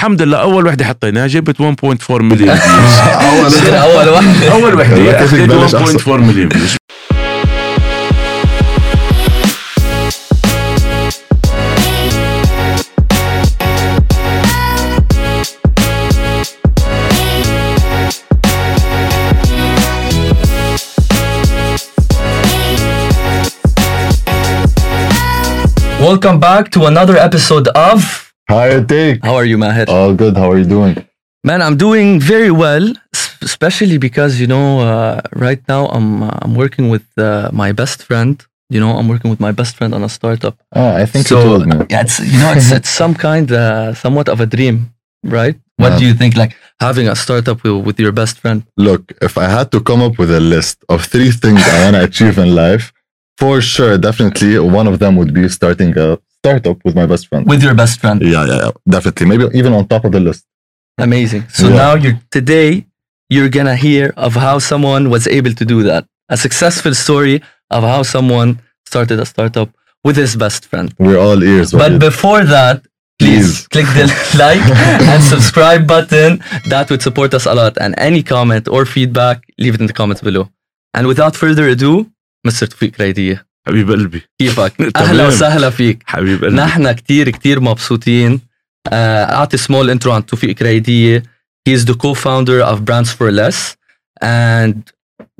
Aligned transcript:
الحمد 0.00 0.22
لله 0.22 0.38
أول 0.38 0.66
وحدة 0.66 0.84
حطيناها 0.84 1.26
جبت 1.26 1.56
1.4 1.62 2.10
مليون 2.10 2.56
views 2.56 2.98
أول 2.98 3.74
أول 3.74 4.08
واحدة 4.08 4.52
أول 4.52 4.74
وحدة. 4.80 4.96
لا، 4.96 5.18
كيف 5.20 5.34
تبلش 5.34 5.74
اخذت 5.74 6.00
1.4 6.00 6.08
مليون 6.08 6.48
views 6.48 6.76
Welcome 26.00 26.40
back 26.40 26.70
to 26.70 26.86
another 26.86 27.16
episode 27.18 27.68
of 27.68 28.29
Hi, 28.50 28.82
take. 28.82 29.24
How 29.24 29.34
are 29.36 29.44
you 29.44 29.56
Maher? 29.58 29.84
All 29.88 30.12
good. 30.14 30.36
How 30.36 30.50
are 30.50 30.58
you 30.58 30.64
doing? 30.76 30.94
Man, 31.44 31.62
I'm 31.62 31.76
doing 31.76 32.18
very 32.20 32.50
well, 32.50 32.86
especially 33.42 33.96
because 33.98 34.40
you 34.40 34.46
know, 34.46 34.80
uh, 34.80 35.20
right 35.46 35.62
now 35.68 35.86
I'm 35.96 36.22
uh, 36.24 36.42
I'm 36.42 36.54
working 36.56 36.88
with 36.94 37.06
uh, 37.16 37.50
my 37.52 37.70
best 37.72 38.02
friend. 38.08 38.34
You 38.68 38.80
know, 38.80 38.92
I'm 38.98 39.08
working 39.08 39.30
with 39.30 39.40
my 39.40 39.52
best 39.52 39.76
friend 39.76 39.94
on 39.94 40.02
a 40.02 40.08
startup. 40.08 40.56
Oh, 40.74 40.90
I 41.02 41.06
think 41.06 41.26
so 41.28 41.36
you 41.38 41.44
told 41.46 41.90
yeah, 41.92 42.00
it's 42.04 42.18
you 42.32 42.38
know, 42.40 42.52
it's 42.58 42.70
it's 42.78 42.90
some 43.02 43.14
kind, 43.14 43.46
uh, 43.52 43.94
somewhat 43.94 44.28
of 44.28 44.40
a 44.40 44.46
dream, 44.46 44.76
right? 45.38 45.56
What 45.76 45.92
Yeah. 45.92 45.98
do 46.00 46.04
you 46.08 46.14
think? 46.20 46.32
Like 46.42 46.52
having 46.80 47.06
a 47.08 47.16
startup 47.24 47.62
with, 47.62 47.84
with 47.86 47.96
your 48.04 48.12
best 48.20 48.34
friend. 48.42 48.58
Look, 48.76 49.02
if 49.28 49.38
I 49.38 49.46
had 49.56 49.70
to 49.74 49.80
come 49.80 50.02
up 50.06 50.18
with 50.18 50.30
a 50.40 50.40
list 50.40 50.76
of 50.88 50.98
three 51.12 51.30
things 51.42 51.60
I 51.74 51.76
want 51.84 51.94
to 51.96 52.02
achieve 52.10 52.36
in 52.44 52.50
life, 52.64 52.92
for 53.38 53.60
sure, 53.60 53.96
definitely 54.08 54.58
one 54.58 54.86
of 54.92 54.98
them 54.98 55.12
would 55.16 55.32
be 55.32 55.48
starting 55.48 55.96
a 55.96 56.18
startup 56.40 56.78
with 56.84 56.94
my 56.94 57.06
best 57.06 57.28
friend. 57.28 57.46
With 57.46 57.62
your 57.62 57.74
best 57.74 58.00
friend. 58.00 58.20
Yeah, 58.22 58.44
yeah, 58.50 58.58
yeah. 58.64 58.70
definitely. 58.94 59.26
Maybe 59.26 59.44
even 59.60 59.72
on 59.72 59.86
top 59.94 60.04
of 60.04 60.12
the 60.12 60.20
list. 60.20 60.44
Amazing. 60.98 61.44
So 61.48 61.68
yeah. 61.68 61.82
now 61.82 61.92
you're 62.02 62.18
today 62.30 62.86
you're 63.34 63.48
gonna 63.48 63.76
hear 63.76 64.12
of 64.16 64.34
how 64.34 64.58
someone 64.58 65.08
was 65.14 65.26
able 65.38 65.54
to 65.60 65.64
do 65.64 65.82
that. 65.84 66.04
A 66.28 66.36
successful 66.36 66.94
story 66.94 67.36
of 67.70 67.82
how 67.92 68.02
someone 68.02 68.60
started 68.86 69.18
a 69.20 69.26
startup 69.26 69.68
with 70.04 70.16
his 70.16 70.34
best 70.36 70.66
friend. 70.66 70.94
We're 70.98 71.18
all 71.26 71.42
ears. 71.42 71.72
But 71.72 71.92
right? 71.92 72.00
before 72.00 72.44
that, 72.44 72.82
please, 73.18 73.66
please. 73.66 73.68
click 73.68 73.88
the 73.98 74.06
like 74.44 74.64
and 75.12 75.22
subscribe 75.22 75.86
button. 75.86 76.42
That 76.68 76.90
would 76.90 77.02
support 77.02 77.34
us 77.34 77.46
a 77.46 77.54
lot. 77.54 77.78
And 77.80 77.94
any 77.98 78.22
comment 78.22 78.68
or 78.68 78.84
feedback, 78.84 79.44
leave 79.58 79.74
it 79.74 79.80
in 79.80 79.86
the 79.86 79.92
comments 80.00 80.22
below. 80.22 80.50
And 80.94 81.06
without 81.06 81.36
further 81.36 81.68
ado, 81.68 82.10
Mr. 82.46 82.66
Tufik 82.66 82.96
Raidiya. 82.96 83.44
حبيب 83.67 83.91
قلبي 83.91 84.21
كيفك؟ 84.41 84.73
تمام. 84.75 84.91
أهلا 84.95 85.27
وسهلا 85.27 85.69
فيك 85.69 86.03
حبيب 86.05 86.43
قلبي 86.43 86.55
نحن 86.55 86.91
كتير 86.91 87.29
كتير 87.29 87.59
مبسوطين 87.59 88.39
آه، 88.87 89.23
أعطي 89.23 89.57
small 89.57 89.89
intro 89.97 90.07
عن 90.07 90.25
توفيق 90.25 90.55
كريدية 90.55 91.23
He 91.69 91.73
is 91.73 91.85
the 91.85 91.95
co-founder 91.95 92.61
of 92.71 92.77
Brands 92.85 93.11
for 93.17 93.31
Less 93.31 93.59
and 94.21 94.75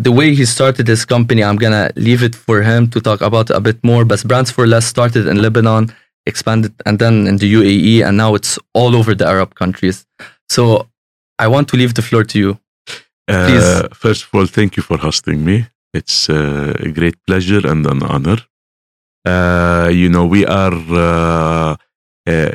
the 0.07 0.11
way 0.11 0.33
he 0.39 0.45
started 0.55 0.85
his 0.93 1.05
company 1.05 1.41
I'm 1.43 1.57
gonna 1.63 1.85
leave 2.07 2.21
it 2.29 2.35
for 2.45 2.57
him 2.69 2.81
to 2.93 2.97
talk 3.07 3.21
about 3.29 3.45
it 3.49 3.55
a 3.55 3.61
bit 3.69 3.79
more 3.83 4.03
but 4.11 4.19
Brands 4.29 4.51
for 4.55 4.65
Less 4.73 4.85
started 4.95 5.23
in 5.31 5.35
Lebanon 5.45 5.83
expanded 6.31 6.73
and 6.87 6.95
then 7.03 7.15
in 7.29 7.35
the 7.41 7.47
UAE 7.57 7.95
and 8.05 8.13
now 8.23 8.31
it's 8.37 8.53
all 8.79 8.91
over 8.99 9.11
the 9.19 9.27
Arab 9.33 9.49
countries 9.61 9.97
so 10.55 10.63
I 11.43 11.47
want 11.53 11.65
to 11.71 11.75
leave 11.81 11.93
the 11.99 12.05
floor 12.09 12.23
to 12.31 12.37
you 12.43 12.51
please. 13.47 13.67
Uh, 13.69 13.87
first 14.03 14.21
of 14.25 14.29
all, 14.35 14.45
thank 14.57 14.71
you 14.77 14.83
for 14.89 14.97
hosting 15.07 15.39
me. 15.49 15.55
It's 15.98 16.18
uh, 16.30 16.72
a 16.86 16.88
great 16.98 17.16
pleasure 17.26 17.62
and 17.72 17.82
an 17.86 18.00
honor. 18.12 18.38
Uh, 19.32 19.88
you 20.00 20.08
know, 20.14 20.24
we 20.34 20.42
are 20.46 20.78
uh, 21.06 21.74
uh, 22.32 22.50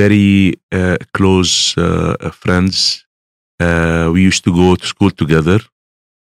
very 0.00 0.54
uh, 0.72 0.96
close 1.16 1.54
uh, 1.76 2.30
friends. 2.42 3.04
Uh, 3.60 4.08
we 4.14 4.20
used 4.30 4.44
to 4.44 4.52
go 4.62 4.68
to 4.76 4.86
school 4.86 5.10
together. 5.10 5.60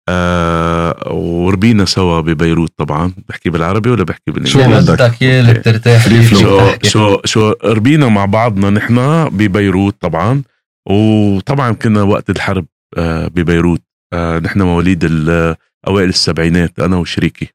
Uh, 0.09 0.93
وربينا 1.11 1.85
سوا 1.85 2.21
ببيروت 2.21 2.71
طبعا 2.77 3.13
بحكي 3.29 3.49
بالعربي 3.49 3.89
ولا 3.89 4.03
بحكي 4.03 4.23
شو 4.27 4.33
بالانجليزي 4.33 4.93
بدك؟ 4.93 5.21
يا 5.21 5.39
اللي 5.39 5.53
بترتاح. 5.53 6.07
شو 6.39 6.59
شو 6.83 7.21
شو 7.25 7.53
ربينا 7.63 8.07
مع 8.07 8.25
بعضنا 8.25 8.69
نحن 8.69 9.29
ببيروت 9.29 9.95
طبعا 10.01 10.43
وطبعا 10.89 11.71
كنا 11.73 12.01
وقت 12.01 12.29
الحرب 12.29 12.65
آه، 12.97 13.27
ببيروت 13.27 13.81
آه، 14.13 14.39
نحن 14.39 14.61
مواليد 14.61 15.03
ال- 15.03 15.55
أوائل 15.87 16.09
السبعينات 16.09 16.79
أنا 16.79 16.97
وشريكي. 16.97 17.47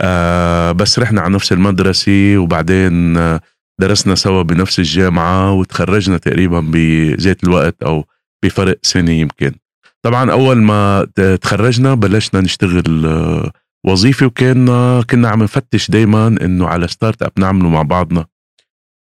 آه، 0.00 0.72
بس 0.72 0.98
رحنا 0.98 1.20
على 1.20 1.34
نفس 1.34 1.52
المدرسة 1.52 2.38
وبعدين 2.38 3.16
آه، 3.16 3.40
درسنا 3.80 4.14
سوا 4.14 4.42
بنفس 4.42 4.78
الجامعة 4.78 5.52
وتخرجنا 5.52 6.18
تقريبا 6.18 6.60
بذات 6.60 7.44
الوقت 7.44 7.82
أو 7.82 8.04
بفرق 8.44 8.78
سنة 8.82 9.10
يمكن. 9.10 9.52
طبعا 10.02 10.32
أول 10.32 10.56
ما 10.62 11.06
تخرجنا 11.40 11.94
بلشنا 11.94 12.40
نشتغل 12.40 13.06
آه، 13.06 13.52
وظيفة 13.86 14.26
وكنا 14.26 15.02
كنا 15.10 15.28
عم 15.28 15.42
نفتش 15.42 15.90
دائما 15.90 16.26
إنه 16.26 16.68
على 16.68 16.88
startup 16.88 17.32
نعمله 17.38 17.68
مع 17.68 17.82
بعضنا. 17.82 18.26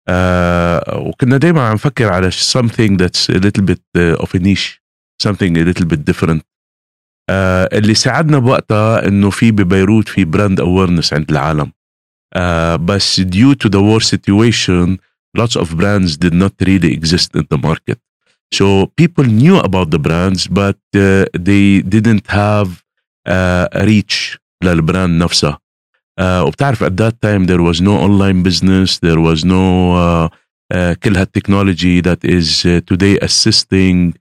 آه 0.07 0.97
وكنا 0.97 1.37
دائما 1.37 1.67
عم 1.67 1.73
نفكر 1.73 2.13
على 2.13 2.31
something 2.31 2.97
that's 2.97 3.35
a 3.35 3.39
little 3.39 3.63
bit 3.63 4.19
of 4.23 4.29
a 4.35 4.39
niche 4.39 4.81
something 5.23 5.57
a 5.57 5.63
little 5.63 5.85
bit 5.85 5.99
different. 6.05 6.41
آه 7.29 7.69
اللي 7.73 7.93
ساعدنا 7.93 8.39
بوقتها 8.39 9.07
انه 9.07 9.29
في 9.29 9.51
ببيروت 9.51 10.09
في 10.09 10.25
براند 10.25 10.61
awareness 10.61 11.13
عند 11.13 11.31
العالم 11.31 11.71
آه 12.33 12.75
بس 12.75 13.21
due 13.21 13.55
to 13.65 13.69
the 13.69 13.79
war 13.79 14.03
situation 14.03 14.97
lots 15.37 15.55
of 15.61 15.67
brands 15.75 16.17
did 16.17 16.33
not 16.33 16.53
really 16.67 16.91
exist 16.99 17.29
in 17.35 17.43
the 17.53 17.57
market 17.57 17.97
so 18.55 18.65
people 19.01 19.25
knew 19.25 19.57
about 19.59 19.87
the 19.95 19.99
brands 20.07 20.47
but 20.47 20.79
uh, 20.95 21.25
they 21.47 21.81
didn't 21.95 22.27
have 22.27 22.69
uh, 23.29 23.67
reach 23.85 24.37
للبراند 24.63 25.23
نفسها 25.23 25.59
uh, 26.21 26.23
وبتعرف 26.23 26.83
at 26.83 26.91
that 27.01 27.13
time 27.27 27.45
there 27.47 27.61
was 27.61 27.81
no 27.81 27.97
online 28.07 28.43
business 28.43 28.99
there 28.99 29.19
was 29.19 29.43
no 29.45 29.95
uh, 29.95 30.29
uh, 30.73 30.93
كل 31.03 31.17
هال 31.17 31.31
technology 31.31 32.01
that 32.01 32.19
is 32.25 32.65
uh, 32.65 32.81
today 32.93 33.25
assisting 33.25 34.13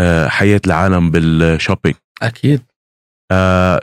uh, 0.00 0.28
حياة 0.28 0.60
العالم 0.66 1.10
بال 1.10 1.27
shopping 1.27 1.96
أكيد. 2.22 2.62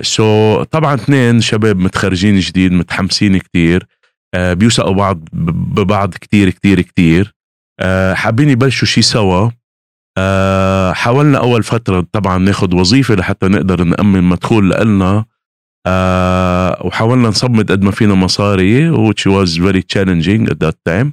so 0.01 0.63
طبعا 0.63 0.93
اثنين 0.93 1.41
شباب 1.41 1.77
متخرجين 1.77 2.39
جديد 2.39 2.71
متحمسين 2.71 3.37
كتير 3.37 3.87
uh, 4.35 4.39
بيوثقوا 4.39 4.93
بعض 4.93 5.19
ببعض 5.33 6.13
كتير 6.13 6.49
كتير 6.49 6.81
كتير. 6.81 7.33
uh, 7.81 8.13
حابين 8.13 8.49
يبلشوا 8.49 8.87
شيء 8.87 9.03
سوا. 9.03 9.49
uh, 9.49 10.93
حاولنا 10.93 11.37
أول 11.37 11.63
فترة 11.63 12.07
طبعا 12.11 12.37
ناخد 12.37 12.73
وظيفة 12.73 13.15
لحتى 13.15 13.47
نقدر 13.47 13.83
نأمن 13.83 14.23
مدخول 14.23 14.69
لنا 14.69 15.25
uh, 15.87 16.85
وحاولنا 16.85 17.27
نصمد 17.27 17.71
قد 17.71 17.81
ما 17.81 17.91
فينا 17.91 18.13
مصاري 18.13 18.91
which 18.91 19.25
was 19.25 19.57
very 19.57 19.81
challenging 19.93 20.49
at 20.51 20.57
that 20.65 20.75
time. 20.89 21.07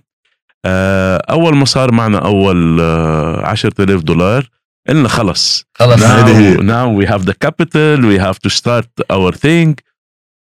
uh, 0.66 1.30
أول 1.30 1.56
ما 1.56 1.64
صار 1.64 1.92
معنا 1.92 2.18
أول 2.18 2.78
uh, 2.78 3.48
10000 3.48 4.02
دولار 4.02 4.48
قلنا 4.88 5.08
خلص 5.08 5.64
خلص 5.74 6.00
now, 6.00 6.60
now 6.60 6.88
we 6.98 7.06
have 7.06 7.24
the 7.24 7.34
capital 7.46 7.98
we 8.00 8.18
have 8.18 8.38
to 8.38 8.50
start 8.50 8.88
our 9.10 9.32
thing. 9.32 9.74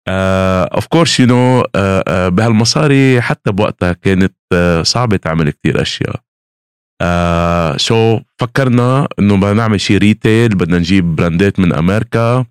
Uh, 0.08 0.66
of 0.78 0.84
course 0.94 1.18
you 1.18 1.26
know 1.26 1.62
uh, 1.62 2.02
uh, 2.06 2.28
بهالمصاري 2.28 3.20
حتى 3.20 3.52
بوقتها 3.52 3.92
كانت 3.92 4.34
uh, 4.54 4.82
صعبة 4.82 5.16
تعمل 5.16 5.50
كتير 5.50 5.82
أشياء. 5.82 6.16
Uh, 7.02 7.76
so 7.78 8.22
فكرنا 8.38 9.08
إنه 9.18 9.36
بدنا 9.36 9.52
نعمل 9.52 9.80
شيء 9.80 9.98
ريتيل 9.98 10.48
بدنا 10.48 10.78
نجيب 10.78 11.16
براندات 11.16 11.60
من 11.60 11.72
أمريكا. 11.72 12.44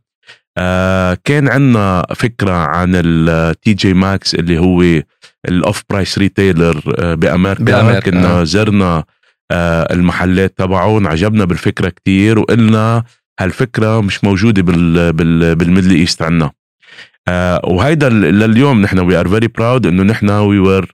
Uh, 0.59 1.17
كان 1.23 1.47
عندنا 1.47 2.05
فكرة 2.15 2.51
عن 2.51 2.91
ال 2.95 3.73
TJ 3.73 3.93
Maxx 3.93 4.35
اللي 4.35 4.59
هو 4.59 5.03
ال 5.47 5.83
off-price 5.89 6.17
retailer 6.17 6.81
بأمريكا, 7.15 7.63
بأمريكا، 7.63 7.99
كنا 7.99 8.41
آه. 8.41 8.43
زرنا 8.43 9.03
المحلات 9.91 10.57
تبعه 10.57 10.97
انعجبنا 10.97 11.45
بالفكرة 11.45 11.89
كتير 11.89 12.39
وقلنا 12.39 13.03
هالفكره 13.39 14.01
مش 14.01 14.23
موجوده 14.23 14.61
بال 14.61 15.13
بال 15.13 15.55
بال 15.55 15.65
Middle 15.65 15.95
East 15.95 16.21
آه، 17.27 17.61
وهيدا 17.63 18.09
لليوم 18.09 18.81
نحن 18.81 18.99
we 18.99 19.15
are 19.15 19.27
very 19.27 19.47
proud 19.47 19.85
انه 19.85 20.03
نحن 20.03 20.29
we 20.29 20.59
were 20.59 20.93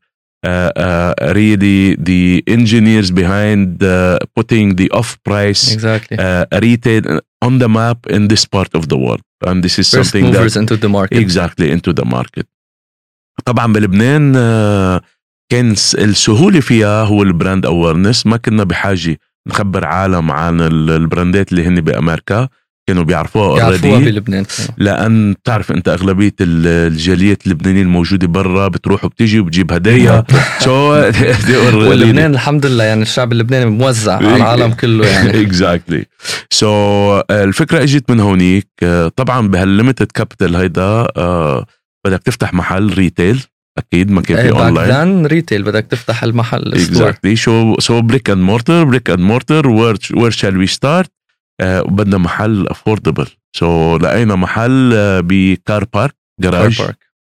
really 1.37 1.95
the 2.09 2.43
engineers 2.57 3.11
behind 3.11 3.83
uh, 3.83 4.17
putting 4.37 4.75
the 4.79 4.87
off 4.99 5.17
price 5.29 5.63
exactly 5.73 6.17
uh, 6.17 6.45
retail 6.67 7.03
on 7.45 7.53
the 7.59 7.69
map 7.79 7.99
in 8.15 8.27
this 8.27 8.45
part 8.45 8.71
of 8.79 8.83
the 8.91 8.97
world 9.05 9.25
and 9.47 9.63
this 9.63 9.75
is 9.81 9.87
first 9.89 9.93
something 9.93 10.25
that 10.33 10.39
movers 10.39 10.57
into 10.61 10.77
the 10.83 10.89
market 10.97 11.17
exactly 11.25 11.67
into 11.75 11.91
the 11.93 12.05
market 12.05 12.45
طبعا 13.45 13.73
بلبنان 13.73 14.33
آه، 14.35 15.01
كان 15.51 15.71
السهولة 15.97 16.59
فيها 16.59 17.03
هو 17.03 17.23
ال 17.23 17.30
brand 17.30 17.65
awareness 17.65 18.25
ما 18.25 18.37
كنا 18.37 18.63
بحاجة 18.63 19.17
نخبر 19.47 19.85
عالم 19.85 20.31
عن 20.31 20.61
ال- 20.61 20.89
ال 20.91 21.00
brandات 21.00 21.51
اللي 21.51 21.67
هن 21.67 21.81
بأمريكا. 21.81 22.47
كانوا 22.89 23.03
بيعرفوها 23.03 23.59
يعرفوها 23.59 23.91
already 23.93 24.11
بلبنان 24.11 24.45
لأن 24.77 25.33
بتعرف 25.33 25.71
أنت 25.71 25.87
أغلبية 25.89 26.33
ال- 26.41 26.91
الجاليات 26.93 27.45
اللبنانية 27.47 27.81
الموجودة 27.81 28.27
برا 28.27 28.67
بتروح 28.67 29.03
وبتجي 29.05 29.39
وبتجيب 29.39 29.71
هدايا. 29.73 30.23
so 30.65 30.71
ولبنان 31.89 32.33
الحمد 32.33 32.65
لله 32.65 32.83
يعني 32.83 33.01
الشعب 33.01 33.31
اللبناني 33.31 33.65
موزع 33.69 34.15
على 34.15 34.35
العالم 34.35 34.73
كله 34.73 35.07
يعني. 35.07 35.41
Exactly 35.41 36.05
so 36.49 37.19
الفكرة 37.31 37.83
إجت 37.83 38.11
من 38.11 38.19
هونيك. 38.19 38.67
آه، 38.83 39.07
طبعا 39.15 39.47
بهال 39.47 39.67
limited 39.67 40.11
capital 40.11 40.55
هيدا 40.55 41.07
آه، 41.17 41.65
بدك 42.05 42.23
تفتح 42.23 42.53
محل 42.53 42.93
retail 42.93 43.43
أكيد 43.77 44.11
ما 44.11 44.21
كان 44.21 44.37
في 44.37 44.51
online 44.51 44.91
then 44.91 45.25
retail 45.25 45.63
بدك 45.63 45.85
تفتح 45.85 46.23
المحل 46.23 46.73
exactly 46.73 47.35
so 47.35 47.75
so 47.79 48.01
brick 48.01 48.29
and 48.29 48.41
mortar 48.41 48.83
brick 48.83 49.09
and 49.09 49.19
mortar 49.19 49.67
where 49.67 50.29
shall 50.29 50.57
we 50.57 50.67
start 50.67 51.11
وبدنا 51.63 52.17
محل 52.17 52.67
affordable 52.67 53.27
so 53.55 53.97
لقينا 53.97 54.35
محل 54.35 54.91
ب 55.23 55.85
car 55.93 56.15
park 56.41 56.81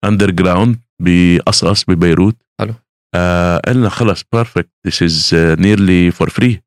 garage 0.04 0.30
underground 0.30 0.76
بقصقص 1.02 1.84
ببيروت 1.88 2.36
حلو. 2.60 2.74
آه 3.14 3.58
قلنا 3.58 3.88
خلص 3.88 4.24
perfect 4.32 4.70
this 4.86 5.02
is 5.02 5.30
nearly 5.34 6.10
for 6.10 6.30
free 6.30 6.60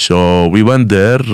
so 0.00 0.16
we 0.52 0.62
went 0.62 0.94
there 0.94 1.24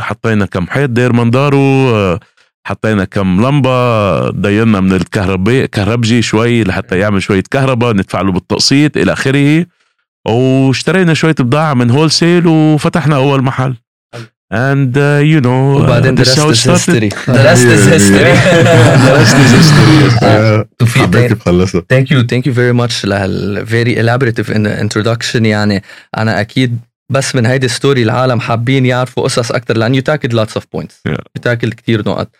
حطينا 0.00 0.46
كم 0.46 0.66
حيط 0.66 0.90
دير 0.90 1.12
منظاره 1.12 1.56
آه، 1.94 2.20
حطينا 2.66 3.04
كم 3.04 3.46
لمبة 3.46 4.30
ضينا 4.30 4.80
من 4.80 4.92
الكهرباء 4.92 5.64
كهربجي 5.66 6.22
شوي 6.22 6.64
لحتى 6.64 6.98
يعمل 6.98 7.22
شوية 7.22 7.42
كهرباء 7.50 7.92
ندفع 7.92 8.20
له 8.20 8.32
بالتقسيط 8.32 8.96
إلى 8.96 9.12
آخره. 9.12 9.66
واشترينا 10.28 11.14
شوية 11.14 11.34
بضاعة 11.38 11.74
من 11.74 11.90
wholesale 11.90 12.46
وفتحنا 12.46 13.16
أول 13.16 13.42
محل. 13.42 13.74
and 14.52 14.94
uh, 14.96 15.22
you 15.32 15.40
know 15.40 15.46
uh, 15.46 15.82
وبعدين 15.82 16.16
The 16.16 16.20
rest 16.26 16.38
is 16.38 16.66
history. 16.66 17.14
آه، 20.22 20.68
توفيق 20.78 21.02
حبيت 21.02 21.24
thank- 21.24 21.28
كيف 21.34 21.42
خلصها 21.42 21.82
thank 21.94 22.06
you. 22.06 22.16
Thank 22.26 22.42
you 22.46 22.54
very 22.54 22.74
much 22.82 23.04
لهال 23.04 23.66
very 23.66 23.94
elaborative 23.96 24.48
in- 24.54 24.88
introduction. 24.88 25.44
يعني 25.46 25.82
أنا 26.18 26.40
أكيد 26.40 26.78
بس 27.10 27.34
من 27.34 27.46
هيدي 27.46 27.68
story 27.68 28.02
العالم 28.02 28.40
حابين 28.40 28.86
يعرفوا 28.86 29.22
قصص 29.24 29.52
أكثر 29.52 29.76
لأن 29.76 30.00
you 30.00 30.02
tackled 30.04 30.32
lots 30.32 30.52
of 30.60 30.62
points. 30.76 30.94
Yeah. 31.08 31.14
you 31.38 31.42
tackled 31.50 31.74
كثير 31.74 32.00
نقط. 32.08 32.30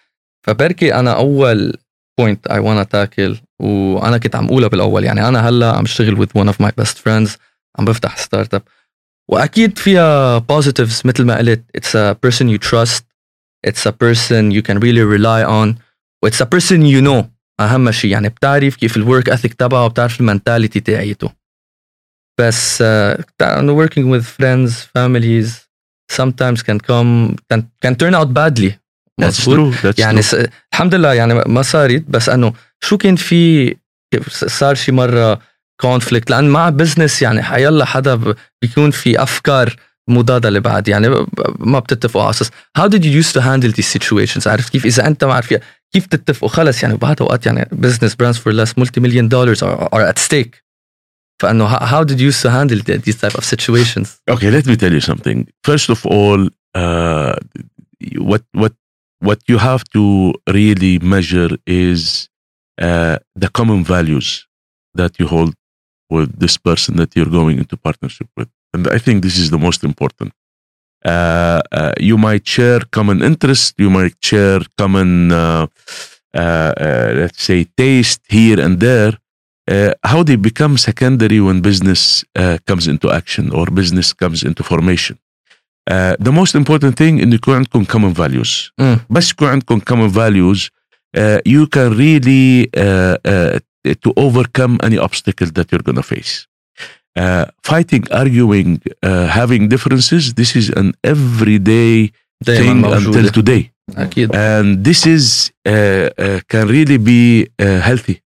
فبركي 0.47 0.95
أنا 0.95 1.17
اول 1.17 1.77
point 2.21 2.53
I 2.53 2.57
wanna 2.57 2.85
tackle 2.85 3.37
وأنا 3.61 4.19
كنت 4.19 4.37
عم 4.37 4.47
اقولها 4.47 4.69
بالاول 4.69 5.05
يعني 5.05 5.29
أنا 5.29 5.49
هلا 5.49 5.77
عم 5.77 5.85
اشتغل 5.85 6.27
with 6.27 6.31
one 6.31 6.49
of 6.53 6.57
my 6.67 6.71
best 6.83 6.95
friends 6.95 7.31
عم 7.79 7.85
بفتح 7.85 8.17
startup 8.17 8.63
واكيد 9.31 9.79
فيها 9.79 10.41
positives 10.41 11.07
مثل 11.07 11.25
ما 11.25 11.39
قلت 11.39 11.65
it's 11.79 11.91
a 11.91 12.15
person 12.15 12.47
you 12.47 12.59
trust 12.71 13.03
it's 13.67 13.87
a 13.87 13.93
person 13.93 14.51
you 14.51 14.63
can 14.63 14.79
really 14.79 15.05
rely 15.17 15.45
on 15.45 15.75
it's 16.27 16.41
a 16.41 16.47
person 16.47 16.83
you 16.83 17.03
know 17.03 17.25
اهم 17.61 17.91
شيء 17.91 18.11
يعني 18.11 18.29
بتعرف 18.29 18.77
كيف 18.77 18.97
ال 18.97 19.03
work 19.03 19.29
ethic 19.29 19.55
تبعه 19.55 19.85
وبتعرف 19.85 20.21
ال 20.21 20.27
mentality 20.27 20.81
تاعيته 20.81 21.31
بس 22.41 22.83
uh, 22.83 23.43
انه 23.43 23.87
working 23.87 24.19
with 24.19 24.25
friends 24.25 24.73
families 24.99 25.49
sometimes 26.13 26.63
can 26.63 26.79
come 26.79 27.37
can, 27.53 27.63
can 27.85 27.95
turn 27.95 28.15
out 28.15 28.29
badly 28.35 28.80
That's 29.22 29.26
مظبوط 29.48 29.74
true. 29.74 29.78
That's 29.78 30.00
يعني 30.00 30.22
true. 30.22 30.26
س... 30.26 30.36
الحمد 30.74 30.96
لله 30.96 31.14
يعني 31.14 31.34
ما 31.34 31.62
صارت 31.62 32.04
بس 32.08 32.30
انه 32.30 32.54
شو 32.84 32.98
كان 32.98 33.16
في 33.16 33.76
صار 34.32 34.76
شي 34.76 34.92
مره 34.92 35.40
كونفليكت 35.82 36.30
لان 36.30 36.50
مع 36.50 36.70
بزنس 36.70 37.22
يعني 37.22 37.44
حيلا 37.44 37.86
حدا 37.86 38.16
ب- 38.16 38.36
بيكون 38.62 38.92
في 38.92 39.24
افكار 39.24 39.76
مضاده 40.10 40.50
لبعض 40.50 40.88
يعني 40.90 41.10
ب- 41.10 41.14
ب- 41.14 41.68
ما 41.68 41.80
بتتفقوا 41.80 42.22
على 42.22 42.30
اساس 42.30 42.50
how 42.80 42.82
did 42.88 43.02
you 43.04 43.24
used 43.26 43.34
to 43.34 43.42
handle 43.42 43.72
these 43.76 43.98
situations 43.98 44.48
عرفت 44.48 44.70
كيف 44.72 44.86
اذا 44.86 45.08
انت 45.08 45.24
ما 45.24 45.34
عارف 45.34 45.54
كيف 45.94 46.06
تتفقوا 46.06 46.50
خلص 46.50 46.84
يعني 46.84 46.96
بعض 46.98 47.22
اوقات 47.22 47.46
يعني 47.46 47.70
business 47.86 48.12
brands 48.24 48.38
for 48.38 48.52
less 48.54 48.70
multi 48.84 49.00
million 49.02 49.30
dollars 49.30 49.60
are, 49.64 49.88
are 49.96 50.14
at 50.14 50.20
stake 50.28 50.66
فانه 51.42 51.78
how, 51.78 51.82
how 51.82 52.08
did 52.08 52.16
you 52.20 52.32
used 52.34 52.42
to 52.44 52.50
handle 52.50 52.80
the- 52.84 53.02
these 53.10 53.18
type 53.22 53.38
of 53.38 53.44
situations 53.46 54.08
Okay, 54.32 54.50
let 54.52 54.66
me 54.68 54.76
tell 54.76 54.94
you 54.94 55.02
something. 55.12 55.40
First 55.70 55.88
of 55.96 56.00
all, 56.06 56.42
uh, 56.78 57.34
what 58.32 58.44
what 58.62 58.74
what 59.21 59.41
you 59.47 59.59
have 59.59 59.85
to 59.97 60.35
really 60.49 60.99
measure 60.99 61.51
is 61.67 62.29
uh, 62.81 63.19
the 63.35 63.49
common 63.49 63.85
values 63.85 64.47
that 64.95 65.19
you 65.19 65.27
hold 65.27 65.55
with 66.09 66.39
this 66.39 66.57
person 66.57 66.97
that 66.97 67.15
you're 67.15 67.35
going 67.41 67.59
into 67.59 67.77
partnership 67.77 68.29
with, 68.37 68.49
and 68.75 68.89
I 68.89 68.99
think 68.99 69.23
this 69.23 69.39
is 69.39 69.51
the 69.51 69.59
most 69.59 69.85
important. 69.85 70.33
Uh, 71.05 71.63
uh, 71.73 71.93
you 71.99 72.19
might 72.19 72.47
share 72.47 72.81
common 72.91 73.23
interests, 73.23 73.73
you 73.79 73.89
might 73.89 74.17
share 74.21 74.61
common, 74.77 75.33
uh, 75.33 75.67
uh, 76.35 76.39
uh, 76.39 77.13
let's 77.17 77.43
say, 77.43 77.65
taste 77.77 78.21
here 78.29 78.61
and 78.61 78.81
there. 78.81 79.13
How 80.03 80.25
they 80.25 80.35
become 80.35 80.77
secondary 80.77 81.41
when 81.41 81.61
business 81.61 82.25
comes 82.67 82.89
into 82.89 83.09
action 83.09 83.53
or 83.53 83.67
business 83.67 84.13
comes 84.13 84.43
into 84.43 84.65
formation. 84.65 85.17
Uh, 85.92 86.16
the 86.20 86.32
most 86.32 86.56
important 86.56 86.96
thing 86.96 87.22
إنه 87.22 87.36
يكون 87.36 87.56
عندكم 87.56 87.86
common 87.86 88.14
values. 88.14 88.72
Mm. 88.82 89.00
بس 89.10 89.32
يكون 89.32 89.48
عندكم 89.48 89.80
common 89.80 90.10
values, 90.10 90.70
uh, 91.18 91.40
you 91.46 91.68
can 91.68 91.98
really 91.98 92.70
uh, 92.78 93.16
uh, 93.26 93.60
to 94.04 94.14
overcome 94.18 94.80
any 94.84 94.98
obstacle 94.98 95.48
that 95.48 95.72
you're 95.72 95.86
gonna 95.90 96.04
face. 96.04 96.48
Uh, 97.18 97.46
fighting, 97.64 98.04
arguing, 98.12 98.82
uh, 99.04 99.28
having 99.28 99.70
differences, 99.70 100.34
this 100.34 100.56
is 100.56 100.70
an 100.70 100.92
everyday 101.04 102.12
دائما 102.42 102.90
thing 102.90 102.98
until 102.98 103.14
موجوده 103.14 103.32
today. 103.32 103.72
اكيد 103.98 104.32
and 104.32 104.84
this 104.84 105.06
is 105.06 105.52
uh, 105.68 105.72
uh, 105.72 106.40
can 106.50 106.68
really 106.68 106.98
be 106.98 107.48
uh, 107.62 107.80
healthy 107.80 108.22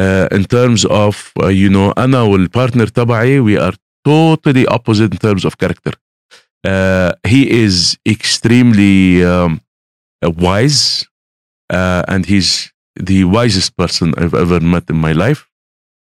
uh, 0.00 0.36
in 0.36 0.44
terms 0.44 0.84
of 0.84 1.32
uh, 1.40 1.46
you 1.48 1.70
know 1.70 1.92
انا 1.98 2.20
والبارتنر 2.20 2.86
تبعي 2.86 3.40
we 3.40 3.60
are 3.60 3.74
totally 4.08 4.66
opposite 4.66 5.12
in 5.12 5.18
terms 5.18 5.44
of 5.44 5.52
character 5.64 5.92
uh, 5.92 6.03
he 7.33 7.41
is 7.63 7.97
extremely 8.05 9.23
um, 9.23 9.61
uh, 10.25 10.31
wise 10.31 11.05
uh, 11.69 12.03
and 12.07 12.25
he's 12.25 12.71
the 13.09 13.23
wisest 13.23 13.75
person 13.77 14.13
I've 14.17 14.33
ever 14.33 14.59
met 14.59 14.89
in 14.89 14.97
my 14.97 15.11
life. 15.11 15.47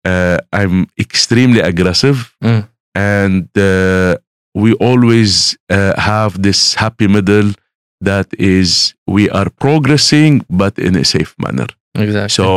Uh, 0.05 0.38
I'm 0.53 0.88
extremely 0.99 1.59
aggressive 1.71 2.17
Mm. 2.44 2.67
and 2.95 3.47
uh, 3.57 4.15
we 4.55 4.73
always 4.89 5.57
uh, 5.69 5.94
have 5.99 6.41
this 6.41 6.75
happy 6.75 7.07
middle 7.07 7.51
that 8.01 8.27
is 8.38 8.93
we 9.07 9.29
are 9.29 9.50
progressing 9.65 10.45
but 10.50 10.77
in 10.79 10.95
a 10.95 11.03
safe 11.03 11.33
manner. 11.39 11.67
Exactly. 11.95 12.29
So 12.39 12.47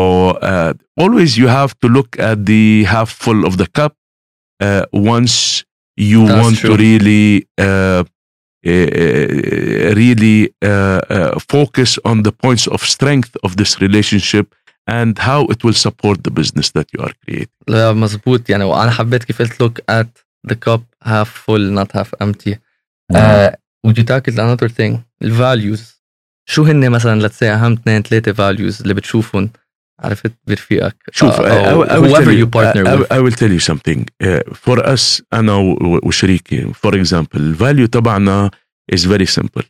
uh, 0.52 0.72
always 0.96 1.36
you 1.38 1.48
have 1.48 1.72
to 1.80 1.88
look 1.88 2.18
at 2.18 2.44
the 2.46 2.84
half 2.84 3.10
full 3.10 3.44
of 3.48 3.56
the 3.56 3.66
cup 3.66 3.94
uh, 4.60 4.84
once 4.92 5.64
you 5.99 6.27
That's 6.27 6.41
want 6.43 6.57
true. 6.57 6.69
to 6.69 6.75
really 6.87 7.47
uh, 7.57 8.03
uh, 8.65 9.93
really 10.01 10.39
uh, 10.61 11.01
uh, 11.09 11.39
focus 11.55 11.99
on 12.09 12.23
the 12.23 12.31
points 12.31 12.65
of 12.67 12.79
strength 12.95 13.31
of 13.43 13.51
this 13.57 13.71
relationship 13.81 14.53
and 14.87 15.17
how 15.19 15.45
it 15.53 15.63
will 15.63 15.73
support 15.87 16.23
the 16.23 16.31
business 16.31 16.71
that 16.71 16.87
you 16.93 16.99
are 17.05 17.13
creating 17.23 17.55
لا 17.67 17.93
مزبوط 17.93 18.49
يعني 18.49 18.63
وانا 18.63 18.91
حبيت 18.91 19.23
كيف 19.23 19.41
قلت 19.41 19.63
look 19.63 19.83
at 19.91 20.07
the 20.51 20.55
cup 20.55 20.81
half 21.05 21.27
full 21.45 21.71
not 21.79 21.91
half 21.93 22.09
empty 22.21 22.55
uh, 23.13 23.49
would 23.87 23.97
you 23.97 24.03
tackle 24.03 24.39
another 24.39 24.69
thing 24.69 24.97
الفاليوز 25.21 25.95
شو 26.49 26.63
هن 26.63 26.89
مثلا 26.89 27.27
let's 27.27 27.33
say 27.39 27.43
اهم 27.43 27.73
اثنين 27.73 28.01
ثلاثه 28.01 28.33
values 28.33 28.81
اللي 28.81 28.93
بتشوفهم 28.93 29.49
عرفت 30.00 30.32
برفيقك 30.46 30.96
شوف 31.12 31.34
I, 31.36 31.40
will 31.40 31.88
whoever 31.88 32.24
tell 32.24 32.32
you 32.32 32.38
you, 32.38 32.46
partner 32.46 32.84
I, 32.88 32.94
with 32.96 33.12
I 33.12 33.18
will 33.20 33.36
tell 33.40 33.52
you 33.52 33.60
something 33.70 34.04
uh, 34.24 34.54
for 34.66 34.78
us 34.94 35.22
أنا 35.32 35.54
و- 35.54 36.00
وشريكي 36.02 36.72
for 36.86 36.90
example 36.94 37.36
الفاليو 37.36 37.86
تبعنا 37.86 38.50
is 38.94 39.00
very 39.04 39.26
simple 39.26 39.62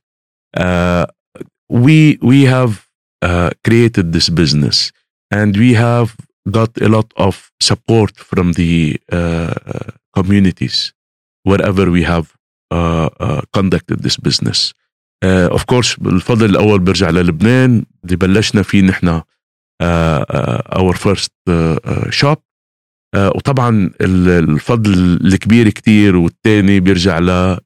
uh, 0.59 1.05
we 1.87 2.19
we 2.31 2.39
have 2.57 2.73
uh, 3.29 3.51
created 3.67 4.07
this 4.17 4.29
business 4.41 4.77
and 5.39 5.51
we 5.57 5.71
have 5.87 6.09
got 6.59 6.71
a 6.87 6.89
lot 6.97 7.09
of 7.27 7.35
support 7.71 8.13
from 8.31 8.47
the 8.61 8.73
uh, 9.13 9.17
uh, 9.17 9.91
communities 10.19 10.77
wherever 11.49 11.85
we 11.97 12.03
have 12.13 12.27
uh, 12.77 13.09
uh, 13.27 13.41
conducted 13.59 13.99
this 14.07 14.17
business 14.29 14.59
uh, 15.27 15.49
of 15.57 15.63
course 15.73 15.97
الفضل 16.07 16.51
الأول 16.51 16.79
برجع 16.81 17.11
للبنان 17.11 17.85
اللي 18.05 18.17
بلشنا 18.17 18.63
فيه 18.63 18.83
نحن 18.83 19.23
uh, 21.49 22.11
shop 22.11 22.37
uh, 23.17 23.37
وطبعا 23.37 23.91
ال- 24.01 24.51
الفضل 24.51 24.93
الكبير 25.27 25.69
كتير 25.69 26.17
والتاني 26.17 26.81
بيرجع 26.81 27.19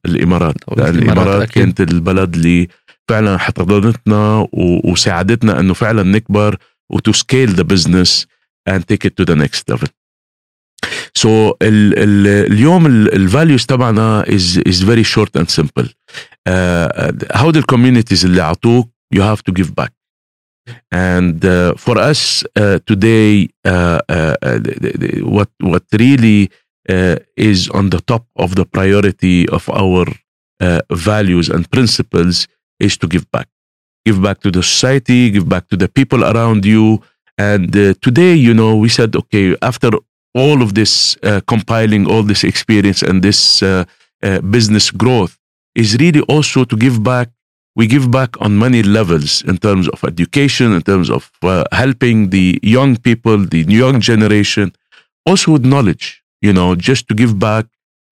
الإمارات 0.05 1.41
أكيد. 1.41 1.63
كانت 1.63 1.81
البلد 1.81 2.35
اللي 2.35 2.67
فعلا 3.09 3.37
حضنتنا 3.37 4.37
و- 4.39 4.91
وساعدتنا 4.91 5.59
أنه 5.59 5.73
فعلا 5.73 6.03
نكبر 6.03 6.57
وتو 6.91 7.11
سكيل 7.11 7.49
ذا 7.49 7.63
بزنس 7.63 8.27
it 9.05 9.11
to 9.21 9.25
the 9.33 9.35
next 9.35 9.73
level 9.73 9.87
so 11.19 11.25
ال 11.25 11.53
ال 11.97 12.27
اليوم 12.51 12.85
الفاليوز 12.85 13.65
تبعنا 13.65 14.23
is 14.69 14.81
very 14.83 15.03
short 15.03 15.41
and 15.41 15.45
simple 15.61 15.85
uh, 15.85 17.37
هودي 17.37 17.59
الكوميونيتيز 17.59 18.25
اللي 18.25 18.41
عطوك 18.41 18.89
you 19.15 19.19
have 19.21 19.39
to 19.49 19.53
give 19.61 19.69
back. 19.81 19.91
And 20.91 21.43
uh, 21.45 21.75
for 21.75 21.97
us 21.97 22.43
uh, 22.55 22.79
today, 22.85 23.49
uh, 23.63 24.01
what 25.21 25.49
what 25.59 25.83
really 25.93 26.49
is 27.35 27.69
on 27.69 27.89
the 27.89 28.01
top 28.01 28.25
of 28.35 28.55
the 28.55 28.65
priority 28.65 29.49
of 29.49 29.69
our 29.69 30.05
values 30.91 31.49
and 31.49 31.69
principles 31.71 32.47
is 32.79 32.97
to 32.97 33.07
give 33.07 33.29
back. 33.31 33.47
Give 34.05 34.21
back 34.21 34.39
to 34.41 34.51
the 34.51 34.61
society, 34.61 35.31
give 35.31 35.49
back 35.49 35.67
to 35.69 35.77
the 35.77 35.87
people 35.87 36.23
around 36.23 36.65
you. 36.65 37.01
And 37.37 37.73
today, 37.73 38.33
you 38.35 38.53
know, 38.53 38.75
we 38.75 38.89
said, 38.89 39.15
okay, 39.15 39.55
after 39.61 39.89
all 40.35 40.61
of 40.61 40.75
this 40.75 41.17
uh, 41.23 41.39
compiling 41.47 42.05
all 42.05 42.21
this 42.21 42.43
experience 42.43 43.01
and 43.01 43.23
this 43.23 43.63
uh, 43.63 43.85
uh, 44.21 44.41
business 44.41 44.91
growth 44.91 45.39
is 45.73 45.95
really 45.97 46.21
also 46.27 46.65
to 46.65 46.75
give 46.75 47.01
back 47.01 47.29
we 47.78 47.84
give 47.94 48.06
back 48.18 48.30
on 48.44 48.50
many 48.66 48.80
levels 48.98 49.30
in 49.50 49.56
terms 49.66 49.86
of 49.94 49.98
education 50.12 50.68
in 50.78 50.82
terms 50.90 51.08
of 51.16 51.22
uh, 51.42 51.64
helping 51.82 52.18
the 52.36 52.46
young 52.76 52.92
people 53.08 53.38
the 53.54 53.62
young 53.82 53.96
generation 54.10 54.66
also 55.28 55.46
with 55.54 55.64
knowledge 55.72 56.04
you 56.46 56.52
know 56.58 56.68
just 56.90 57.02
to 57.08 57.14
give 57.22 57.32
back 57.48 57.64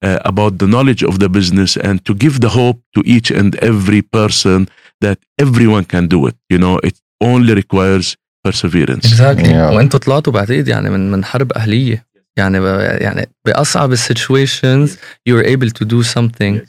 uh, 0.06 0.18
about 0.32 0.52
the 0.62 0.68
knowledge 0.74 1.02
of 1.10 1.14
the 1.22 1.28
business 1.38 1.70
and 1.86 1.96
to 2.08 2.12
give 2.24 2.34
the 2.44 2.50
hope 2.60 2.78
to 2.96 3.00
each 3.14 3.28
and 3.40 3.50
every 3.70 4.02
person 4.18 4.58
that 5.04 5.18
everyone 5.44 5.84
can 5.94 6.04
do 6.14 6.20
it 6.30 6.36
you 6.54 6.58
know 6.64 6.74
it 6.88 6.96
only 7.32 7.52
requires 7.62 8.06
perseverance 8.46 9.06
اكزاكتلي 9.06 9.48
Yeah. 9.52 9.74
وانتم 9.76 9.98
طلعتوا 9.98 10.32
بعتقد 10.32 10.68
يعني 10.68 10.90
من 10.90 11.10
من 11.10 11.24
حرب 11.24 11.52
اهليه 11.52 12.06
يعني 12.36 12.60
ب- 12.60 12.64
يعني 13.00 13.28
باصعب 13.46 13.92
السيتويشنز 13.92 14.98
يو 15.26 15.38
ار 15.38 15.44
ايبل 15.44 15.70
تو 15.70 15.84
دو 15.84 16.02
something 16.02 16.66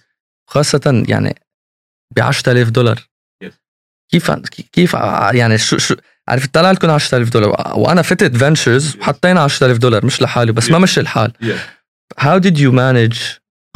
خاصه 0.49 1.03
يعني 1.07 1.35
ب 2.16 2.20
10000 2.20 2.70
دولار. 2.70 3.08
كيف 4.12 4.30
كيف 4.72 4.94
يعني 5.32 5.58
شو 5.58 5.78
شو 5.78 5.94
عرفت؟ 6.28 6.54
طلع 6.54 6.70
لكم 6.70 6.90
10000 6.90 7.28
دولار. 7.28 7.72
وأنا 7.78 8.02
فتت 8.02 8.36
ventures 8.36 8.96
وحطينا 8.96 9.40
10000 9.40 9.78
دولار 9.78 10.06
مش 10.06 10.22
لحالي 10.22 10.52
بس 10.52 10.70
ما. 10.70 10.78
مشي 10.78 11.00
الحال 11.00 11.32
how 12.20 12.38
did 12.38 12.56
you 12.56 12.72
manage 12.72 13.18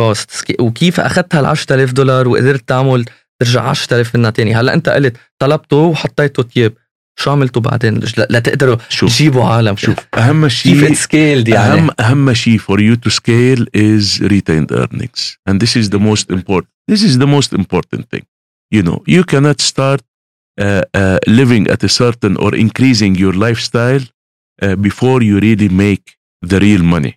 costs 0.02 0.60
وكيف 0.60 1.00
أخذت 1.00 1.34
هال 1.34 1.46
10000 1.46 1.92
دولار 1.92 2.28
وقدرت 2.28 2.68
تعمل 2.68 3.04
ترجع 3.42 3.62
10000 3.62 4.16
منها 4.16 4.30
تاني؟ 4.30 4.54
هلأ 4.54 4.74
أنت 4.74 4.88
قلت 4.88 5.16
طلبته 5.38 5.76
وحطيته 5.76 6.42
تياب. 6.42 6.72
شو 7.20 7.30
عملتوا 7.30 7.62
بعدين؟ 7.62 8.00
لتقدروا 8.30 8.76
شوف. 8.88 9.14
تجيبوا 9.14 9.44
عالم 9.44 9.76
شوف 9.76 9.96
أهم 10.14 10.48
كيف 10.48 10.54
شيء 10.54 10.94
سكيلد 10.94 11.48
يعني. 11.48 11.80
أهم 11.80 11.90
أهم 12.00 12.34
شيء 12.34 12.58
for 12.58 12.78
you 12.78 12.96
to 12.96 13.10
scale 13.10 13.64
is 13.76 14.20
retained 14.20 14.72
earnings, 14.72 15.36
and 15.50 15.60
this 15.60 15.76
is 15.76 15.90
the 15.90 15.98
most 15.98 16.30
important. 16.30 16.77
This 16.90 17.02
is 17.08 17.14
the 17.18 17.26
most 17.36 17.50
important 17.52 18.08
thing. 18.12 18.24
You 18.76 18.82
know, 18.82 18.98
you 19.06 19.22
cannot 19.32 19.58
start 19.60 20.02
uh, 20.58 20.82
uh, 20.94 21.18
living 21.40 21.64
at 21.74 21.80
a 21.84 21.88
certain 22.02 22.34
or 22.44 22.50
increasing 22.54 23.14
your 23.14 23.34
lifestyle 23.46 24.04
uh, 24.62 24.76
before 24.88 25.22
you 25.22 25.38
really 25.48 25.68
make 25.68 26.04
the 26.50 26.58
real 26.66 26.82
money. 26.82 27.14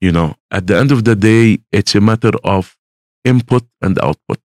You 0.00 0.12
know, 0.16 0.28
at 0.50 0.66
the 0.68 0.76
end 0.82 0.90
of 0.96 1.04
the 1.08 1.16
day, 1.16 1.58
it's 1.78 1.94
a 1.94 2.00
matter 2.00 2.32
of 2.56 2.76
input 3.24 3.64
and 3.80 3.98
output. 4.08 4.40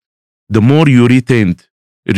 The 0.49 0.61
more 0.61 0.87
you 0.87 1.07
retained, 1.07 1.57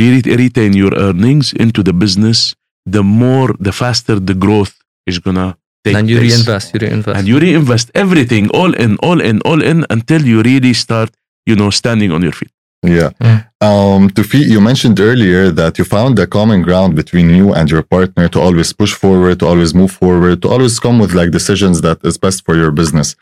re- 0.01 0.21
retain 0.43 0.73
your 0.73 0.93
earnings 0.95 1.53
into 1.53 1.81
the 1.83 1.93
business, 1.93 2.55
the 2.85 3.03
more, 3.03 3.49
the 3.59 3.71
faster 3.71 4.19
the 4.19 4.33
growth 4.33 4.75
is 5.05 5.19
gonna 5.19 5.57
take 5.83 5.95
and 5.95 6.09
you 6.09 6.17
place 6.19 6.33
reinvest 6.33 6.73
you 6.73 6.79
reinvest 6.79 7.17
and 7.17 7.27
you 7.27 7.39
reinvest 7.39 7.91
everything 8.03 8.49
all 8.59 8.73
in 8.73 8.91
all 9.07 9.19
in 9.29 9.41
all 9.41 9.61
in 9.71 9.85
until 9.89 10.21
you 10.31 10.41
really 10.51 10.73
start 10.73 11.09
you 11.45 11.55
know 11.55 11.69
standing 11.69 12.11
on 12.11 12.21
your 12.21 12.31
feet 12.31 12.51
Yeah. 12.83 13.11
Mm. 13.19 13.47
Um, 13.61 14.09
Tufi, 14.09 14.41
you 14.53 14.59
mentioned 14.59 14.99
earlier 14.99 15.51
that 15.51 15.77
you 15.77 15.85
found 15.85 16.17
a 16.17 16.25
common 16.25 16.63
ground 16.63 16.95
between 16.95 17.29
you 17.29 17.53
and 17.53 17.69
your 17.69 17.83
partner 17.83 18.27
to 18.29 18.39
always 18.39 18.73
push 18.73 18.93
forward, 18.93 19.39
to 19.39 19.45
always 19.45 19.73
move 19.75 19.91
forward, 19.91 20.41
to 20.41 20.47
always 20.49 20.79
come 20.79 20.97
with 20.97 21.13
like 21.13 21.29
decisions 21.31 21.81
that 21.81 21.99
is 22.03 22.17
best 22.17 22.43
for 22.43 22.55
your 22.55 22.71
business. 22.71 23.15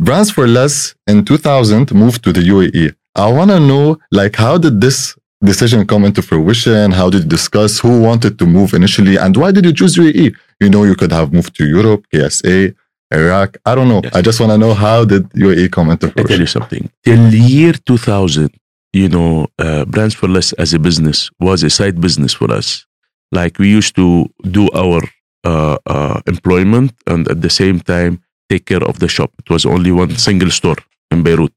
Brands 0.00 0.30
for 0.30 0.46
Less 0.48 0.94
in 1.06 1.24
2000 1.24 1.94
moved 1.94 2.24
to 2.24 2.32
the 2.32 2.40
UAE. 2.40 2.94
I 3.14 3.30
want 3.30 3.52
to 3.52 3.60
know 3.60 3.98
like 4.10 4.34
how 4.34 4.58
did 4.58 4.80
this 4.80 5.14
decision 5.44 5.86
come 5.86 6.04
into 6.04 6.20
fruition? 6.20 6.90
How 6.90 7.10
did 7.10 7.22
you 7.24 7.28
discuss 7.28 7.78
who 7.78 8.00
wanted 8.00 8.40
to 8.40 8.46
move 8.46 8.74
initially 8.74 9.16
and 9.16 9.36
why 9.36 9.52
did 9.52 9.64
you 9.64 9.72
choose 9.72 9.94
UAE? 9.96 10.34
You 10.60 10.70
know, 10.70 10.82
you 10.82 10.96
could 10.96 11.12
have 11.12 11.32
moved 11.32 11.54
to 11.58 11.64
Europe, 11.64 12.06
KSA, 12.12 12.74
Iraq. 13.12 13.56
I 13.64 13.74
don't 13.74 13.88
know. 13.88 14.00
Yes. 14.02 14.14
I 14.14 14.22
just 14.22 14.40
want 14.40 14.52
to 14.52 14.58
know 14.58 14.74
how 14.74 15.04
did 15.04 15.28
your 15.34 15.52
e-com 15.52 15.86
fruition. 15.96 16.12
I 16.18 16.22
tell 16.22 16.40
you 16.40 16.46
something. 16.46 16.90
Till 17.04 17.34
year 17.34 17.72
2000, 17.72 18.50
you 18.92 19.08
know, 19.08 19.46
uh, 19.58 19.84
Brands 19.84 20.14
for 20.14 20.28
Less 20.28 20.52
as 20.54 20.74
a 20.74 20.78
business 20.78 21.30
was 21.40 21.62
a 21.62 21.70
side 21.70 22.00
business 22.00 22.32
for 22.32 22.50
us. 22.50 22.86
Like 23.32 23.58
we 23.58 23.68
used 23.68 23.94
to 23.96 24.26
do 24.50 24.68
our 24.74 25.02
uh, 25.44 25.78
uh, 25.86 26.20
employment 26.26 26.92
and 27.06 27.28
at 27.28 27.42
the 27.42 27.50
same 27.50 27.80
time 27.80 28.22
take 28.48 28.66
care 28.66 28.84
of 28.84 28.98
the 28.98 29.08
shop. 29.08 29.32
It 29.38 29.50
was 29.50 29.66
only 29.66 29.92
one 29.92 30.16
single 30.16 30.50
store 30.50 30.76
in 31.10 31.22
Beirut. 31.22 31.52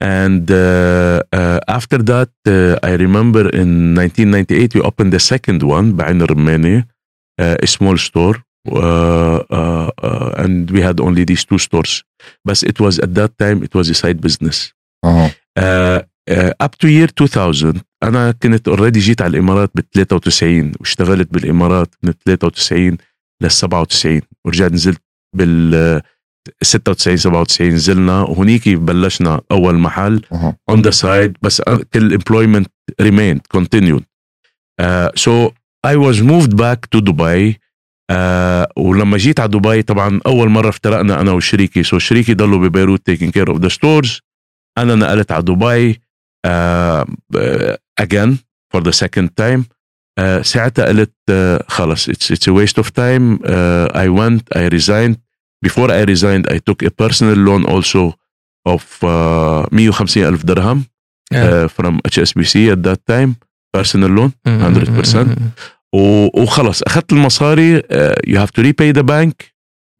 And 0.00 0.50
uh, 0.50 1.22
uh, 1.32 1.60
after 1.68 1.98
that, 1.98 2.30
uh, 2.46 2.78
I 2.82 2.92
remember 2.94 3.50
in 3.50 3.94
1998, 3.94 4.74
we 4.74 4.80
opened 4.80 5.12
the 5.12 5.20
second 5.20 5.62
one, 5.62 5.92
Bainer 5.94 6.34
Mene, 6.34 6.86
uh, 7.38 7.56
a 7.62 7.66
small 7.66 7.98
store. 7.98 8.36
Uh, 8.68 9.40
uh, 9.50 9.90
uh, 10.06 10.44
and 10.44 10.70
we 10.70 10.80
had 10.88 11.00
only 11.00 11.24
these 11.24 11.44
two 11.44 11.58
stores 11.58 11.92
but 12.44 12.62
it 12.70 12.78
was 12.84 12.94
at 13.04 13.14
that 13.14 13.32
time 13.42 13.58
it 13.66 13.72
was 13.78 13.86
a 13.90 13.94
side 14.02 14.20
business 14.26 14.58
Uh-huh. 15.08 15.30
uh, 15.64 15.98
uh, 16.34 16.52
up 16.64 16.72
to 16.80 16.86
year 16.88 17.08
2000 17.20 17.80
أنا 18.02 18.30
كنت 18.32 18.68
اوريدي 18.68 18.98
جيت 18.98 19.22
على 19.22 19.30
الامارات 19.30 19.70
بال 19.74 19.90
93 19.90 20.72
واشتغلت 20.80 21.32
بالامارات 21.32 21.94
من 22.02 22.12
93 22.26 22.96
لل 23.42 23.50
97 23.50 24.20
ورجعت 24.44 24.72
نزلت 24.72 25.00
بال 25.36 26.02
96 26.62 27.16
97 27.16 27.68
نزلنا 27.68 28.22
وهنيك 28.22 28.68
بلشنا 28.68 29.40
اول 29.50 29.74
محل 29.78 30.22
Uh-huh. 30.34 30.74
on 30.74 30.78
the 30.82 30.92
side 31.02 31.32
بس 31.42 31.62
كل 31.94 32.18
employment 32.18 32.66
remained 33.02 33.40
continued 33.58 34.02
uh, 34.82 35.10
so 35.24 35.52
I 35.86 35.96
was 35.96 36.16
moved 36.32 36.52
back 36.56 36.78
to 36.94 37.00
Dubai 37.00 37.56
آه 38.10 38.68
ولما 38.76 39.16
جيت 39.16 39.40
على 39.40 39.48
دبي 39.48 39.82
طبعا 39.82 40.20
أول 40.26 40.48
مرة 40.48 40.68
افترقنا 40.68 41.20
أنا 41.20 41.32
وشريكي. 41.32 41.82
so 41.82 41.98
شريكي 41.98 42.34
ضلوا 42.34 42.68
ببيروت 42.68 43.06
taking 43.06 43.30
care 43.30 43.50
of 43.50 43.60
the 43.60 43.68
stores 43.68 44.20
أنا 44.78 44.94
نقلت 44.94 45.32
على 45.32 45.42
دبي 45.42 46.00
again 47.98 48.38
for 48.72 48.82
the 48.82 48.90
second 48.90 49.28
time 49.28 49.64
ساعتها 50.42 50.84
قلت 50.84 51.14
uh, 51.30 51.64
خلص 51.68 52.08
it's 52.08 52.32
it's 52.32 52.48
waste 52.48 52.78
of 52.78 52.90
time 52.90 53.38
I 53.44 54.08
went 54.08 54.52
I 54.52 54.68
resigned 54.68 55.16
before 55.62 55.92
I 55.92 56.04
resigned 56.04 56.46
I 56.46 56.58
took 56.58 56.84
a 56.84 56.90
personal 56.98 57.38
loan 57.38 57.66
also 57.66 58.12
of 58.66 59.04
150 59.04 60.24
ألف 60.24 60.44
درهم 60.44 60.84
from 61.68 61.98
HSBC 62.06 62.72
at 62.72 62.78
that 62.78 63.02
time 63.06 63.36
personal 63.74 64.10
loan 64.10 64.32
100% 64.48 64.50
و- 65.95 66.41
وخلص 66.43 66.81
اخذت 66.83 67.13
المصاري 67.13 67.79
uh, 67.81 67.83
you 68.27 68.35
have 68.37 68.51
to 68.51 68.61
repay 68.63 68.91
the 68.99 69.03
bank 69.03 69.33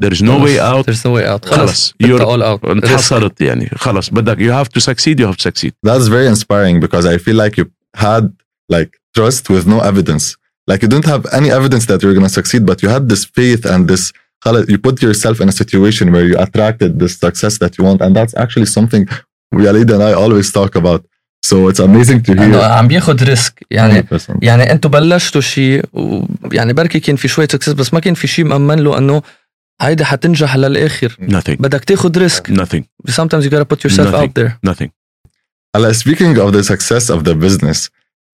there 0.03 0.13
is 0.13 0.21
no 0.21 0.37
way 0.45 0.59
out 0.59 0.85
there's 0.85 1.05
no 1.05 1.11
way 1.17 1.25
out 1.25 1.45
خلص 1.45 1.55
خلص 1.55 1.93
you're 2.03 2.07
you're 2.07 2.21
all 2.25 2.43
out 2.43 2.69
انحصرت 2.69 3.41
يعني 3.41 3.69
خلص 3.75 4.09
بدك 4.09 4.37
you 4.37 4.51
have 4.63 4.69
to 4.77 4.81
succeed 4.83 5.19
you 5.19 5.25
have 5.31 5.37
to 5.37 5.43
succeed 5.51 5.71
That's 5.87 6.07
very 6.07 6.27
inspiring 6.27 6.79
because 6.85 7.05
I 7.05 7.17
feel 7.17 7.35
like 7.43 7.57
you 7.57 7.65
had 7.95 8.23
like 8.75 8.91
trust 9.17 9.43
with 9.53 9.65
no 9.73 9.79
evidence. 9.91 10.25
Like 10.71 10.79
you 10.83 10.89
didn't 10.93 11.09
have 11.15 11.23
any 11.39 11.49
evidence 11.59 11.83
that 11.89 11.97
you're 12.03 12.15
gonna 12.19 12.35
succeed, 12.41 12.61
but 12.69 12.77
you 12.83 12.89
had 12.95 13.03
this 13.11 13.23
faith 13.37 13.63
and 13.73 13.81
this 13.91 14.03
خلاص, 14.45 14.65
you 14.71 14.77
put 14.87 14.95
yourself 15.07 15.35
in 15.43 15.47
a 15.53 15.55
situation 15.61 16.05
where 16.13 16.25
you 16.29 16.35
attracted 16.45 16.91
this 17.01 17.13
success 17.25 17.53
that 17.61 17.71
you 17.77 17.83
want. 17.89 17.99
And 18.05 18.11
that's 18.19 18.35
actually 18.43 18.69
something 18.77 19.03
Walid 19.59 19.89
and 19.95 20.01
I 20.09 20.11
always 20.23 20.47
talk 20.59 20.71
about. 20.81 21.01
So 21.45 21.69
it's 21.69 21.79
amazing 21.79 22.21
to 22.25 22.31
انه 22.31 22.59
hear. 22.59 22.63
عم 22.63 22.87
بياخد 22.87 23.23
ريسك 23.23 23.65
يعني 23.71 24.01
100%. 24.01 24.17
يعني 24.41 24.71
انتم 24.71 24.89
بلشتوا 24.89 25.41
شيء 25.41 25.85
ويعني 25.93 26.73
بركي 26.73 26.99
كان 26.99 27.15
في 27.15 27.27
شويه 27.27 27.47
سكسس 27.51 27.69
بس 27.69 27.93
ما 27.93 27.99
كان 27.99 28.13
في 28.13 28.27
شيء 28.27 28.45
مأمن 28.45 28.79
له 28.79 28.97
انه 28.97 29.21
هيدا 29.81 30.05
حتنجح 30.05 30.55
للاخر 30.55 31.17
nothing 31.21 31.61
بدك 31.61 31.83
تاخد 31.83 32.17
ريسك 32.17 32.47
nothing 32.51 32.83
sometimes 33.11 33.43
you 33.45 33.49
gotta 33.49 33.65
put 33.75 33.83
yourself 33.83 34.07
Nothing. 34.07 34.29
out 34.29 34.33
there 34.41 34.69
nothing 34.71 34.89
Ala, 35.77 35.93
speaking 35.93 36.37
of 36.43 36.49
the 36.57 36.63
success 36.73 37.05
of 37.15 37.19
the 37.29 37.35
business, 37.45 37.79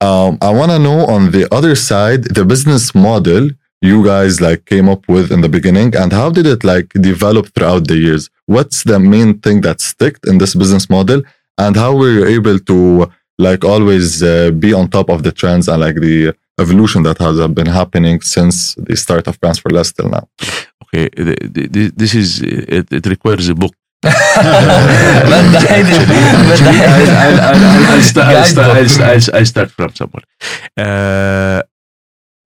um, 0.10 0.31
I 0.48 0.51
want 0.60 0.69
to 0.75 0.79
know 0.88 1.00
on 1.15 1.21
the 1.36 1.43
other 1.57 1.75
side 1.89 2.21
the 2.38 2.45
business 2.53 2.83
model 3.07 3.43
you 3.91 3.98
guys 4.13 4.33
like 4.48 4.62
came 4.74 4.88
up 4.93 5.03
with 5.13 5.27
in 5.36 5.39
the 5.45 5.51
beginning, 5.57 5.89
and 6.01 6.10
how 6.19 6.29
did 6.38 6.45
it 6.53 6.62
like 6.74 6.88
develop 7.12 7.45
throughout 7.53 7.83
the 7.91 7.98
years? 8.05 8.24
What's 8.55 8.79
the 8.91 9.00
main 9.13 9.29
thing 9.43 9.57
that 9.65 9.77
sticked 9.91 10.24
in 10.29 10.36
this 10.41 10.53
business 10.62 10.86
model, 10.98 11.19
and 11.58 11.76
how 11.76 11.94
were 11.96 12.10
you 12.10 12.26
able 12.26 12.58
to 12.58 13.10
like 13.38 13.64
always 13.64 14.22
uh, 14.22 14.50
be 14.50 14.72
on 14.72 14.88
top 14.88 15.10
of 15.10 15.22
the 15.22 15.32
trends 15.32 15.68
and 15.68 15.80
like 15.80 15.96
the 15.96 16.34
evolution 16.58 17.02
that 17.02 17.18
has 17.18 17.38
uh, 17.38 17.48
been 17.48 17.66
happening 17.66 18.20
since 18.20 18.75
the 18.76 18.96
start 18.96 19.26
of 19.28 19.38
Brands 19.40 19.58
for 19.58 19.70
Less 19.70 19.92
till 19.92 20.08
now? 20.08 20.28
Okay, 20.84 21.08
this 21.96 22.14
is 22.14 22.40
it, 22.42 22.92
it 22.92 23.06
requires 23.06 23.48
a 23.48 23.54
book. 23.54 23.75
I 29.34 29.42
start 29.44 29.70
from 29.70 29.94
somewhere. 29.94 30.25
Uh, 30.76 31.62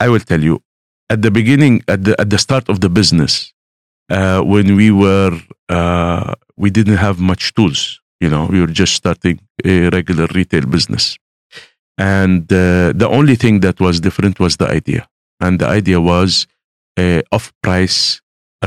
I 0.01 0.09
will 0.09 0.21
tell 0.21 0.43
you 0.43 0.63
at 1.11 1.23
the 1.23 1.31
beginning, 1.31 1.83
at 1.89 2.05
the 2.05 2.19
at 2.21 2.31
the 2.31 2.39
start 2.39 2.69
of 2.69 2.81
the 2.81 2.89
business, 2.89 3.53
uh, 4.09 4.41
when 4.41 4.77
we 4.77 4.91
were 4.91 5.39
uh, 5.69 6.35
we 6.57 6.71
didn't 6.71 6.97
have 6.97 7.19
much 7.19 7.53
tools 7.55 8.00
You 8.24 8.30
know, 8.34 8.44
we 8.54 8.58
were 8.64 8.76
just 8.82 8.94
starting 9.02 9.38
a 9.74 9.76
regular 9.98 10.28
retail 10.40 10.66
business, 10.76 11.06
and 12.20 12.44
uh, 12.52 12.94
the 13.02 13.10
only 13.18 13.36
thing 13.44 13.56
that 13.66 13.78
was 13.86 13.96
different 14.08 14.36
was 14.44 14.54
the 14.62 14.68
idea, 14.80 15.02
and 15.44 15.54
the 15.62 15.68
idea 15.80 16.00
was 16.14 16.30
a 17.06 17.10
off-price 17.36 18.00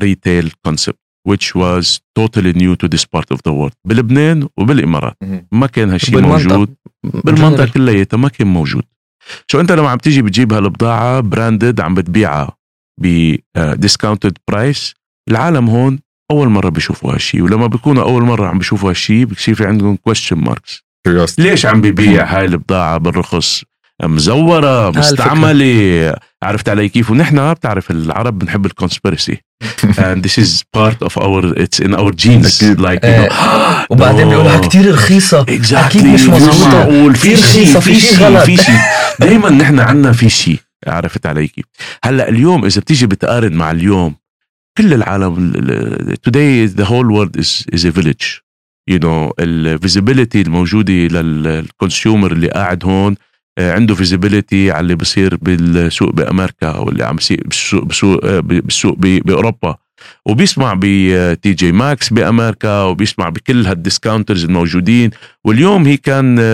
retail 0.04 0.47
concept. 0.66 1.00
Which 1.32 1.49
was 1.64 1.85
totally 2.20 2.52
new 2.62 2.75
to 2.80 2.87
this 2.92 3.04
part 3.14 3.28
of 3.35 3.38
the 3.47 3.52
world. 3.58 3.75
بلبنان 3.85 4.49
وبالامارات 4.56 5.16
مهم. 5.23 5.47
ما 5.52 5.66
كان 5.66 5.90
هالشيء 5.90 6.14
بالمنطقة. 6.14 6.56
موجود 6.56 6.75
بالمنطقه 7.04 7.73
كلياتها 7.73 8.16
ما 8.16 8.28
كان 8.28 8.47
موجود 8.47 8.82
سو 9.50 9.61
انت 9.61 9.73
لما 9.73 9.88
عم 9.88 9.99
تيجي 9.99 10.23
بتجيب 10.23 10.52
هالبضاعه 10.52 11.20
براندد 11.20 11.80
عم 11.80 11.94
بتبيعها 11.94 12.56
بديسكاونتد 13.00 14.38
برايس 14.49 14.94
العالم 15.30 15.68
هون 15.68 15.99
أول 16.32 16.50
مرة 16.50 16.70
بيشوفوا 16.70 17.13
هالشيء 17.13 17.42
ولما 17.42 17.68
بيكونوا 17.68 18.03
أول 18.03 18.24
مرة 18.24 18.48
عم 18.48 18.58
بيشوفوا 18.58 18.89
هالشيء 18.89 19.25
بصير 19.25 19.56
في 19.56 19.65
عندهم 19.65 19.96
question 19.95 20.38
marks. 20.38 20.83
ليش 21.39 21.65
عم 21.65 21.82
ببيع 21.82 22.38
هاي 22.38 22.46
البضاعة 22.46 22.98
بالرخص؟ 22.98 23.63
مزورة. 24.03 24.89
مستعملة. 24.89 26.15
عرفت 26.44 26.70
علي 26.70 26.89
كيف؟ 26.89 27.12
ونحن 27.12 27.53
بتعرف 27.53 27.92
العرب 27.92 28.39
بنحب 28.39 28.65
ال 28.65 28.72
conspiracy 28.72 29.38
and 30.06 30.24
this 30.24 30.38
is 30.38 30.63
part 30.77 31.00
of 31.08 31.18
our 31.18 31.42
it's 31.63 31.80
in 31.80 31.94
our 31.94 32.12
genes. 32.12 32.62
Like 32.62 33.01
you 33.01 33.06
إيه. 33.06 33.30
know 33.30 33.34
وبعدين 33.92 34.30
بيقولها 34.30 34.62
رخيصة. 34.75 35.42
Exactly 35.41 36.15
أكيد 36.15 36.30
مش. 36.30 36.60
معقول. 36.60 37.15
في 37.15 37.36
شيء 37.36 37.80
في 37.80 37.96
شيء. 38.00 38.39
في 38.39 38.58
شيء 38.58 38.75
دائما 39.20 39.50
نحن 39.50 39.80
عندنا 39.80 40.12
في 40.12 40.30
شيء 40.30 40.60
عرفت 40.88 41.25
علي 41.25 41.48
كيف؟ 41.48 41.65
هلأ 42.03 42.30
اليوم 42.30 42.65
إذا 42.65 42.82
بتيجي 42.82 43.08
بتقارن 43.08 43.53
مع 43.53 43.72
اليوم 43.72 44.15
كل 44.77 44.94
العالم 44.94 45.53
today 46.30 46.68
the 46.80 46.86
whole 46.86 47.10
world 47.15 47.38
is 47.44 47.65
is 47.75 47.86
a 47.86 47.92
village. 47.92 48.42
You 48.92 49.00
know 49.00 49.32
ال 49.39 49.49
visibility 49.49 50.41
الموجودة 50.42 50.94
لل 50.93 51.21
consumer 51.21 52.31
اللي 52.32 52.48
قاعد 52.48 52.86
هون 52.86 53.15
آه، 53.58 53.74
عنده 53.74 53.96
visibility 53.95 54.72
على 54.72 54.80
اللي 54.80 54.96
بصير 54.96 55.36
بالسوق 55.36 56.10
بأمريكا 56.12 56.68
أو 56.68 56.89
اللي 56.89 57.03
عم 57.03 57.15
بصير 57.15 57.42
بالسوق 57.46 57.84
بالسوق 57.84 58.25
آه، 58.25 58.39
بالسوق 58.39 58.96
ب- 58.98 59.22
بأوروبا. 59.25 59.75
وبيسمع 60.25 60.74
ب 60.79 61.53
TJ 61.53 61.72
Maxx 61.72 62.13
بأمريكا 62.13 62.84
وبيسمع 62.84 63.30
بكل 63.30 63.65
هال 63.67 63.79
discounters 63.79 64.43
الموجودين. 64.44 65.10
واليوم 65.44 65.96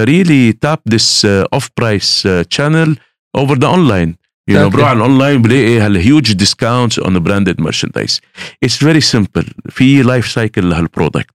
really 0.05 0.53
tap 0.65 0.79
this 0.95 1.23
uh, 1.25 1.57
off 1.57 1.67
price 1.81 2.25
uh, 2.25 2.43
channel 2.55 2.89
over 3.37 3.55
the 3.55 3.67
online. 3.67 4.18
you 4.49 4.61
know 4.61 4.69
بروح 4.69 4.87
على 4.87 4.97
الاونلاين 4.97 5.41
بلاقي 5.41 5.79
هال 5.79 5.97
huge 5.97 6.33
discount 6.33 6.99
on 6.99 7.19
branded 7.19 7.61
merchandise 7.61 8.21
it's 8.63 8.77
very 8.77 9.01
simple 9.01 9.45
في 9.69 10.01
life 10.01 10.27
cycle 10.27 10.69
لهال 10.69 10.88
product 10.88 11.31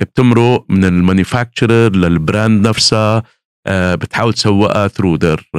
بتمرق 0.00 0.64
من 0.68 0.84
ال 0.84 0.93
manufacturer 0.93 1.96
لل 1.96 2.17
brand 2.17 2.68
نفسها 2.68 3.22
بتحاول 3.70 4.34
تسوقها 4.34 4.88
through 4.88 5.16
their 5.16 5.50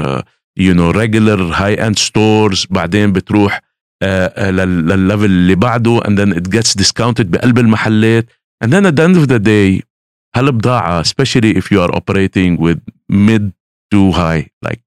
you 0.57 0.73
know 0.73 0.91
regular 0.91 1.43
high 1.53 1.87
end 1.87 1.99
stores 1.99 2.67
بعدين 2.69 3.11
بتروح 3.13 3.61
للل 4.03 4.49
level 4.49 5.25
اللي 5.25 5.55
بعده 5.55 6.07
and 6.07 6.19
then 6.19 6.33
it 6.33 6.49
gets 6.49 6.77
discounted 6.77 7.31
بقلب 7.31 7.59
المحلات. 7.59 8.29
and 8.63 8.75
then 8.75 8.85
at 8.85 8.93
the 8.93 9.05
end 9.05 9.17
of 9.17 9.25
the 9.25 9.37
day 9.37 9.83
هالبضاعة 10.35 11.03
specially 11.03 11.57
if 11.57 11.71
you 11.71 11.83
are 11.83 11.93
operating 11.93 12.61
with 12.61 12.77
mid 13.09 13.51
to 13.91 14.09
high 14.09 14.51
like 14.63 14.86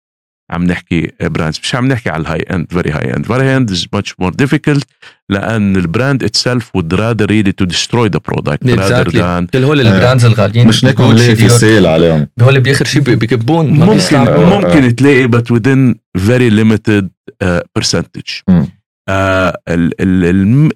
عم 0.51 0.65
نحكي 0.65 1.11
brands 1.21 1.61
مش 1.63 1.75
عم 1.75 1.87
نحكي 1.89 2.11
على 2.11 2.21
ال 2.23 2.41
high 2.41 2.56
end 2.56 2.67
very 2.73 2.91
high 2.91 3.17
end 3.17 3.27
very 3.27 3.57
end 3.57 3.71
is 3.75 3.79
much 3.97 4.11
more 4.23 4.31
difficult 4.43 4.83
لأن 5.29 5.77
ال 5.77 5.85
brand 5.85 6.25
itself 6.25 6.63
would 6.77 6.93
rather 6.93 7.27
really 7.27 7.53
to 7.63 7.67
destroy 7.67 8.09
the 8.09 8.21
product 8.31 8.65
rather 8.65 8.81
Exactly. 8.81 9.19
than 9.21 9.51
كل 9.53 9.65
هول 9.65 9.81
ال 9.81 9.87
brands 9.87 10.25
الغاليين 10.25 10.69
مش 10.69 10.85
ناكل 10.85 11.05
Gucci، 11.05 11.11
نلاقي 11.15 11.37
في. 11.37 11.49
sale 11.49 11.87
عليهم 11.87 12.29
هول 12.43 12.61
بآخر 12.61 12.85
شيء 12.85 13.03
بكبون 13.03 13.67
ممكن 13.71 13.93
بيستعملوا. 13.93 14.45
ممكن 14.61 14.97
تلاقي 14.97 15.29
but 15.29 15.45
within 15.57 15.95
very 16.21 16.51
limited 16.51 17.05
uh, 17.45 17.61
percentage 17.79 18.43
مم. 18.49 18.67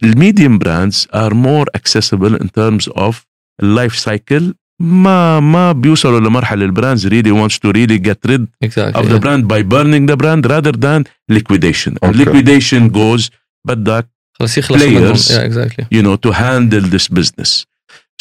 الميديوم 0.05 0.59
براندز 0.59 1.09
are 1.15 1.31
more 1.33 1.65
accessible 1.79 2.35
in 2.43 2.47
terms 2.59 2.89
of 2.97 3.15
life 3.63 3.95
cycle 4.09 4.53
ما 4.82 5.40
ما 5.40 5.72
بيوصلوا 5.72 6.20
لمرحله 6.20 6.66
البراندز 6.66 7.08
really 7.08 7.32
wants 7.32 7.56
to 7.60 7.72
really 7.72 8.00
get 8.10 8.30
rid 8.32 8.48
Exactly, 8.62 9.02
of 9.02 9.06
the 9.10 9.14
yeah. 9.14 9.20
brand 9.20 9.44
by 9.48 9.62
burning 9.64 10.06
the 10.12 10.16
brand 10.16 10.46
rather 10.46 10.72
than 10.86 11.04
liquidation 11.32 11.94
and 12.02 12.16
Okay. 12.16 12.20
liquidation 12.26 12.90
goes 12.90 13.30
بدك 13.68 14.08
خلص 14.40 14.58
يخلصوا 14.58 14.88
منهم 14.90 15.14
players. 15.14 15.30
yeah, 15.32 15.42
exactly. 15.50 15.86
you 15.92 16.02
know 16.02 16.16
to 16.26 16.32
handle 16.32 16.86
this 16.96 17.08
business 17.20 17.66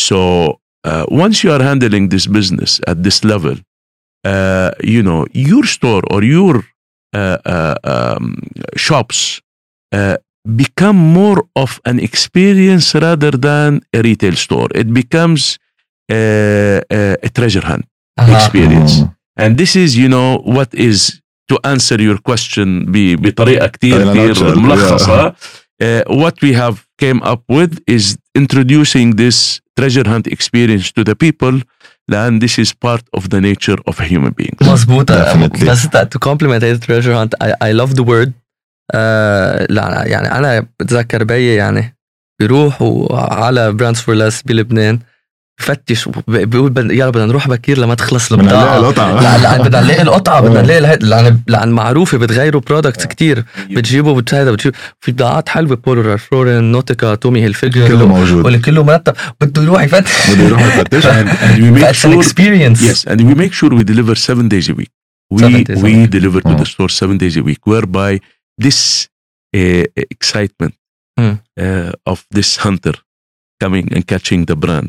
so 0.00 0.18
uh, 0.88 1.04
once 1.24 1.36
you 1.44 1.50
are 1.56 1.62
handling 1.70 2.04
this 2.14 2.26
business 2.38 2.80
at 2.90 2.96
this 3.06 3.18
level 3.32 3.54
uh, 4.32 4.70
you 4.94 5.02
know 5.08 5.20
your 5.48 5.64
store 5.76 6.02
or 6.12 6.20
your 6.36 6.54
uh, 7.14 7.38
uh, 7.54 7.74
um, 7.94 8.24
shops 8.86 9.18
uh, 9.98 10.16
become 10.64 10.96
more 11.20 11.40
of 11.64 11.70
an 11.90 11.98
experience 12.08 12.86
rather 13.06 13.30
than 13.48 13.70
a 13.98 14.00
retail 14.08 14.34
store 14.44 14.68
it 14.82 14.88
becomes 15.02 15.42
uh, 15.52 15.56
uh, 15.56 15.61
a 16.12 17.28
treasure 17.38 17.64
hunt 17.66 17.84
أها. 18.20 18.38
experience 18.48 18.92
مم. 19.00 19.08
and 19.40 19.56
this 19.56 19.74
is 19.76 19.96
you 19.96 20.08
know 20.08 20.42
what 20.56 20.80
is 20.80 21.20
to 21.52 21.56
answer 21.66 21.98
your 22.00 22.18
question 22.30 22.84
ب- 22.86 23.22
بطريقه 23.22 23.66
كتير 23.66 24.04
In 24.04 24.08
a 24.08 24.10
كتير 24.12 24.34
nutshell, 24.34 24.58
ملخصه 24.58 25.30
uh, 25.82 26.02
what 26.10 26.34
we 26.42 26.52
have 26.52 26.76
came 27.04 27.22
up 27.22 27.40
with 27.52 27.72
is 27.96 28.16
introducing 28.38 29.16
this 29.16 29.60
treasure 29.80 30.08
hunt 30.08 30.26
experience 30.26 30.90
to 30.92 31.04
the 31.04 31.14
people 31.24 31.56
and 32.12 32.40
this 32.44 32.54
is 32.64 32.72
part 32.86 33.04
of 33.18 33.22
the 33.34 33.40
nature 33.50 33.78
of 33.90 34.00
a 34.00 34.04
human 34.04 34.32
being 34.40 34.56
مظبوطة 34.62 35.24
Definitely. 35.24 35.64
بس 35.70 35.86
to 35.86 36.18
compliment 36.28 36.62
هيدا 36.64 36.80
treasure 36.86 37.14
hunt 37.14 37.46
I, 37.46 37.50
I 37.68 37.72
love 37.82 37.94
the 37.94 38.02
word 38.04 38.30
آه 38.94 39.66
لا 39.70 40.02
يعني 40.06 40.32
أنا 40.32 40.66
بتذكر 40.80 41.24
بيي 41.24 41.54
يعني 41.54 41.96
بيروحوا 42.40 43.16
على 43.34 43.72
براندز 43.72 44.00
فور 44.00 44.14
ليس 44.14 44.42
بلبنان 44.42 44.98
بفتش 45.63 46.07
وب- 46.07 46.13
بيقول 46.27 46.91
يلا 46.91 47.09
بدنا 47.09 47.25
نروح 47.25 47.47
بكير 47.47 47.77
لما 47.77 47.95
تخلص 47.95 48.33
بدنا 48.33 48.43
نلاقي 48.43 48.77
البضاعة 48.77 48.79
القطعة. 49.11 49.21
لا 49.21 49.37
لا 49.57 49.63
بدنا 49.63 49.81
نلاقي 49.81 50.01
القطعة 50.01 50.41
بدنا 50.41 50.59
آه. 50.59 50.63
نلاقي 50.63 50.79
الهيد- 50.79 51.03
لأن 51.03 51.39
لأن 51.47 51.69
معروفة 51.71 52.17
بتغيروا 52.17 52.61
products 52.61 53.05
كتير. 53.05 53.43
بتجيبوا 53.71 54.21
بتهيدا 54.21 54.51
بتجيب 54.51 54.75
في 55.01 55.11
بضاعات 55.11 55.49
حلوة 55.49 55.75
بولو 55.75 56.01
رالفورين 56.01 56.63
نوتيكا 56.63 57.15
تومي 57.15 57.43
هيلفيجر 57.43 57.87
كله 57.87 58.07
موجود. 58.07 58.45
واللي 58.45 58.59
كله 58.59 58.83
مرتب. 58.83 59.13
بده 59.41 59.61
يروح 59.63 59.81
يفتش. 59.83 60.31
بده 60.31 60.43
يروح 60.43 60.61
يفتش. 60.77 61.07
And, 61.07 61.27
we 61.57 61.81
make 61.81 61.95
sure 61.95 62.23
experience. 62.23 62.79
Yes 62.81 63.11
and 63.11 63.19
we 63.21 63.35
make 63.43 63.53
sure 63.53 63.69
we 63.79 63.83
deliver 63.83 64.15
seven 64.15 64.47
days 64.49 64.69
a 64.69 64.73
week. 64.79 64.91
We 65.33 65.43
we 65.85 65.93
deliver 66.17 66.39
to 66.49 66.53
the 66.61 66.67
store 66.73 66.91
seven 67.01 67.15
days 67.23 67.35
a 67.41 67.43
week 67.49 67.61
whereby 67.71 68.11
this 68.65 68.79
uh, 69.57 69.85
excitement 70.15 70.73
Hmm. 71.19 71.35
uh, 71.65 72.11
of 72.11 72.19
this 72.37 72.49
hunter 72.65 72.95
coming 73.63 73.85
and 73.95 74.01
catching 74.11 74.41
the 74.51 74.57
brand 74.63 74.87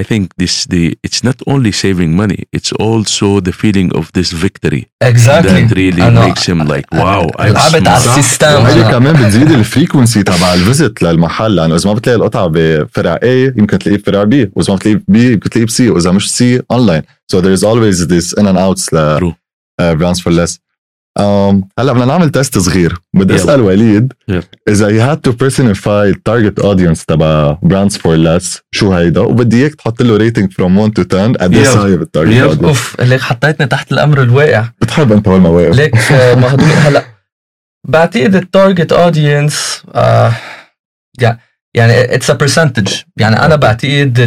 I 0.00 0.02
think 0.10 0.24
this 0.42 0.54
the 0.74 0.84
it's 1.06 1.20
not 1.28 1.38
only 1.52 1.72
saving 1.84 2.10
money 2.22 2.40
it's 2.56 2.72
also 2.84 3.28
the 3.48 3.54
feeling 3.62 3.88
of 3.98 4.04
this 4.16 4.28
victory 4.46 4.82
exactly 5.12 5.50
that 5.60 5.72
really 5.82 6.02
أنا- 6.08 6.24
makes 6.26 6.44
him 6.50 6.58
like 6.74 6.86
wow 7.00 7.22
I'm 7.38 7.52
لعبت 7.52 7.88
على 7.88 8.00
smart. 8.00 8.18
السيستم 8.18 8.46
وهيدي 8.54 8.84
أنا- 8.84 8.90
كمان 8.90 9.14
بتزيد 9.26 9.50
الفريكونسي 9.50 10.22
تبع 10.22 10.54
الفيزيت 10.54 11.02
للمحل 11.02 11.54
لانه 11.56 11.74
اذا 11.76 11.88
ما 11.90 11.94
بتلاقي 11.94 12.16
القطعه 12.16 12.50
بفرع 12.54 13.16
A 13.16 13.24
يمكن 13.58 13.78
تلاقيه 13.78 13.98
بفرع 14.02 14.24
B 14.24 14.34
واذا 14.56 14.72
ما 14.72 14.76
بتلاقيه 14.76 15.02
ب 15.08 15.16
يمكن 15.16 15.50
تلاقيه 15.50 15.66
بسي 15.66 15.90
واذا 15.90 16.10
مش 16.10 16.30
سي 16.32 16.62
اونلاين 16.70 17.02
so 17.32 17.36
there 17.40 17.56
is 17.58 17.62
always 17.64 18.06
this 18.06 18.40
in 18.40 18.46
and 18.46 18.58
outs 18.58 18.94
ل 18.94 19.18
True. 19.20 19.34
براندز 19.80 20.20
فور 20.20 20.32
ليس 20.32 20.54
Um, 20.56 20.63
هلا 21.17 21.93
بدنا 21.93 22.05
نعمل 22.05 22.29
test 22.29 22.57
صغير 22.57 22.95
بدي. 23.13 23.35
أسأل 23.35 23.61
وليد. 23.61 24.13
إذا 24.69 24.89
you 24.89 25.13
had 25.15 25.19
to 25.29 25.33
personify 25.33 26.13
target 26.29 26.63
audience 26.65 27.05
تبع 27.07 27.57
Brands 27.63 27.97
For 27.97 28.15
Less 28.15 28.61
شو 28.71 28.93
هيدا 28.93 29.21
وبدي 29.21 29.61
إياك 29.61 29.75
تحط 29.75 30.01
له 30.01 30.17
rating 30.17 30.51
from 30.53 30.77
1 30.77 30.91
to 30.99 31.03
10 31.07 31.31
قديش 31.37 31.59
يلا. 31.67 31.73
صاير 31.73 32.01
ال 32.01 32.05
target 32.05 32.31
يلا. 32.33 32.43
audience 32.45 32.63
of 32.63 33.01
ليك 33.01 33.21
حطيتني 33.21 33.67
تحت 33.67 33.91
الأمر 33.91 34.21
الواقع 34.21 34.69
بتحب 34.81 35.11
أنت 35.11 35.27
هالمواقف 35.27 35.75
ليك 35.75 35.95
آه، 36.11 36.35
مهضوم 36.35 36.69
هلا 36.85 37.03
بعتقد 37.87 38.35
ال 38.35 38.43
target 38.43 38.91
audience 38.93 39.83
يعني 41.75 42.15
it's 42.15 42.29
a 42.29 42.33
percentage 42.33 42.87
يعني 43.17 43.35
أنا 43.35 43.55
بعتقد 43.55 44.19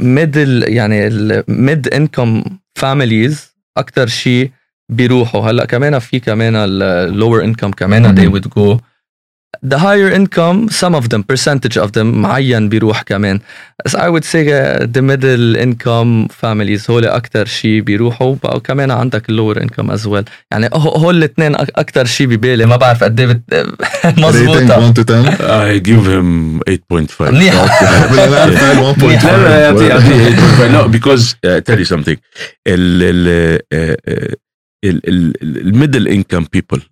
ال 0.00 0.09
middle 0.09 0.64
يعني 0.68 1.06
ال 1.06 1.27
mid 1.27 1.88
income 1.88 2.44
families 2.78 3.56
أكثر 3.78 4.06
شيء 4.06 4.50
بيروحوا 4.88 5.50
هلا 5.50 5.64
كمان 5.64 5.98
في 5.98 6.20
كمان 6.20 6.56
ال 6.56 6.71
lower 6.71 7.44
income 7.44 7.70
كمان 7.70 8.16
they 8.16 8.32
would 8.32 8.48
go 8.48 8.78
the 9.66 9.78
higher 9.78 10.10
income 10.20 10.68
some 10.82 10.94
of 11.00 11.04
them 11.08 11.22
percentage 11.32 11.76
of 11.84 11.88
them 11.96 12.04
معين 12.04 12.68
بيروح 12.68 13.02
كمان 13.02 13.40
بس 13.86 13.96
I 13.96 14.08
would 14.08 14.24
say 14.24 14.44
uh, 14.48 14.86
the 14.96 15.02
middle 15.02 15.56
income 15.56 16.28
families 16.42 16.90
هول 16.90 17.04
أكتر 17.06 17.46
شيء 17.46 17.80
بيروحوا 17.80 18.36
بقى 18.42 18.60
كمان 18.60 18.90
عندك 18.90 19.22
lower 19.30 19.58
income 19.62 19.90
as 19.96 20.06
well 20.06 20.24
يعني 20.50 20.68
هول 20.72 21.16
الاثنين 21.16 21.54
أكتر 21.56 22.04
شيء 22.04 22.26
ببالي 22.26 22.66
ما 22.66 22.76
بعرف 22.76 23.04
قد 23.04 23.20
إيه 23.20 23.26
بت... 23.26 23.66
Rating 24.06 24.18
مظبوطة 24.20 24.78
1 24.78 25.00
to 25.00 25.04
10 25.04 25.76
I 25.76 25.80
give 25.80 26.06
him 26.06 26.60
8.5 27.10 27.20
منيح 27.20 27.54
بالعكس، 28.10 28.60
1.5. 28.98 29.24
لا 29.24 29.36
لا 29.36 29.60
يعطي 29.60 29.86
يعطي 29.86 30.36
8.5 30.36 30.60
لا 30.60 30.92
because 30.92 31.22
uh, 31.22 31.60
tell 31.70 31.78
you 31.78 31.96
something 31.96 32.16
uh, 32.16 32.42
ال 32.66 33.02
ال 33.72 34.34
ال 35.42 35.51
middle 35.51 36.08
income 36.08 36.46
people 36.52 36.82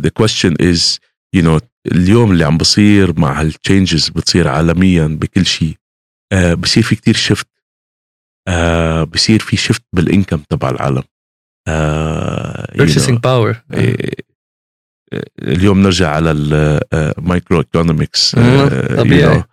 the 0.00 0.10
question 0.22 0.54
is 0.62 0.98
you 1.36 1.42
know 1.42 1.60
اليوم 1.92 2.32
اللي 2.32 2.44
عم 2.44 2.58
بصير 2.58 3.20
مع 3.20 3.40
هال 3.40 3.55
changes 3.55 4.08
بتصير 4.08 4.48
عالميا 4.48 5.06
بكل 5.06 5.46
شيء. 5.46 5.74
Uh, 6.34 6.36
بصير 6.36 6.82
في 6.82 6.96
كتير 6.96 7.14
shift 7.14 7.46
uh, 8.50 8.52
بصير 9.02 9.40
في 9.40 9.56
shift 9.56 9.82
بال 9.92 10.03
income 10.03 10.36
تبع 10.50 10.70
العالم. 10.70 11.02
Uh, 11.68 12.74
you 12.74 12.80
purchasing 12.80 13.14
know, 13.16 13.20
power. 13.20 13.56
إيه، 13.74 14.14
اليوم 15.42 15.82
نرجع 15.82 16.10
على 16.10 16.30
ال 16.30 17.58
microeconomics 17.58 18.34
مم، 18.34 18.68
طبيعي. 18.96 19.44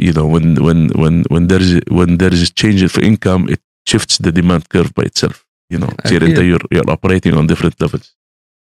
you 0.00 0.12
know 0.12 0.26
when 0.34 0.56
when 0.66 0.88
when 1.02 1.24
when 1.32 1.46
there's 1.50 1.80
when 1.98 2.10
there's 2.20 2.42
a 2.42 2.52
change 2.62 2.82
of 2.82 2.98
income 3.02 3.48
it 3.54 3.60
shifts 3.90 4.16
the 4.26 4.32
demand 4.32 4.62
curve 4.74 4.90
by 5.00 5.04
itself. 5.04 5.49
You 5.74 5.78
know 5.78 5.94
تصير 6.04 6.26
أنت 6.26 6.38
you're, 6.38 6.78
you're 6.78 6.92
operating 6.92 7.34
on 7.34 7.54
different 7.54 7.86
levels. 7.86 8.16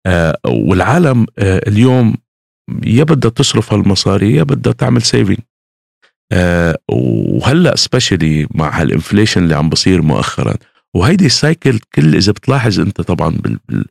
آه، 0.06 0.38
والعالم 0.46 1.26
آه، 1.38 1.68
اليوم 1.68 2.14
يا 2.84 3.04
بدها 3.04 3.30
تصرف 3.30 3.72
هالمصاري 3.72 4.34
يا 4.34 4.42
بدها 4.42 4.72
تعمل 4.72 5.02
saving 5.02 5.38
وهلأ 6.90 7.76
specially 7.76 8.46
مع 8.50 8.80
هال 8.80 8.91
inflation 8.91 9.42
اللي 9.42 9.54
عم 9.54 9.68
بصير 9.68 10.02
مؤخرا. 10.02 10.54
وهيدي 10.94 11.26
ال 11.26 11.35
cycle 11.35 11.78
كل 11.94 12.14
إذا 12.14 12.32
بتلاحظ 12.32 12.80
أنت 12.80 13.00
طبعا 13.00 13.30
بال 13.30 13.58
بال 13.68 13.86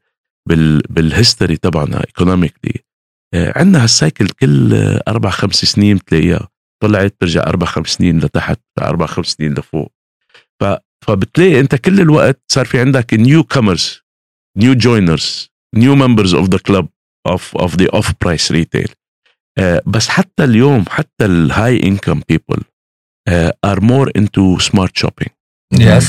بال 0.46 0.82
بال 0.90 1.05
history 1.05 1.58
تبعنا 1.58 2.00
economically 2.08 2.84
عندنا 3.36 3.84
هال 3.84 3.96
cycle 3.96 4.28
كل 4.28 4.74
آه، 4.74 5.04
أربع 5.08 5.30
خمس 5.30 5.56
سنين 5.56 5.98
بتلاقيها. 5.98 6.48
طلعت 6.84 7.16
ترجع 7.20 7.44
أربع 7.44 7.66
خمس 7.68 7.88
سنين 7.88 8.20
لتحت 8.20 8.60
أربع 8.82 9.06
خمس 9.06 9.28
سنين 9.28 9.54
لفوق. 9.54 9.94
ف 10.60 10.64
فبتلاقي 11.06 11.60
انت 11.60 11.76
كل 11.76 12.02
الوقت 12.02 12.42
صار 12.52 12.66
في 12.66 12.80
عندك 12.80 13.14
new 13.14 13.44
comers 13.44 14.02
new 14.58 14.74
joiners 14.74 15.50
new 15.76 15.96
members 15.96 16.36
of 16.36 16.50
the 16.50 16.58
club 16.58 16.88
of 17.28 17.58
of 17.58 17.76
the 17.76 17.88
off 17.94 18.12
price 18.22 18.52
retail 18.52 18.90
بس 19.86 20.08
حتى 20.10 20.44
اليوم 20.44 20.86
حتى 20.90 21.26
ال 21.26 21.84
high 21.84 21.99
income 21.99 22.22
people 22.30 22.64
are 23.66 23.82
more 23.82 24.12
into 24.16 24.60
smart 24.60 24.98
shopping 24.98 25.30
yes. 25.76 26.04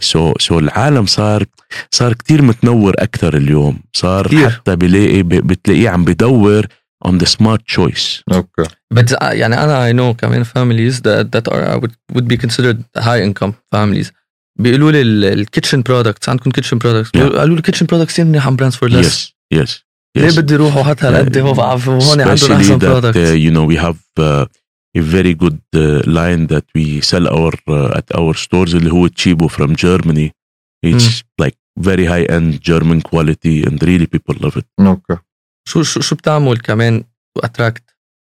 so 0.00 0.34
so 0.38 0.58
العالم 0.58 1.06
صار 1.06 1.44
صار 1.90 2.12
كتير 2.12 2.42
متنور 2.42 2.94
أكثر 2.98 3.36
اليوم. 3.36 3.80
صار 3.92 4.26
كتير. 4.26 4.50
حتى 4.50 4.76
بلاقي 4.76 5.22
بتلاقيه 5.22 5.88
عم 5.88 6.04
بدور 6.04 6.66
on 7.07 7.17
the 7.17 7.25
smart 7.25 7.61
choice 7.75 8.23
اوكي 8.31 8.63
But 8.93 9.11
uh, 9.11 9.23
يعني 9.23 9.63
أنا 9.63 9.91
I 9.91 9.93
know 9.95 10.17
كمان 10.17 10.43
families 10.43 10.95
that, 11.01 11.31
that 11.31 11.53
are 11.53 11.79
would, 11.79 11.93
would 12.13 12.27
be 12.27 12.37
considered 12.37 12.83
high 12.97 13.21
income 13.21 13.53
families 13.75 14.11
بيقولوا 14.59 14.91
لي 14.91 15.01
الكيتشن 15.33 15.81
برودكتس 15.81 16.29
عندكم 16.29 16.51
كيتشن 16.51 16.77
برودكتس 16.77 17.11
قالوا 17.11 17.45
لي 17.45 17.53
الكيتشن 17.53 17.85
برودكتس 17.85 18.13
كثير 18.13 18.25
منيح 18.25 18.47
عم 18.47 18.55
براندز 18.55 18.75
فور 18.75 18.89
ليس 18.89 19.27
yes 19.27 19.57
yes 19.57 19.71
ليه 20.17 20.29
yes 20.29 20.37
بدي 20.37 20.55
اروح 20.55 20.77
وحط 20.77 21.03
هالقد 21.03 21.37
هو 21.37 21.53
بعرف 21.53 21.89
هون 21.89 22.21
عندهم 22.21 22.37
especially 22.37 22.51
احسن 22.51 22.79
that 22.79 22.81
uh, 22.81 22.85
برودكتس 22.85 23.31
you 23.31 23.51
know 23.51 23.73
we 23.73 23.83
have 23.85 24.23
uh, 24.23 24.45
a 24.97 25.01
very 25.01 25.33
good 25.33 25.59
uh, 25.75 26.01
line 26.05 26.47
that 26.47 26.65
we 26.75 27.01
sell 27.01 27.27
our 27.27 27.53
uh, 27.69 27.99
at 27.99 28.19
our 28.19 28.33
stores 28.33 28.75
اللي 28.75 28.91
هو 28.91 29.07
Chibo 29.07 29.47
from 29.47 29.75
Germany 29.75 30.29
it's 30.85 31.23
like 31.41 31.57
very 31.79 32.05
high 32.05 32.25
end 32.37 32.61
German 32.61 33.01
quality 33.01 33.63
and 33.67 33.83
really 33.83 34.07
people 34.15 34.35
love 34.45 34.57
it 34.57 34.65
اوكي 34.79 35.17
شو 35.68 35.82
شو 35.82 36.00
شو 36.00 36.16
بتعمل 36.16 36.56
كمان 36.58 37.04
to 37.38 37.42
attract 37.48 37.82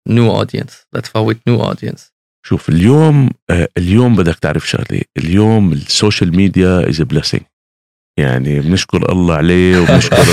new 0.09 0.41
audience 0.41 0.73
لتفوت 0.93 1.37
new 1.49 1.61
audience. 1.65 2.01
شوف 2.45 2.69
اليوم 2.69 3.29
آه، 3.49 3.67
اليوم 3.77 4.15
بدك 4.15 4.35
تعرف 4.39 4.69
شغلة. 4.69 5.01
اليوم 5.17 5.73
ال 5.73 5.82
social 5.82 6.35
media 6.35 6.89
is 6.89 7.01
blessing 7.01 7.41
يعني 8.19 8.59
بنشكر 8.59 9.11
الله 9.11 9.35
عليه 9.35 9.79
وبنشكر 9.79 10.15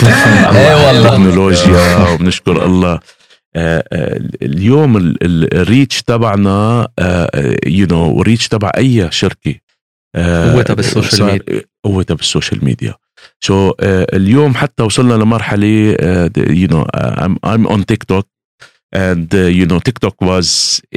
إيه. 0.56 0.90
التكنولوجيا 0.90 2.08
وبنشكر 2.08 2.64
الله. 2.64 3.00
آه، 3.56 3.84
آه، 3.92 4.20
اليوم 4.42 4.96
ال- 4.96 5.24
ال- 5.24 5.54
ال 5.54 5.62
reach 5.62 6.02
تبعنا 6.02 6.88
you 7.66 7.86
know 7.86 8.20
ال 8.20 8.25
reach 8.25 8.48
تبع 8.48 8.70
أي 8.76 9.10
شركة. 9.12 9.54
قوتها 10.16 10.74
بال 10.74 10.87
social 10.87 11.24
media. 11.26 11.62
قوتها 11.84 12.14
بالسوشيال 12.14 12.64
ميديا. 12.64 12.94
سو 13.43 13.69
so, 13.69 13.73
uh, 13.73 13.83
اليوم 14.13 14.53
حتى 14.55 14.83
وصلنا 14.83 15.13
لمرحله 15.13 15.97
يو 16.38 16.67
نو 16.71 16.85
I'm, 16.95 17.35
I'm 17.43 17.67
on 17.67 17.83
TikTok 17.83 18.25
and 18.95 19.27
uh, 19.33 19.39
you 19.59 19.65
know 19.71 19.79
TikTok 19.88 20.15
was 20.31 20.47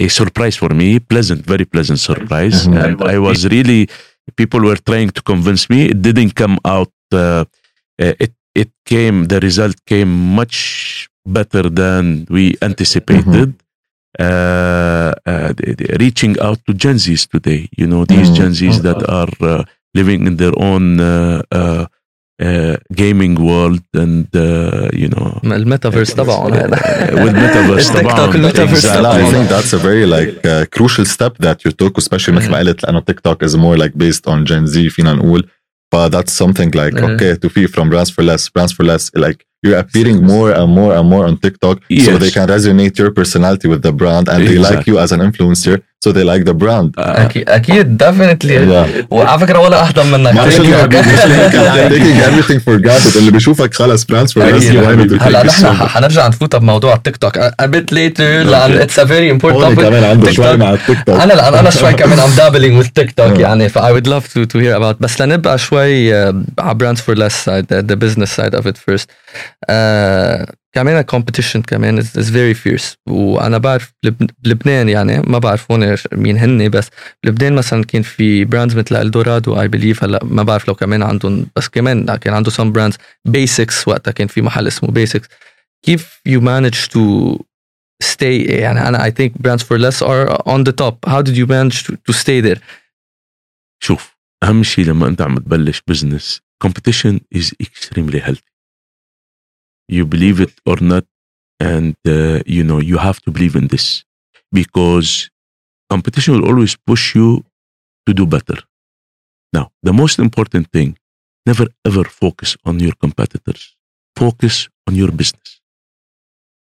a 0.05 0.09
surprise 0.19 0.57
for 0.63 0.71
me 0.81 0.89
pleasant 1.13 1.41
very 1.53 1.65
pleasant 1.75 1.99
surprise 2.11 2.59
Mhm. 2.67 2.77
and 2.85 2.97
I 3.15 3.17
was 3.27 3.39
really 3.57 3.83
people 4.41 4.61
were 4.71 4.81
trying 4.91 5.11
to 5.17 5.23
convince 5.33 5.63
me 5.73 5.79
it 5.93 5.99
didn't 6.09 6.33
come 6.43 6.57
out 6.77 6.93
uh, 7.23 7.45
uh, 8.05 8.25
it 8.25 8.33
it 8.63 8.71
came 8.93 9.17
the 9.33 9.39
result 9.49 9.77
came 9.93 10.11
much 10.41 10.57
better 11.39 11.65
than 11.83 12.03
we 12.37 12.45
anticipated 12.69 13.49
uh, 14.27 15.13
uh, 15.31 15.49
the- 15.59 15.75
the- 15.79 15.97
reaching 16.05 16.35
out 16.47 16.59
to 16.67 16.73
Gen 16.83 16.97
Zs 17.05 17.23
today 17.35 17.61
you 17.81 17.87
know 17.93 18.03
these 18.13 18.29
Mhm. 18.31 18.37
Gen 18.39 18.53
Zs 18.61 18.77
that 18.87 19.01
are 19.21 19.33
uh, 19.53 19.63
living 19.99 20.21
in 20.29 20.35
their 20.43 20.55
own 20.71 20.85
uh, 22.43 22.45
uh, 22.45 22.47
uh, 22.47 22.77
gaming 23.03 23.35
world 23.51 23.83
and 24.03 24.27
uh, 24.37 24.89
you 25.03 25.09
know 25.09 25.41
الميتافيرس 25.45 26.15
تبعهم 26.15 26.55
هذا 26.55 26.77
with 27.25 27.33
metaverse 27.35 27.91
التيك 27.91 28.03
توك 28.03 28.13
طبعاً. 28.13 28.35
الميتافيرس 28.35 28.87
Exactly. 28.87 28.97
لا 28.97 29.13
I 29.13 29.17
تبعهم 29.17 29.33
think 29.47 29.51
that's 29.51 29.73
a 29.73 29.79
very 29.79 30.07
like 30.07 30.47
uh, 30.47 30.79
crucial 30.79 31.05
step 31.05 31.33
that 31.47 31.57
you 31.65 31.73
took 31.73 31.99
especially 31.99 32.33
مثل 32.35 32.51
ما 32.51 32.59
قلت 32.59 32.83
لأنه 32.83 33.01
تيك 33.01 33.21
توك 33.21 33.45
is 33.45 33.49
more 33.55 33.77
like 33.79 33.93
based 33.99 34.31
on 34.33 34.45
Gen 34.51 34.67
Z 34.67 34.89
فينا 34.91 35.13
نقول 35.13 35.49
ف 35.93 35.97
that's 35.97 36.33
something 36.45 36.71
like 36.75 36.95
Mhm. 36.95 37.05
okay 37.11 37.37
to 37.45 37.49
be 37.55 37.67
from 37.77 37.89
brands 37.91 38.11
for 38.11 38.23
less 38.23 38.49
brands 38.55 38.73
for 38.73 38.85
less 38.85 39.11
like 39.17 39.45
you're 39.67 39.81
appearing 39.85 40.19
more 40.35 40.51
and 40.61 40.69
more 40.79 40.93
and 40.99 41.07
more 41.13 41.25
on 41.29 41.35
TikTok 41.45 41.77
so 42.05 42.11
Yes. 42.11 42.19
they 42.23 42.31
can 42.37 42.47
resonate 42.55 42.95
your 43.01 43.11
personality 43.21 43.67
with 43.73 43.83
the 43.87 43.93
brand 44.01 44.25
and 44.33 44.39
they 44.49 44.59
like 44.67 44.79
Exactly. 44.79 44.89
you 44.91 44.97
as 45.05 45.11
an 45.17 45.21
influencer 45.29 45.77
so 46.05 46.09
they 46.17 46.25
like 46.33 46.45
the 46.51 46.57
brand 46.63 46.89
Uh, 46.97 47.01
اكيد 47.01 47.49
اكيد 47.51 47.97
ديفنتلي 47.97 48.59
Yeah. 48.59 49.05
وعلى 49.11 49.39
فكره 49.39 49.59
ولا 49.59 49.89
اهضم 49.89 50.07
منك 50.11 50.35
معلش 50.35 50.57
Thank 50.57 50.61
you. 50.61 50.65
إنه 50.65 50.87
مش 50.87 51.05
هيك 51.07 51.53
I'm 51.53 51.93
taking 51.93 52.21
everything 52.29 52.61
for 52.67 52.79
granted 52.89 53.17
اللي 53.17 53.31
بيشوفك 53.31 53.75
خلص 53.75 54.05
brands 54.05 54.31
for 54.33 54.39
less 54.39 54.55
أكيد. 54.55 54.73
you 54.73 54.87
wanted 54.87 55.19
to 55.19 55.23
هلا 55.23 55.43
take 55.43 55.47
نحن 55.47 55.63
this 55.79 55.83
حنرجع 55.83 56.29
نفوت 56.29 56.57
بموضوع 56.57 56.95
التيك 56.95 57.17
توك 57.17 57.39
a 57.39 57.65
bit 57.67 57.93
later 57.95 58.21
لان 58.21 58.73
اتس 58.73 58.99
ا 58.99 59.05
فيري 59.05 59.31
امبورتنت 59.31 59.63
هون 59.65 59.75
كمان 59.75 60.05
عنده 60.05 60.27
TikTok. 60.31 60.35
شوي 60.35 60.57
مع 60.57 60.73
التيك 60.73 60.99
توك 61.07 61.21
انا 61.21 61.33
لان 61.33 61.55
انا 61.55 61.71
شوي 61.71 61.93
كمان 61.93 62.19
ام 62.19 62.31
دابلينج 62.37 62.85
with 62.85 62.89
تيك 62.95 63.11
توك 63.13 63.33
آه. 63.37 63.41
يعني 63.41 63.69
ف 63.69 63.79
I 63.79 63.83
would 63.93 64.07
love 64.09 64.25
to 64.25 64.47
to 64.53 64.61
hear 64.61 64.77
about 64.83 64.97
بس 65.01 65.21
لنبقى 65.21 65.59
شوي 65.59 66.15
آه، 66.15 66.43
على 66.59 66.79
brands 66.79 66.99
for 66.99 67.17
less 67.19 67.35
side 67.49 67.65
the, 67.73 67.83
the 67.93 67.97
business 67.97 68.31
side 68.41 68.59
of 68.61 68.63
it 68.67 68.77
first 68.91 69.07
آه، 69.09 69.52
كمان 70.76 71.04
competition 71.16 71.58
كمان 71.68 72.02
is 72.04 72.06
very 72.30 72.54
fierce. 72.64 72.96
وأنا 73.10 73.58
بعرف 73.58 73.94
بلب- 74.04 74.30
بلبنان 74.40 74.90
يعني 74.90 75.20
ما 75.28 75.38
بعرف 75.40 75.72
هون 75.72 75.96
مين 76.14 76.38
هن 76.38 76.70
بس 76.70 76.90
بلبنان 77.24 77.54
مثلا 77.56 77.84
كان 77.84 78.02
في 78.02 78.46
brands 78.46 78.76
مثل 78.76 78.96
الدورادو 79.02 79.62
I 79.62 79.68
believe 79.68 80.04
هلأ 80.04 80.20
ما 80.24 80.44
بعرف 80.44 80.68
لو 80.68 80.76
كمان 80.76 81.04
عندهم 81.04 81.48
بس 81.56 81.68
كمان 81.68 82.16
كان 82.16 82.34
عنده 82.34 82.52
some 82.52 82.74
brands. 82.74 82.96
Basics 83.30 83.88
وقتها 83.88 84.12
كان 84.12 84.28
في 84.28 84.42
محل 84.42 84.68
اسمه 84.68 84.90
basics. 85.06 85.26
كيف 85.86 86.22
you 86.30 86.42
manage 86.42 86.88
to 86.90 87.38
stay 88.04 88.50
يعني 88.50 88.88
أنا 88.88 89.14
think 89.20 89.32
brands 89.48 89.62
for 89.64 89.78
less 89.78 90.02
are 90.02 90.52
on 90.54 90.64
the 90.64 90.74
top. 90.82 90.96
How 91.10 91.22
did 91.22 91.36
you 91.38 91.48
manage 91.48 91.84
to, 91.84 91.94
to 92.10 92.14
stay 92.14 92.42
there 92.48 92.60
شوف 93.84 94.16
أهم 94.44 94.64
شيء 94.64 94.86
لما 94.86 95.08
أنت 95.08 95.22
عم 95.22 95.38
تبلش 95.38 95.82
بزنس 95.88 96.42
competition 96.66 97.20
is 97.38 97.46
extremely 97.64 98.20
healthy. 98.28 98.53
you 99.88 100.06
believe 100.06 100.40
it 100.40 100.54
or 100.66 100.78
not 100.82 101.06
and 101.60 101.96
uh, 102.08 102.40
you 102.46 102.64
know 102.64 102.80
you 102.80 102.98
have 102.98 103.20
to 103.22 103.32
believe 103.32 103.56
in 103.56 103.68
this. 103.68 104.04
Because 104.52 105.30
competition 105.90 106.36
will 106.36 106.48
always 106.48 106.76
push 106.76 107.16
you 107.16 107.44
to 108.06 108.14
do 108.14 108.26
better. 108.26 108.58
Now 109.52 109.72
the 109.82 109.94
most 109.94 110.20
important 110.20 110.72
thing 110.72 110.98
never 111.46 111.68
ever 111.86 112.06
focus 112.06 112.58
on 112.66 112.80
your 112.80 112.94
competitors. 112.94 113.76
Focus 114.16 114.70
on 114.88 114.96
your 114.96 115.12
business. 115.12 115.62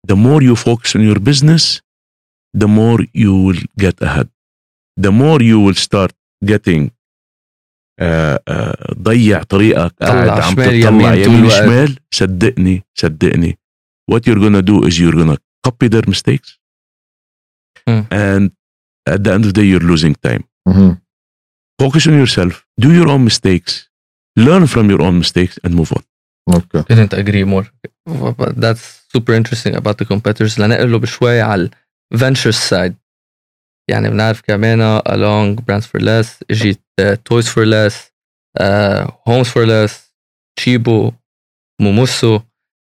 The 0.03 0.15
more 0.15 0.41
you 0.41 0.55
focus 0.55 0.95
on 0.95 1.01
your 1.01 1.19
business 1.19 1.81
the 2.53 2.67
more 2.67 2.99
you 3.13 3.35
will 3.35 3.61
get 3.77 4.01
ahead. 4.01 4.29
The 4.97 5.11
more 5.11 5.41
you 5.41 5.59
will 5.59 5.75
start 5.75 6.13
getting 6.43 6.91
ضيع 9.01 9.43
طريقك 9.43 9.93
قاعد 10.01 10.29
عم 10.29 10.53
تطلع 10.53 10.71
يمين 10.73 10.89
طول 11.01 11.17
يمين 11.19 11.39
الوقت. 11.39 11.53
شمال 11.63 11.95
صدقني 12.11 12.83
صدقني 12.95 13.57
what 14.11 14.19
you're 14.27 14.39
gonna 14.39 14.61
do 14.61 14.87
is 14.87 14.93
you're 14.99 15.17
gonna 15.21 15.37
copy 15.67 15.87
their 15.89 16.07
mistakes 16.09 16.59
Mm. 17.89 18.03
and 18.11 18.43
at 19.13 19.19
the 19.23 19.31
end 19.35 19.43
of 19.45 19.49
the 19.51 19.57
day 19.59 19.67
you're 19.71 19.87
losing 19.93 20.13
time 20.27 20.43
Mhm. 20.69 20.91
focus 21.81 22.03
on 22.09 22.15
yourself 22.23 22.53
do 22.83 22.89
your 22.99 23.07
own 23.13 23.23
mistakes 23.29 23.73
learn 24.47 24.63
from 24.73 24.85
your 24.91 25.01
own 25.07 25.15
mistakes 25.23 25.55
and 25.63 25.71
move 25.79 25.91
on 25.97 26.03
أوكي 26.53 26.83
couldn't 26.83 27.13
agree 27.13 27.45
more 27.55 27.65
But 28.41 28.53
that's 28.63 28.85
super 29.13 29.33
interesting 29.41 29.73
about 29.81 29.95
the 30.01 30.05
competitors 30.13 30.59
لنقله 30.59 30.97
بشوي 30.99 31.41
على 31.41 31.69
الفنتشر 32.13 32.51
سايد 32.51 32.95
يعني 33.90 34.10
بنعرف 34.10 34.40
كمان 34.40 34.98
along 34.98 35.60
brands 35.60 35.84
for 35.84 36.00
less 36.00 36.26
اجت 36.50 36.80
uh, 37.00 37.16
toys 37.30 37.46
for 37.46 37.64
less 37.66 37.94
uh, 38.60 39.06
homes 39.28 39.48
for 39.48 39.66
less 39.66 39.92
تشيبو 40.56 41.12
موموسو 41.80 42.40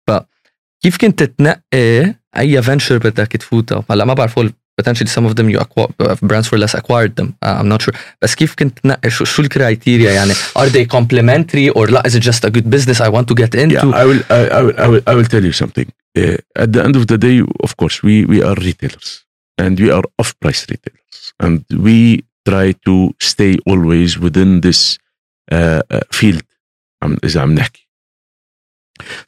فكيف 0.10 0.98
كنت 1.02 1.24
تنقي 1.24 2.16
اي 2.38 2.62
فنتشر 2.62 2.98
بدك 2.98 3.32
تفوتها 3.32 3.84
هلا 3.92 4.06
ما 4.06 4.14
بعرف 4.14 4.38
هول 4.38 4.54
potentially 4.82 5.10
some 5.10 5.26
of 5.30 5.34
them 5.36 5.50
you 5.50 5.60
acquire 5.60 6.16
brands 6.30 6.48
for 6.48 6.58
less 6.58 6.76
acquired 6.76 7.14
them 7.20 7.30
uh, 7.46 7.58
I'm 7.60 7.70
not 7.74 7.82
sure 7.82 7.96
بس 8.22 8.36
كيف 8.36 8.56
كنت 8.56 8.80
تنقي 8.80 9.10
شو 9.10 9.26
شو 9.26 9.42
الكرايتيريا 9.42 10.12
يعني 10.12 10.34
are 10.34 10.70
they 10.70 10.98
complementary 10.98 11.74
or 11.76 11.90
لا 11.92 12.04
is 12.08 12.12
it 12.12 12.22
just 12.22 12.50
a 12.50 12.52
good 12.52 12.70
business 12.70 13.02
I 13.02 13.10
want 13.10 13.28
to 13.28 13.36
get 13.36 13.56
into 13.56 13.76
Yeah, 13.76 14.02
I 14.02 14.06
will, 14.06 14.22
I, 14.30 14.42
I 14.58 14.62
will, 14.62 14.76
I 14.80 14.88
will, 14.88 15.02
I 15.08 15.14
will 15.16 15.30
tell 15.34 15.46
you 15.50 15.56
something. 15.64 15.88
Uh, 16.20 16.64
at 16.64 16.70
the 16.74 16.82
end 16.86 16.96
of 17.00 17.06
the 17.12 17.18
day, 17.28 17.38
of 17.66 17.72
course, 17.82 17.96
we 18.08 18.16
we 18.32 18.38
are 18.48 18.56
retailers 18.70 19.10
and 19.62 19.80
we 19.80 19.90
are 19.92 20.04
off-price 20.22 20.66
retailers, 20.72 21.34
and 21.44 21.64
we 21.86 22.24
try 22.50 22.68
to 22.88 22.96
stay 23.20 23.54
always 23.70 24.18
within 24.26 24.62
this 24.62 24.98
uh, 25.52 25.82
uh, 25.92 26.02
field. 26.12 26.44
عم 27.04 27.18
إذا 27.24 27.42
عم 27.42 27.54
نحكي. 27.54 27.88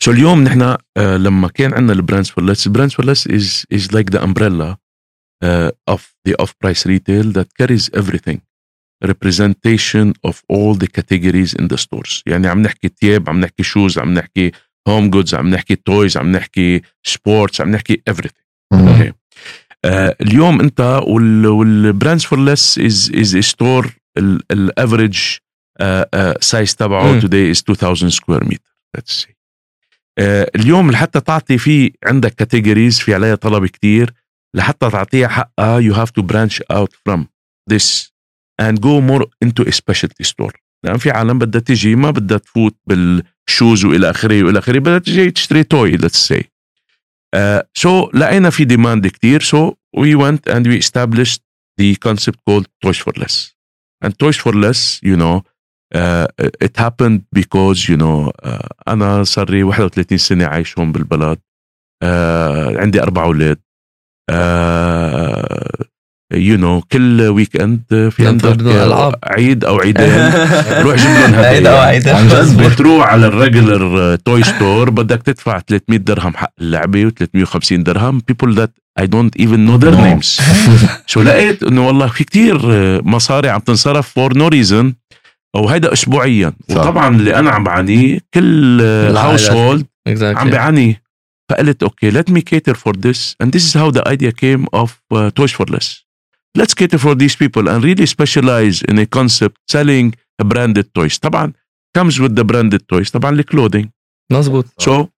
So 0.03 0.07
اليوم 0.07 0.43
نحن 0.43 0.73
uh, 0.73 0.99
لما 0.99 1.47
كان 1.47 1.73
عندنا 1.73 1.93
البراندز 1.93 2.29
فور 2.29 2.43
ليس 2.43 2.67
البراندز 2.67 2.93
فور 2.93 3.05
ليس 3.05 3.27
is 3.27 3.65
is 3.75 3.91
like 3.91 4.09
the 4.11 4.21
umbrella 4.23 4.77
uh, 5.45 5.71
of 5.93 6.01
the 6.27 6.35
off-price 6.43 6.85
retail 6.85 7.31
that 7.31 7.47
carries 7.57 7.89
everything. 7.93 8.41
representation 9.13 10.13
of 10.29 10.35
all 10.53 10.73
the 10.73 10.87
categories 10.87 11.53
in 11.53 11.67
the 11.67 11.77
stores 11.77 12.23
يعني 12.25 12.47
عم 12.47 12.61
نحكي 12.61 12.89
تياب 12.89 13.29
عم 13.29 13.39
نحكي 13.39 13.63
شوز 13.63 13.99
عم 13.99 14.13
نحكي 14.13 14.51
هوم 14.87 15.09
جودز 15.09 15.35
عم 15.35 15.49
نحكي 15.49 15.75
تويز 15.75 16.17
عم 16.17 16.31
نحكي 16.31 16.81
سبورتس 17.03 17.61
عم 17.61 17.71
نحكي 17.71 18.01
everything 18.09 18.43
مهم. 18.73 19.13
آه 19.84 20.16
اليوم 20.20 20.60
انت 20.60 20.80
وال 21.06 21.36
Brands 21.36 22.24
For 22.24 22.38
Less 22.38 22.78
is 22.78 23.12
is 23.14 23.36
store 23.36 23.94
ال 24.50 24.59
average 24.59 25.18
size 26.40 26.76
تبعه 26.76 27.20
today 27.20 27.56
is 27.56 27.62
2000 27.68 28.08
square 28.08 28.44
meter 28.44 28.74
say 29.10 29.32
آه 30.18 30.50
اليوم 30.56 30.90
لحتى 30.90 31.20
تعطي 31.20 31.58
في 31.58 31.92
عندك 32.06 32.34
categories 32.34 32.98
في 32.98 33.14
عليها 33.14 33.34
طلب 33.34 33.66
كتير 33.66 34.14
لحتى 34.54 34.90
تعطيها 34.90 35.28
حقها 35.28 36.04
have 36.04 36.08
to 36.08 36.22
branch 36.22 36.60
out 36.72 36.92
from 37.08 37.20
this 37.70 38.14
and 38.62 38.80
go 38.80 39.00
more 39.00 39.24
into 39.44 39.62
a 39.68 39.72
specialty 39.72 40.24
store. 40.24 40.52
لأن 40.84 40.98
في 40.98 41.10
عالم 41.10 41.38
بدها 41.38 41.60
تيجي 41.60 41.96
ما 41.96 42.10
بدها 42.10 42.38
تفوت 42.38 42.76
بال 42.86 43.14
shoes 43.14 43.84
وإلى 43.84 44.10
آخره 44.10 44.44
وإلى 44.44 44.58
آخره 44.58 44.78
بدها 44.78 44.98
تيجي 44.98 45.30
تشتري 45.30 45.64
toy 45.64 45.98
let's 45.98 46.28
say. 46.32 46.53
so 47.74 48.06
uh, 48.06 48.10
so 48.10 48.16
لقينا 48.16 48.50
في 48.50 48.64
demand 48.64 49.06
كتير 49.06 49.40
so 49.42 49.74
we 49.96 50.14
went 50.14 50.54
and 50.54 50.66
we 50.66 50.78
established 50.78 51.40
the 51.80 51.96
concept 51.96 52.38
called 52.48 52.66
Toys 52.84 52.98
for 52.98 53.12
Less 53.22 53.54
and 54.04 54.12
Toys 54.18 54.36
for 54.36 54.52
Less 54.52 55.00
you 55.02 55.16
know 55.16 55.42
uh, 55.94 56.26
it 56.66 56.76
happened 56.76 57.20
because 57.32 57.88
you 57.88 57.96
know 57.96 58.30
uh, 58.44 58.68
أنا 58.88 59.24
صار 59.24 59.50
لي 59.50 59.64
31 59.64 60.18
سنه 60.18 60.46
عايش 60.46 60.78
هون 60.78 60.92
بالبلد 60.92 61.38
uh, 62.04 62.06
عندي 62.80 63.02
أربع 63.02 63.24
أولاد 63.24 63.58
uh, 64.30 64.34
you 66.34 66.58
know 66.60 66.84
كل 66.92 67.22
weekend 67.22 68.10
في 68.16 68.26
عندك. 68.26 69.16
عيد 69.24 69.64
أو 69.64 69.78
عيدين. 69.80 70.30
روح 70.84 70.96
جيب 70.96 71.10
لهم. 71.10 71.34
عيد 71.34 71.66
أو 71.66 71.76
عيد. 71.78 72.08
عن 72.08 72.28
جد. 72.28 72.62
بتروح 72.72 73.06
على 73.06 73.26
ال 73.26 73.38
regular 73.38 74.16
toy 74.16 74.42
store 74.42 74.90
بدك 74.90 75.22
تدفع 75.22 75.58
300 75.58 75.98
درهم 76.00 76.36
حق 76.36 76.52
اللعبة 76.60 77.10
و350 77.10 77.72
درهم. 77.72 78.22
That 78.54 78.70
I 79.00 79.06
don't 79.06 79.34
even 79.44 79.66
know 79.66 79.76
their 79.78 79.94
No. 79.96 80.04
names. 80.04 80.42
شو 81.06 81.22
لقيت؟ 81.22 81.62
إنه 81.62 81.86
والله 81.86 82.06
في 82.06 82.24
كتير 82.24 82.58
مصاري 83.02 83.48
عم 83.48 83.60
تنصرف 83.60 84.18
for 84.18 84.32
no 84.32 84.50
reason. 84.50 84.92
وهيدا 85.56 85.92
اسبوعيا. 85.92 86.52
صح. 86.68 86.76
وطبعا 86.76 87.16
اللي 87.16 87.36
أنا 87.38 87.50
عم 87.50 87.64
بعانيه 87.64 88.18
كل 88.34 88.80
هاوس 89.16 89.50
هولد 89.50 89.86
عم 90.22 90.50
بيعاني 90.50 91.02
فقلت 91.50 91.82
أوكي 91.82 92.10
me 92.22 92.40
cater 92.40 92.74
for 92.74 92.92
this. 92.92 93.34
And 93.42 93.52
this 93.52 93.64
is 93.68 93.74
how 93.74 93.90
the 93.90 94.08
idea 94.08 94.32
came 94.32 94.64
of 94.72 94.90
uh, 95.14 95.30
Toys 95.30 95.52
for 95.52 95.66
Less. 95.74 96.03
let's 96.58 96.74
cater 96.74 96.98
for 96.98 97.14
these 97.14 97.36
people 97.36 97.68
and 97.68 97.84
really 97.84 98.06
specialize 98.06 98.82
in 98.90 98.98
a 98.98 99.06
concept 99.06 99.56
selling 99.70 100.14
a 100.42 100.44
branded 100.44 100.86
toys. 100.94 101.18
طبعا 101.18 101.52
comes 101.98 102.20
with 102.20 102.34
the 102.36 102.44
branded 102.44 102.82
toys. 102.92 103.10
طبعا 103.10 103.30
الكلودينج 103.30 103.88
مظبوط. 104.32 104.66
So 104.82 105.08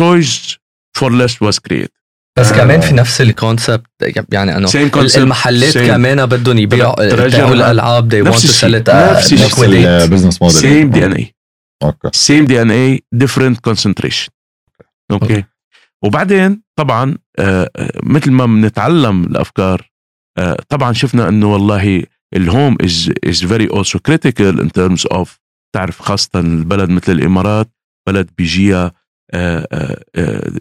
toys 0.00 0.58
for 0.98 1.10
less 1.10 1.40
was 1.40 1.58
created. 1.58 1.96
بس 2.38 2.52
كمان 2.52 2.80
في 2.80 2.94
نفس 2.94 3.20
ال 3.20 3.28
concept 3.28 3.86
يعني 4.32 4.56
أنه 4.56 4.68
المحلات 5.16 5.78
كمان 5.78 6.26
بدهم 6.26 6.58
يبيعوا 6.58 7.02
يبيعوا 7.02 7.54
الألعاب 7.54 8.14
they 8.14 8.28
want 8.28 8.36
to 8.36 8.48
sell 8.48 8.64
نفس 8.64 9.62
ال 9.64 9.73
business 9.73 10.42
model 10.42 10.60
same 10.60 10.90
DNA 10.90 11.12
okay 11.12 12.08
same 12.12 12.46
DNA 12.46 12.70
different 12.70 13.60
concentration 13.60 14.28
okay 15.10 15.44
وبعدين 16.04 16.62
طبعا 16.78 17.18
آه، 17.38 17.70
آه، 17.76 18.00
مثل 18.02 18.30
ما 18.30 18.46
بنتعلم 18.46 19.24
الأفكار 19.24 19.90
طبعا 20.69 20.93
شفنا 20.93 21.29
انه 21.29 21.53
والله 21.53 22.03
الهوم 22.35 22.77
is 22.83 23.11
is 23.29 23.41
very 23.43 23.67
also 23.67 23.99
critical 23.99 24.59
in 24.59 24.69
terms 24.69 25.05
of 25.17 25.27
تعرف 25.75 26.01
خاصة 26.01 26.39
البلد 26.39 26.89
مثل 26.89 27.11
الامارات 27.11 27.71
بلد 28.07 28.29
بيجيها 28.37 28.91
آه، 29.33 29.67
آه، 29.71 30.03
آه، 30.15 30.51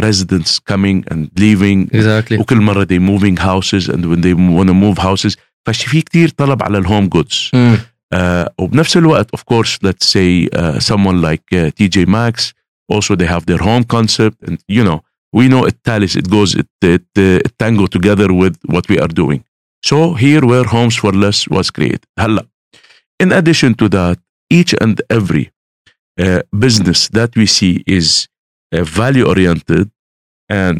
residents 0.00 0.60
coming 0.72 1.14
and 1.14 1.40
leaving 1.40 1.88
exactly 1.92 2.40
وكل 2.40 2.56
مرة 2.56 2.84
they 2.84 2.98
moving 2.98 3.36
houses 3.36 3.88
and 3.88 4.04
when 4.04 4.20
they 4.20 4.34
want 4.34 4.68
to 4.68 4.74
move 4.74 4.98
houses 4.98 5.36
فشي 5.66 5.88
في 5.88 6.00
كتير 6.00 6.28
طلب 6.28 6.62
على 6.62 6.78
الهوم 6.78 7.08
جودز 7.08 7.50
مم. 7.54 7.76
uh, 8.14 8.18
وبنفس 8.58 8.96
الوقت 8.96 9.36
of 9.36 9.40
course 9.40 9.78
let's 9.86 10.06
say 10.06 10.48
uh, 10.56 10.78
someone 10.78 11.20
like 11.22 11.54
uh, 11.54 11.70
TJ 11.80 12.06
Maxx 12.06 12.52
also 12.92 13.16
they 13.16 13.26
have 13.26 13.44
their 13.46 13.62
home 13.62 13.84
concept 13.84 14.48
and 14.48 14.56
you 14.68 14.84
know 14.84 15.00
we 15.38 15.44
know 15.52 15.62
it 15.70 15.76
tallies 15.88 16.14
it 16.16 16.28
goes 16.36 16.50
it 16.62 16.70
it, 16.82 17.06
uh, 17.18 17.46
it 17.46 17.52
tango 17.58 17.86
together 17.96 18.28
with 18.42 18.54
what 18.74 18.84
we 18.88 18.96
are 19.04 19.12
doing 19.22 19.40
so 19.90 20.14
here 20.24 20.42
where 20.50 20.64
homes 20.76 20.96
for 21.02 21.12
less 21.24 21.38
was 21.48 21.70
created 21.70 22.06
هلا 22.18 22.46
in 23.22 23.32
addition 23.32 23.74
to 23.74 23.88
that 23.88 24.18
each 24.58 24.72
and 24.84 24.96
every 25.18 25.44
uh, 26.20 26.40
business 26.66 27.08
that 27.18 27.30
we 27.36 27.46
see 27.46 27.74
is 27.98 28.06
uh, 28.74 28.84
value 29.00 29.26
oriented 29.32 29.86
and 30.62 30.76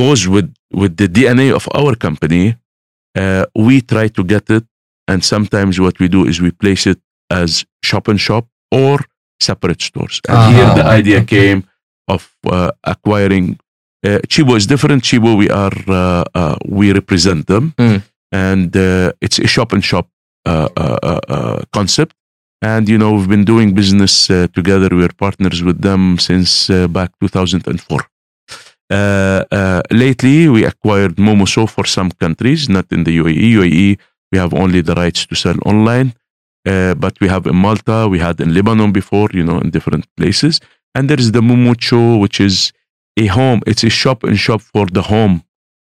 goes 0.00 0.20
with 0.34 0.48
with 0.80 0.92
the 1.00 1.08
DNA 1.16 1.48
of 1.58 1.64
our 1.78 1.92
company 2.06 2.44
uh, 3.20 3.44
we 3.66 3.80
try 3.92 4.06
to 4.16 4.22
get 4.34 4.44
it 4.50 4.64
and 5.10 5.24
sometimes 5.34 5.74
what 5.84 5.98
we 6.02 6.08
do 6.16 6.20
is 6.30 6.40
we 6.46 6.50
place 6.64 6.84
it 6.92 7.00
as 7.42 7.50
shop 7.88 8.04
and 8.08 8.20
shop 8.20 8.44
or 8.70 8.96
separate 9.40 9.82
stores. 9.88 10.16
And 10.28 10.36
Ah, 10.38 10.50
here 10.56 10.70
the 10.80 10.86
idea 10.98 11.18
okay. 11.22 11.36
came 11.36 11.60
of 12.07 12.29
uh, 12.45 12.71
acquiring. 12.83 13.57
Uh, 14.05 14.19
Chibo 14.27 14.55
is 14.55 14.65
different. 14.67 15.03
Chibo, 15.03 15.35
we 15.37 15.49
are 15.49 15.73
uh, 15.87 16.23
uh, 16.33 16.55
we 16.67 16.91
represent 16.93 17.47
them, 17.47 17.73
Mm. 17.77 18.01
and 18.31 18.75
uh, 18.77 19.11
it's 19.21 19.39
a 19.39 19.47
shop 19.47 19.73
and 19.73 19.83
shop 19.83 20.07
uh, 20.45 21.61
concept. 21.73 22.13
And 22.61 22.87
you 22.89 22.97
know 22.97 23.13
we've 23.13 23.29
been 23.29 23.45
doing 23.45 23.73
business 23.73 24.29
uh, 24.29 24.47
together. 24.53 24.89
We're 24.91 25.13
partners 25.17 25.61
with 25.63 25.81
them 25.81 26.17
since 26.19 26.69
uh, 26.69 26.87
back 26.87 27.11
2004. 27.19 27.99
Uh, 28.91 29.43
uh, 29.51 29.81
lately, 29.91 30.47
we 30.47 30.63
acquired 30.65 31.15
Momoso 31.17 31.67
for 31.67 31.85
some 31.85 32.11
countries, 32.11 32.69
not 32.69 32.85
in 32.91 33.03
the 33.03 33.17
UAE. 33.17 33.53
UAE, 33.57 33.97
we 34.31 34.37
have 34.37 34.53
only 34.53 34.81
the 34.81 34.93
rights 34.93 35.25
to 35.25 35.35
sell 35.35 35.55
online, 35.65 36.13
uh, 36.67 36.93
but 36.95 37.19
we 37.19 37.27
have 37.27 37.47
in 37.47 37.55
Malta, 37.55 38.07
we 38.07 38.19
had 38.19 38.39
in 38.39 38.53
Lebanon 38.53 38.91
before, 38.91 39.29
you 39.33 39.43
know, 39.43 39.59
in 39.59 39.69
different 39.71 40.05
places. 40.17 40.59
And 40.96 41.08
there 41.08 41.20
is 41.24 41.32
the 41.32 41.42
Mumucho, 41.48 42.20
which 42.20 42.40
is 42.40 42.72
a 43.16 43.26
home. 43.26 43.60
It's 43.66 43.84
a 43.84 43.92
shop 44.00 44.18
and 44.24 44.36
shop 44.46 44.60
for 44.60 44.86
the 44.86 45.02
home 45.02 45.34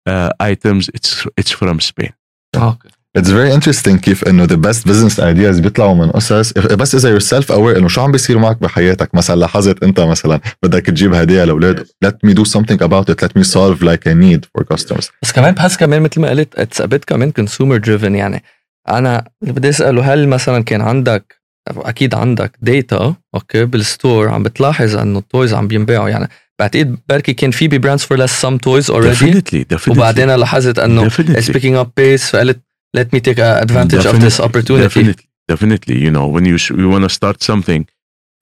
uh, 0.06 0.30
items. 0.52 0.90
It's 0.98 1.12
it's 1.40 1.52
from 1.60 1.80
Spain. 1.80 2.14
Okay. 2.56 2.90
It's 3.18 3.30
very 3.30 3.52
interesting 3.52 3.98
كيف 3.98 4.24
انه 4.24 4.48
the 4.48 4.58
best 4.58 4.88
business 4.88 5.20
ideas 5.20 5.62
بيطلعوا 5.62 5.94
من 5.96 6.12
قصص 6.12 6.54
بس 6.54 6.96
اذا 6.96 7.20
you're 7.20 7.24
self 7.24 7.48
aware 7.48 7.78
انه 7.78 7.88
شو 7.88 8.02
عم 8.02 8.12
بيصير 8.12 8.38
معك 8.38 8.62
بحياتك 8.62 9.16
مثلا 9.16 9.36
لاحظت 9.36 9.84
انت 9.84 10.00
مثلا 10.00 10.42
بدك 10.64 10.86
تجيب 10.86 11.14
هديه 11.14 11.44
لاولاد 11.44 11.88
let 12.06 12.30
me 12.30 12.34
do 12.34 12.46
something 12.46 12.78
about 12.78 13.10
it 13.10 13.26
let 13.26 13.40
me 13.40 13.44
solve 13.44 13.82
like 13.82 14.06
a 14.06 14.14
need 14.14 14.46
for 14.46 14.64
customers 14.74 15.10
بس 15.22 15.32
كمان 15.32 15.54
بحس 15.54 15.78
كمان 15.78 16.02
مثل 16.02 16.22
ما 16.22 16.30
قلت 16.30 16.56
اتس 16.56 16.82
ابيت 16.82 17.06
كمان 17.06 17.32
كونسيومر 17.32 17.78
دريفن 17.78 18.16
يعني 18.16 18.44
انا 18.90 19.30
اللي 19.42 19.54
بدي 19.54 19.70
اساله 19.70 20.14
هل 20.14 20.28
مثلا 20.28 20.64
كان 20.64 20.82
عندك 20.82 21.35
أكيد 21.69 22.15
عندك 22.15 22.53
داتا 22.63 23.15
أوكي 23.35 23.65
بالستور 23.65 24.29
عم 24.29 24.43
بتلاحظ 24.43 24.97
انه 24.97 25.19
التويز 25.19 25.55
عم 25.55 25.69
بينباعوا 25.69 26.09
يعني 26.09 26.29
بعتقد 26.59 26.99
بركي 27.09 27.33
كان 27.33 27.51
في 27.51 27.69
ببراندز 27.69 28.03
فور 28.03 28.19
ليس 28.19 28.31
سم 28.41 28.57
تويز 28.57 28.91
اوريدي 28.91 29.15
definitely 29.41 29.77
definitely 29.77 29.89
وبعدين 29.89 30.31
لاحظت 30.31 30.79
انه 30.79 31.09
it's 31.09 31.13
definitely 31.13 31.53
picking 31.53 31.85
up 31.85 31.87
pace 32.01 32.23
فقلت 32.31 32.61
let 32.99 33.17
me 33.17 33.21
take 33.21 33.39
advantage 33.39 34.07
of 34.07 34.17
this 34.21 34.37
Definitely, 34.41 34.45
opportunity 34.45 34.89
Definitely, 34.89 35.25
definitely. 35.53 35.97
You 36.07 36.11
know, 36.17 36.27
when 36.35 36.45
you 36.51 36.57
you 36.83 36.89
want 36.95 37.05
to 37.09 37.13
start 37.19 37.37
something, 37.51 37.83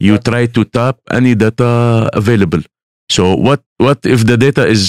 you 0.06 0.14
try 0.30 0.42
to 0.56 0.60
tap 0.76 0.96
any 1.18 1.32
data 1.44 1.70
available. 2.20 2.62
So 3.16 3.22
what 3.46 3.60
what 3.86 3.98
if 4.14 4.20
the 4.30 4.36
data 4.46 4.64
is 4.76 4.82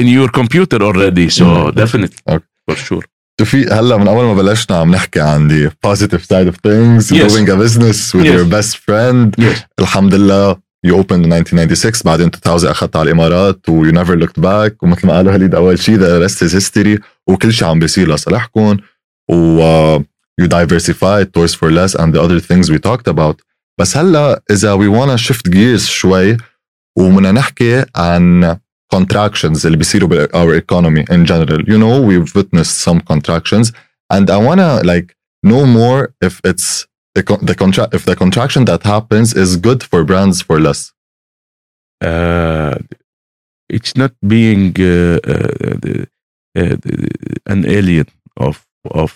in 0.00 0.06
your 0.16 0.28
computer 0.40 0.78
already? 0.88 1.26
So 1.38 1.44
Mhm. 1.46 1.74
definitely, 1.82 2.20
Okay. 2.34 2.46
for 2.66 2.76
sure. 2.86 3.04
توفيق 3.40 3.72
هلا 3.74 3.96
من 3.96 4.08
اول 4.08 4.24
ما 4.24 4.34
بلشنا 4.34 4.76
عم 4.76 4.90
نحكي 4.90 5.20
عن 5.20 5.48
the 5.48 5.70
positive 5.90 6.20
side 6.22 6.48
of 6.52 6.54
things 6.68 7.10
Yes. 7.12 7.32
growing 7.32 7.48
a 7.48 7.56
business 7.64 8.14
with 8.14 8.24
Yes. 8.24 8.34
your 8.34 8.44
best 8.56 8.76
friend 8.86 9.44
Yes. 9.44 9.58
الحمد 9.80 10.14
لله 10.14 10.54
you 10.86 10.90
opened 10.90 11.24
in 11.24 11.32
1996 11.32 12.02
بعدين 12.04 12.26
2000 12.26 12.70
اخذت 12.70 12.96
على 12.96 13.06
الامارات 13.10 13.68
و 13.68 13.84
you 13.90 13.92
never 13.94 14.16
looked 14.22 14.40
back 14.42 14.72
ومثل 14.82 15.06
ما 15.06 15.12
قالوا 15.16 15.32
هليد 15.36 15.54
اول 15.54 15.78
شيء 15.78 15.98
the 15.98 16.28
rest 16.28 16.36
is 16.36 16.52
history 16.54 17.00
وكل 17.26 17.52
شيء 17.52 17.68
عم 17.68 17.78
بيصير 17.78 18.14
لصالحكم 18.14 18.76
و 19.30 19.60
uh, 19.98 20.02
you 20.42 20.46
diversified 20.48 21.26
toys 21.38 21.54
for 21.54 21.70
less 21.70 21.94
and 22.00 22.12
the 22.14 22.20
other 22.20 22.40
things 22.40 22.70
we 22.70 22.78
talked 22.90 23.12
about 23.14 23.36
بس 23.80 23.96
هلا 23.96 24.42
اذا 24.50 24.76
we 24.76 24.90
wanna 24.98 25.20
shift 25.22 25.50
gears 25.52 25.80
شوي 25.88 26.36
وبدنا 26.98 27.32
نحكي 27.32 27.84
عن 27.96 28.56
contractions 28.95 29.65
اللي 29.65 29.77
بيصيروا 29.77 30.09
بال 30.09 30.27
our 30.29 30.61
economy 30.63 31.03
in 31.15 31.25
general 31.25 31.61
you 31.67 31.77
know 31.77 32.01
we've 32.09 32.33
witnessed 32.35 32.77
some 32.87 32.99
contractions 33.11 33.71
and 34.13 34.29
I 34.29 34.37
wanna 34.37 34.81
like 34.83 35.15
know 35.49 35.65
more 35.65 36.01
if 36.27 36.35
it's 36.49 36.85
the 37.17 37.23
con- 37.29 37.45
the 37.49 37.55
contract 37.55 37.93
if 37.97 38.03
the 38.09 38.15
contraction 38.23 38.61
that 38.65 38.81
happens 38.83 39.27
is 39.43 39.49
good 39.67 39.81
for 39.89 39.99
brands 40.09 40.37
for 40.47 40.57
less 40.67 40.81
Uh, 42.11 42.75
it's 43.77 43.93
not 44.01 44.13
being 44.35 44.63
uh, 44.79 45.17
uh, 45.33 45.75
the, 45.83 45.95
uh, 46.59 46.75
the- 46.83 47.09
an 47.53 47.59
alien 47.77 48.07
of 48.47 48.55
of 49.01 49.09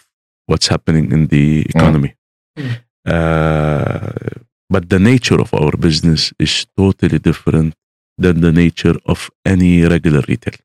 what's 0.50 0.68
happening 0.74 1.06
in 1.16 1.22
the 1.34 1.48
economy. 1.74 2.12
Mm. 2.58 2.74
Uh, 3.06 4.40
but 4.74 4.84
the 4.94 5.00
nature 5.12 5.40
of 5.46 5.50
our 5.62 5.74
business 5.88 6.22
is 6.46 6.54
totally 6.82 7.20
different 7.30 7.74
than 8.18 8.42
the 8.42 8.52
nature 8.52 8.98
of 9.06 9.30
any 9.46 9.84
regular 9.84 10.22
retail. 10.28 10.60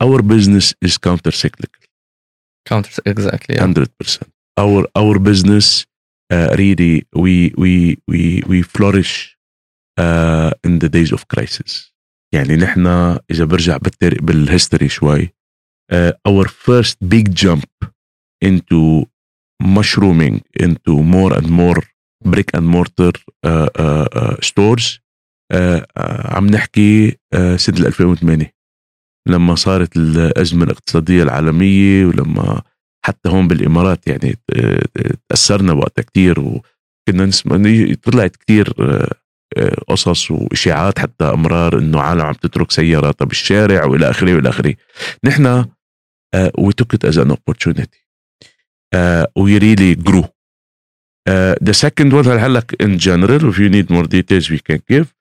Our 0.00 0.22
business 0.22 0.74
is 0.80 0.98
counter 0.98 1.30
cyclical, 1.30 1.82
counter 2.66 2.90
exactly 3.06 3.54
yeah. 3.54 3.62
hundred 3.62 3.90
percent. 3.98 4.30
Our 4.56 4.86
our 4.94 5.18
business 5.18 5.86
uh, 6.34 6.54
really 6.62 7.06
we 7.14 7.52
we 7.56 7.98
we 8.08 8.42
we 8.50 8.62
flourish 8.62 9.36
uh, 9.98 10.50
in 10.64 10.78
the 10.78 10.88
days 10.88 11.12
of 11.12 11.28
crisis. 11.28 11.92
يعني 12.34 12.56
نحن 12.56 12.86
إذا 13.30 13.44
برجع 13.44 13.76
بالتاريخ 13.76 14.22
بالهيستوري 14.22 14.88
شوي 14.88 15.34
uh, 15.92 16.12
our 16.28 16.48
first 16.48 16.96
big 17.08 17.34
jump 17.34 17.68
into 18.40 19.06
mushrooming 19.62 20.42
into 20.60 21.02
more 21.02 21.32
and 21.38 21.48
more 21.50 21.82
brick 22.24 22.50
and 22.54 22.66
mortar 22.66 23.12
uh, 23.44 23.68
uh, 23.78 24.06
uh, 24.12 24.36
stores 24.40 24.86
uh, 24.86 24.98
uh, 24.98 25.05
عم 26.25 26.45
نحكي 26.47 27.11
uh, 27.11 27.55
سنة 27.55 27.87
2008 27.87 28.51
لما 29.27 29.55
صارت 29.55 29.97
الأزمة 29.97 30.63
الاقتصادية 30.63 31.23
العالمية 31.23 32.05
ولما 32.05 32.61
حتى 33.05 33.29
هون 33.29 33.47
بالإمارات 33.47 34.07
يعني 34.07 34.37
تأثرنا 35.29 35.73
وقتها 35.73 36.03
كتير 36.03 36.39
وكنا 36.39 37.25
نسمع 37.25 37.57
طلعت 38.03 38.35
كتير 38.35 38.73
قصص 39.87 40.31
وإشاعات 40.31 40.99
حتى 40.99 41.25
أمرار 41.25 41.79
إنه 41.79 41.99
عالم 41.99 42.21
عم 42.21 42.33
تترك 42.33 42.71
سياراتها 42.71 43.25
بالشارع 43.25 43.85
وإلى 43.85 44.09
آخره 44.09 44.35
وإلى 44.35 44.49
آخره. 44.49 44.75
نحن 45.23 45.65
took 46.81 46.93
it 46.93 47.03
as 47.03 47.17
an 47.17 47.31
opportunity. 47.31 48.07
uh, 48.95 49.25
we 49.35 49.59
really 49.59 49.95
grew. 49.95 50.25
uh, 51.29 51.55
the 51.61 51.73
second 51.73 52.13
one 52.13 52.27
هل 52.27 52.53
لك 52.53 52.83
in 52.83 52.97
general 52.97 53.51
if 53.51 53.57
you 53.57 53.69
need 53.69 53.89
more 53.89 54.07
details 54.07 54.49
we 54.49 54.59
can 54.59 54.79
give. 54.91 55.16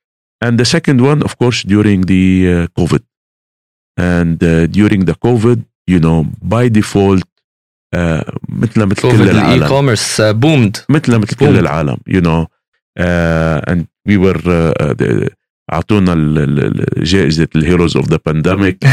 and 0.46 0.54
the 0.62 0.66
second 0.76 0.98
one 1.12 1.20
of 1.28 1.34
course 1.42 1.60
during 1.74 2.00
the 2.12 2.24
uh, 2.54 2.68
COVID 2.80 3.04
and 4.14 4.38
uh, 4.44 4.52
during 4.80 5.02
the 5.10 5.16
COVID 5.28 5.60
you 5.94 6.00
know 6.06 6.20
by 6.56 6.64
default 6.80 7.24
uh, 7.96 8.24
مثل 8.50 8.86
مثل 8.86 9.02
كل 9.02 9.10
كوفيد 9.12 9.22
الاي 9.22 9.32
العالم 9.32 9.68
كوميرس 9.68 10.22
بومد 10.22 10.78
مثل 10.90 11.18
مثل 11.18 11.36
كل 11.36 11.46
Boom. 11.46 11.60
العالم 11.60 11.98
you 12.10 12.22
know 12.22 12.46
uh, 13.00 13.72
and 13.72 13.80
we 14.10 14.18
were 14.18 14.38
uh, 14.38 14.94
the, 14.94 15.30
اعطونا 15.74 16.14
ال- 16.14 16.38
ال- 16.38 16.60
ال- 17.00 17.04
جائزه 17.04 17.48
الهيروز 17.56 17.98
اوف 17.98 18.10
ذا 18.10 18.20
بانديميك 18.26 18.86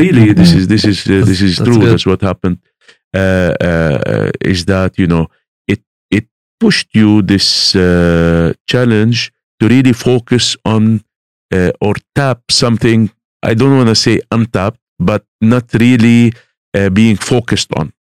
really 0.00 0.34
this 0.34 0.52
is 0.58 0.66
this 0.68 0.84
is 0.84 0.98
uh, 1.06 1.24
this 1.30 1.40
is 1.40 1.56
That's 1.56 1.64
true 1.68 1.78
good. 1.80 1.90
that's 1.92 2.06
what 2.06 2.20
happened 2.30 2.56
uh, 3.16 3.52
uh, 3.68 4.52
is 4.52 4.60
that 4.72 4.90
you 5.00 5.06
know 5.12 5.24
it 5.72 5.80
it 6.18 6.24
pushed 6.62 6.88
you 7.00 7.10
this 7.32 7.48
uh, 7.76 8.52
challenge 8.72 9.18
to 9.61 9.67
really 9.67 9.93
focus 9.93 10.57
on 10.65 11.03
uh, 11.53 11.71
or 11.79 11.93
tap 12.15 12.41
something 12.49 13.11
I 13.43 13.53
don't 13.53 13.77
want 13.77 13.89
to 13.89 13.95
say 13.95 14.19
untapped 14.31 14.79
but 14.97 15.23
not 15.39 15.65
really 15.73 16.33
uh, 16.73 16.89
being 16.89 17.15
focused 17.15 17.71
on 17.77 17.93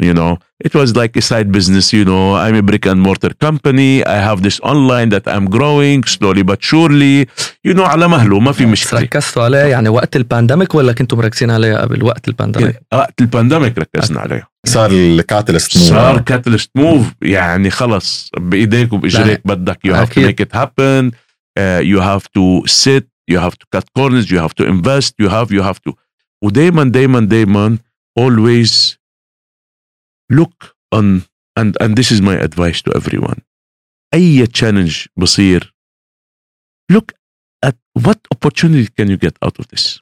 you 0.00 0.12
know 0.12 0.36
it 0.66 0.74
was 0.74 0.94
like 0.94 1.16
a 1.16 1.22
side 1.22 1.50
business 1.50 1.86
you 1.92 2.04
know 2.04 2.34
i'm 2.34 2.54
a 2.54 2.62
brick 2.62 2.84
and 2.84 3.00
mortar 3.00 3.32
company 3.46 4.04
i 4.04 4.18
have 4.28 4.42
this 4.42 4.60
online 4.60 5.08
that 5.08 5.26
i'm 5.26 5.46
growing 5.56 6.04
slowly 6.04 6.42
but 6.42 6.62
surely 6.62 7.26
you 7.64 7.74
know 7.74 7.84
على 7.84 8.08
مهله 8.08 8.38
ما 8.40 8.52
في 8.52 8.64
بس 8.64 8.70
مشكله 8.70 9.00
ركزتوا 9.00 9.42
عليه 9.42 9.58
يعني 9.58 9.88
وقت 9.88 10.16
البانديميك 10.16 10.74
ولا 10.74 10.92
كنتوا 10.92 11.18
مركزين 11.18 11.50
عليه 11.50 11.76
قبل 11.76 12.04
وقت 12.04 12.28
البانديميك؟ 12.28 12.80
وقت 12.94 13.20
البانديميك 13.20 13.78
ركزنا 13.78 14.20
عليه 14.20 14.48
صار 14.66 14.90
الكاتلست 14.90 15.78
صار 15.78 16.18
كاتلست 16.20 16.70
موف 16.74 17.06
يعني 17.22 17.70
خلص 17.70 18.30
بايديك 18.38 18.92
وباجريك 18.92 19.40
بدك 19.44 19.78
you 19.88 19.90
have 19.90 20.08
to 20.08 20.18
أكيد. 20.18 20.26
make 20.26 20.46
it 20.46 20.52
happen 20.58 21.10
uh, 21.58 21.80
you 21.82 22.00
have 22.00 22.24
to 22.36 22.62
sit 22.66 23.04
you 23.30 23.38
have 23.38 23.54
to 23.54 23.66
cut 23.76 23.84
corners 23.98 24.30
you 24.30 24.38
have 24.38 24.54
to 24.54 24.64
invest 24.66 25.12
you 25.22 25.28
have 25.28 25.50
you 25.50 25.62
have 25.62 25.78
to 25.88 25.92
ودايما 26.44 26.84
دايما 26.84 27.20
دايما 27.20 27.78
always 28.20 28.96
look 30.32 30.74
on 30.94 31.06
and 31.60 31.70
and 31.82 31.90
this 31.96 32.10
is 32.14 32.20
my 32.20 32.36
advice 32.48 32.80
to 32.82 32.90
everyone 32.98 33.40
اي 34.14 34.46
challenge 34.46 35.08
بصير 35.16 35.74
look 36.92 37.12
at 37.66 37.74
what 38.06 38.18
opportunity 38.34 38.88
can 39.00 39.08
you 39.08 39.16
get 39.26 39.34
out 39.44 39.56
of 39.60 39.66
this 39.72 40.00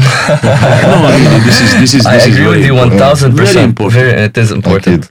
no 0.43 1.09
really 1.17 1.39
this 1.47 1.59
is 1.65 1.71
this 1.83 1.93
is 1.93 2.05
I 2.05 2.13
this 2.17 2.25
is 2.27 2.33
agree 2.35 2.47
with 2.47 2.59
very 2.59 2.65
you 2.65 2.75
important. 2.83 3.01
1000% 3.01 3.53
Very 3.53 3.63
important. 3.71 3.93
Very, 3.93 4.13
it 4.27 4.37
is 4.37 4.51
important 4.51 4.87
اكيد 4.87 5.05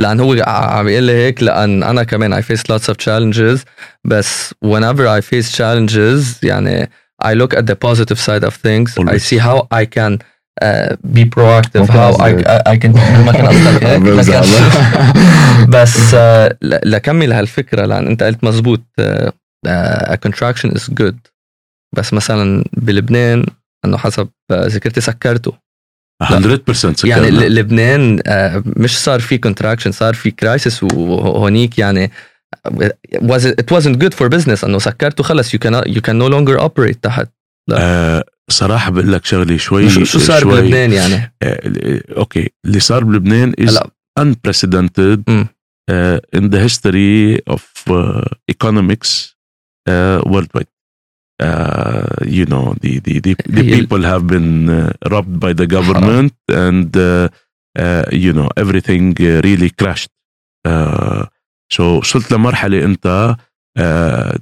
لان 0.00 0.20
هو 0.20 0.32
ع- 0.34 0.78
عم 0.78 0.88
يقول 0.88 1.02
لي 1.04 1.12
هيك 1.12 1.42
لان 1.42 1.82
انا 1.82 2.02
كمان 2.04 2.42
I 2.42 2.44
face 2.44 2.62
lots 2.72 2.84
of 2.88 2.96
challenges 2.96 3.64
بس 4.04 4.54
whenever 4.64 5.06
I 5.06 5.20
face 5.20 5.56
challenges 5.56 6.44
يعني 6.44 6.90
I 7.24 7.34
look 7.34 7.54
at 7.58 7.62
the 7.66 7.74
positive 7.86 8.18
side 8.18 8.44
of 8.44 8.54
things 8.54 8.92
I 8.98 9.00
Always. 9.00 9.22
see 9.30 9.38
how 9.38 9.66
I 9.72 9.84
can 9.96 10.18
uh, 10.63 10.95
be 11.15 11.25
proactive. 11.25 11.75
ممكن 11.79 11.93
how 11.93 12.15
I, 12.17 12.21
أصدق. 12.21 12.47
I, 12.47 12.75
I 12.75 12.79
can 12.79 12.95
ما 13.25 13.31
كان 13.31 13.47
قصدك 13.47 13.83
هيك 13.87 14.01
ما. 14.01 14.23
كانش- 14.23 15.67
بس 15.75 16.13
ل- 16.61 16.91
لكمل 16.91 17.33
هالفكرة 17.33 17.85
لأن 17.85 18.07
أنت 18.07 18.23
قلت 18.23 18.43
مزبوط 18.43 18.81
uh, 19.01 19.03
uh, 19.67 20.11
a 20.13 20.15
contraction 20.27 20.69
is 20.71 20.93
good. 21.01 21.15
بس 21.95 22.13
مثلا 22.13 22.63
بلبنان 22.73 23.45
إنه 23.85 23.97
حسب 23.97 24.29
ذكرتي 24.51 25.01
سكرته. 25.01 25.53
100% 26.23 26.71
سكرنا. 26.71 27.15
يعني 27.15 27.29
لبنان 27.31 28.19
آه، 28.27 28.63
مش 28.65 28.97
صار 28.99 29.19
في 29.19 29.37
contraction 29.37 29.91
صار 29.91 30.13
في 30.13 30.31
crisis 30.31 30.83
وهونيك 30.83 31.79
يعني 31.79 32.11
was 33.15 33.41
it, 33.41 33.53
it 33.61 33.75
wasn't 33.77 33.95
good 34.03 34.13
for 34.13 34.29
business 34.29 34.63
إنه 34.63 34.79
سكرته 34.79 35.23
خلص 35.23 35.55
you 35.55 35.59
can 35.59 35.73
you 35.87 35.99
can 36.01 36.13
no 36.19 36.29
longer 36.33 36.59
operate 36.63 36.95
تحت. 37.01 37.27
آه 37.73 38.23
صراحة 38.53 38.91
بقول 38.91 39.11
لك 39.11 39.25
شغلة 39.25 39.57
شوي 39.57 39.89
شو 39.89 40.03
شو 40.03 40.19
صار 40.19 40.41
شوي 40.41 40.61
بلبنان 40.61 40.91
يعني 40.91 41.33
آه 41.41 42.01
أوكي 42.17 42.49
اللي 42.65 42.79
صار 42.79 43.03
بلبنان 43.03 43.53
is 43.61 43.69
هلا 43.69 43.89
unprecedented 44.19 45.19
uh, 45.91 46.19
in 46.37 46.49
the 46.53 46.59
history 46.67 47.39
of 47.55 47.63
uh, 47.87 48.23
economics 48.55 49.11
uh, 49.89 50.21
worldwide. 50.31 50.71
Uh, 51.41 52.15
you 52.37 52.45
know, 52.45 52.65
the 52.81 52.99
the, 53.05 53.19
the, 53.25 53.33
the 53.57 53.63
people 53.75 54.01
have 54.11 54.23
been 54.33 54.69
uh, 54.69 54.93
robbed 55.13 55.39
by 55.45 55.51
the 55.59 55.67
government, 55.77 56.33
and 56.65 56.95
uh, 56.95 57.27
uh, 57.83 58.05
you 58.11 58.31
know 58.37 58.49
everything 58.63 59.05
uh, 59.19 59.41
really 59.47 59.71
crashed. 59.81 60.13
Uh, 60.71 61.25
so 61.73 61.81
وصلت 61.99 62.31
لمرحلة 62.31 62.85
أنت 62.85 63.35
uh, 63.79 64.37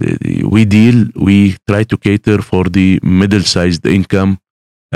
we 0.53 0.65
deal 0.65 0.97
we 1.27 1.55
try 1.71 1.83
to 1.83 1.97
cater 1.97 2.39
for 2.41 2.63
the 2.77 2.99
middle 3.03 3.45
sized 3.55 3.85
income 3.85 4.37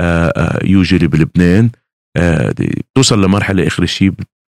uh, 0.00 0.58
usually 0.64 1.06
بلبنان. 1.06 1.70
uh, 2.18 2.52
بتوصل 2.58 3.24
لمرحلة 3.24 3.66
آخر 3.66 3.86
شيء 3.86 4.12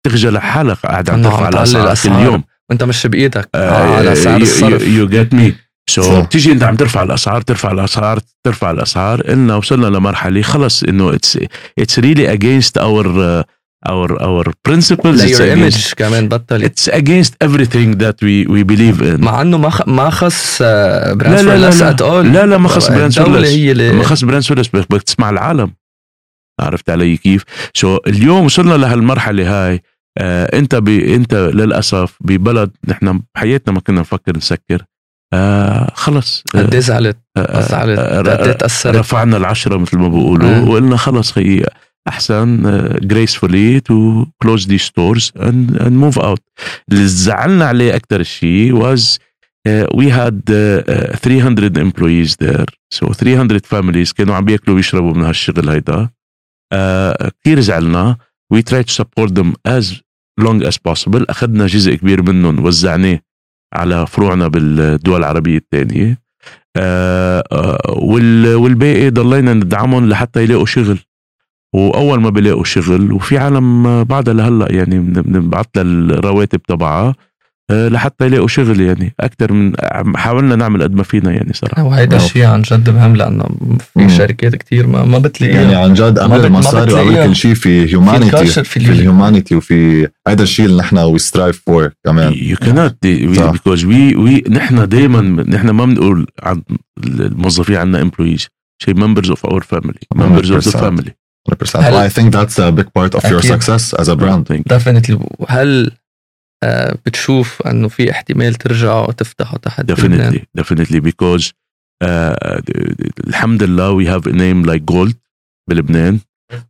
بتخجل 0.06 0.34
لحالك 0.34 0.78
قاعد 0.78 1.10
عم 1.10 1.22
ترفع 1.24 1.50
الأسعار 1.50 1.96
كل. 2.20 2.26
يوم 2.26 2.44
وأنت 2.70 2.84
مش 2.84 3.08
بإيدك. 3.08 3.50
على 3.56 4.16
سعر 4.16 4.42
الصرف. 4.42 4.82
you 4.82 5.12
get 5.12 5.38
me. 5.38 5.52
so. 5.90 6.22
بتيجي 6.22 6.52
أنت 6.52 6.64
عم 6.64 6.76
ترفع 6.76 7.04
الأسعار 7.04 7.42
ترفع 7.42 7.72
الأسعار 7.72 8.20
ترفع 8.44 8.72
الأسعار. 8.72 9.22
قلنا 9.22 9.56
وصلنا 9.56 9.88
لمرحلة 9.88 10.42
خلص 10.42 10.84
إنه 10.84 11.14
it's 11.14 11.40
it's 11.80 12.00
really 12.00 12.34
against 12.34 12.78
our 12.78 13.44
our 13.88 14.22
our 14.22 14.54
principles 14.68 15.38
your 15.38 15.42
image 15.42 15.94
كمان 15.98 16.28
بطل 16.28 16.64
it's 16.64 16.90
against 16.90 17.44
everything 17.44 17.96
that 17.96 18.16
we 18.26 18.48
we 18.50 18.64
believe 18.74 19.02
in. 19.02 19.20
مع 19.20 19.42
إنه 19.42 19.58
ما. 19.58 19.72
ما 19.88 20.10
خص 20.10 20.62
لا 20.62 21.14
لا. 21.14 21.90
at 21.90 22.02
all 22.02 22.34
لا. 22.34 22.46
لا 22.46 22.58
ما 22.58 22.70
خص 22.70 22.90
اللي 22.90 23.94
ما 23.94 24.04
خص 24.04 24.24
brands 24.24 24.52
ولا 24.52 24.64
بدك 24.90 25.04
تسمع 25.04 25.30
العالم. 25.30 25.74
عرفت 26.60 26.90
علي 26.90 27.18
كيف؟ 27.18 27.44
so 27.74 27.98
so, 27.98 28.00
اليوم 28.08 28.46
وصلنا 28.46 28.74
لهالمرحلة 28.74 29.68
هاي 29.68 29.82
آه 30.18 30.58
انت 30.58 30.76
ب... 30.76 30.90
انت 30.90 31.34
للأسف 31.34 32.18
ببلد 32.22 32.72
نحن 32.88 33.22
بحياتنا 33.36 33.74
ما 33.74 33.80
كنا 33.80 34.00
نفكر 34.02 34.38
نسكر. 34.38 34.84
آه 35.34 35.92
خلص. 35.94 36.44
آه 36.56 36.60
قد 36.60 36.74
إيه 36.74 36.82
زعلت؟ 36.82 37.18
آه، 37.38 37.62
زعلت. 37.62 38.00
آه، 38.00 38.20
قد 38.20 38.28
إيه 38.28 38.52
تأثرت؟ 38.52 38.96
رفعنا 38.96 39.38
العشرة 39.38 39.78
مثل 39.78 39.98
ما 39.98 40.08
بيقولوا 40.08 40.50
آه. 40.50 40.64
وقلنا 40.64 40.98
خلص 40.98 41.38
هي 41.38 41.66
أحسن 42.10 42.62
gracefully 43.02 43.80
to 43.80 44.26
close 44.44 44.66
the 44.66 44.78
stores 44.78 45.32
and 45.40 45.82
move 45.84 46.20
out 46.20 46.42
اللي 46.92 47.08
زعلنا 47.08 47.66
عليه 47.66 47.96
أكثر 47.96 48.24
شيء 48.24 48.74
was 48.74 49.20
وي 49.94 50.12
هاد 50.12 50.42
300 51.22 51.70
employees 51.70 52.30
there. 52.44 52.66
So 52.96 53.14
300 53.14 53.60
families 53.74 54.14
كانوا 54.14 54.36
عم 54.36 54.46
بيأكلوا 54.46 54.76
ويشربوا 54.76 55.14
من 55.14 55.24
هالشغل 55.24 55.70
هيدا. 55.70 56.10
uh, 56.74 57.30
كثير 57.44 57.60
زعلنا. 57.60 58.18
We 58.54 58.58
try 58.58 58.84
to 58.84 58.94
support 59.02 59.30
them 59.40 59.54
as 59.68 59.86
long 60.42 60.64
as 60.70 60.76
possible. 60.90 61.24
أخذنا 61.30 61.68
جزء 61.68 61.96
كبير 61.96 62.22
منهم 62.22 62.66
وزعناه 62.66 63.20
على 63.74 64.08
فروعنا 64.08 64.48
بالدول 64.48 65.20
العربية 65.20 65.58
الثانية. 65.58 66.18
آه، 66.78 67.44
آه، 67.52 67.92
وال- 68.00 68.56
والباقي 68.56 69.10
ضلينا 69.10 69.54
ندعمهم 69.54 70.10
لحتى 70.10 70.44
يلاقوا 70.44 70.66
شغل. 70.66 71.00
وأول 71.76 72.22
ما 72.22 72.30
بيلاقوا 72.30 72.64
شغل 72.64 73.12
وفي 73.14 73.38
عالم 73.38 74.04
بعدها 74.04 74.34
لهلأ 74.34 74.68
يعني 74.72 75.00
بن- 75.00 75.22
بنبعث 75.22 75.66
لها 75.76 75.84
الرواتب 75.84 76.62
تبعها 76.64 77.16
آه، 77.72 77.88
لحتى 77.88 78.26
يلاقوا 78.26 78.48
شغل 78.48 78.82
يعني 78.82 79.14
أكثر 79.20 79.54
من 79.54 79.74
حاولنا 80.16 80.56
نعمل 80.56 80.84
قد 80.84 80.96
ما 80.96 81.04
فينا 81.04 81.32
يعني 81.32 81.54
صراحة 81.54 81.84
وهيدا. 81.84 82.18
الشيء 82.18 82.46
عن 82.46 82.62
جد 82.62 82.90
مهم 82.90 83.16
لأنه 83.16 83.46
مم. 83.62 83.78
في 84.08 84.16
شركات 84.16 84.56
كتير 84.56 84.88
ما 84.88 85.06
ما 85.06 85.18
بتلاقيها 85.20 85.62
يعني 85.62 85.76
عن 85.76 85.94
جد 85.94 86.20
قبل 86.20 86.46
المصاري 86.46 86.94
وقبل. 86.94 87.26
كل 87.28 87.36
شيء 87.36 87.54
في 87.54 87.90
humanity 87.92 88.46
في 88.46 88.64
في 88.64 88.78
ال- 88.78 88.90
ال 88.90 88.97
humanity 88.97 89.56
وفي 89.56 90.08
هذا 90.28 90.44
الشيء 90.44 90.66
اللي 90.66 90.78
نحن 90.78 90.98
we 90.98 91.20
strive 91.20 91.62
for 91.66 91.90
كمان 92.06 92.34
you 92.34 92.56
cannot 92.66 93.08
صح. 93.38 93.54
because 93.54 93.80
we 93.84 94.16
we 94.18 94.52
نحن 94.52 94.88
دائما 94.88 95.22
نحن 95.44 95.70
ما 95.70 95.86
بنقول 95.86 96.28
عن 96.44 96.62
الموظفين 97.04 97.76
عندنا 97.76 98.10
employees 98.12 98.46
شيء 98.84 98.96
members 98.96 99.28
of 99.30 99.50
our 99.52 99.60
family 99.62 100.18
members 100.22 100.50
of 100.50 100.72
the 100.72 100.78
100%. 100.78 101.12
Family 101.50 101.74
100% 101.74 101.76
هل- 101.76 102.10
I 102.10 102.14
think 102.14 102.34
that's 102.34 102.60
a 102.60 102.72
big 102.72 102.88
part 103.00 103.20
of 103.20 103.30
your 103.32 103.42
success 103.42 103.94
as 104.02 104.08
a 104.08 104.16
brand 104.16 104.46
Thank 104.48 104.60
you. 104.60 104.64
definitely 104.74 105.20
هل 105.50 105.92
آه، 106.64 106.98
بتشوف 107.06 107.62
انه 107.62 107.88
في 107.88 108.12
احتمال 108.12 108.56
ترجعوا 108.56 109.08
وتفتحوا 109.08 109.58
تحت 109.58 109.92
لبنان؟ 109.92 110.32
definitely 110.32 110.62
definitely 110.62 111.00
because 111.12 111.46
uh, 112.04 112.62
الحمد 113.28 113.64
لله 113.64 113.98
we 114.04 114.08
have 114.08 114.24
a 114.28 114.32
name 114.34 114.70
like 114.72 114.96
gold 114.96 115.14
بلبنان 115.70 116.20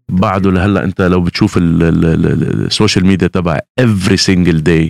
بعده 0.10 0.52
لهلا 0.52 0.84
انت 0.84 1.02
لو 1.02 1.22
بتشوف 1.22 1.58
ال- 1.58 1.84
ال- 1.84 2.06
ال- 2.06 2.66
السوشيال 2.66 3.06
ميديا 3.06 3.28
تبع 3.28 3.60
every 3.82 4.18
single 4.18 4.60
day 4.70 4.90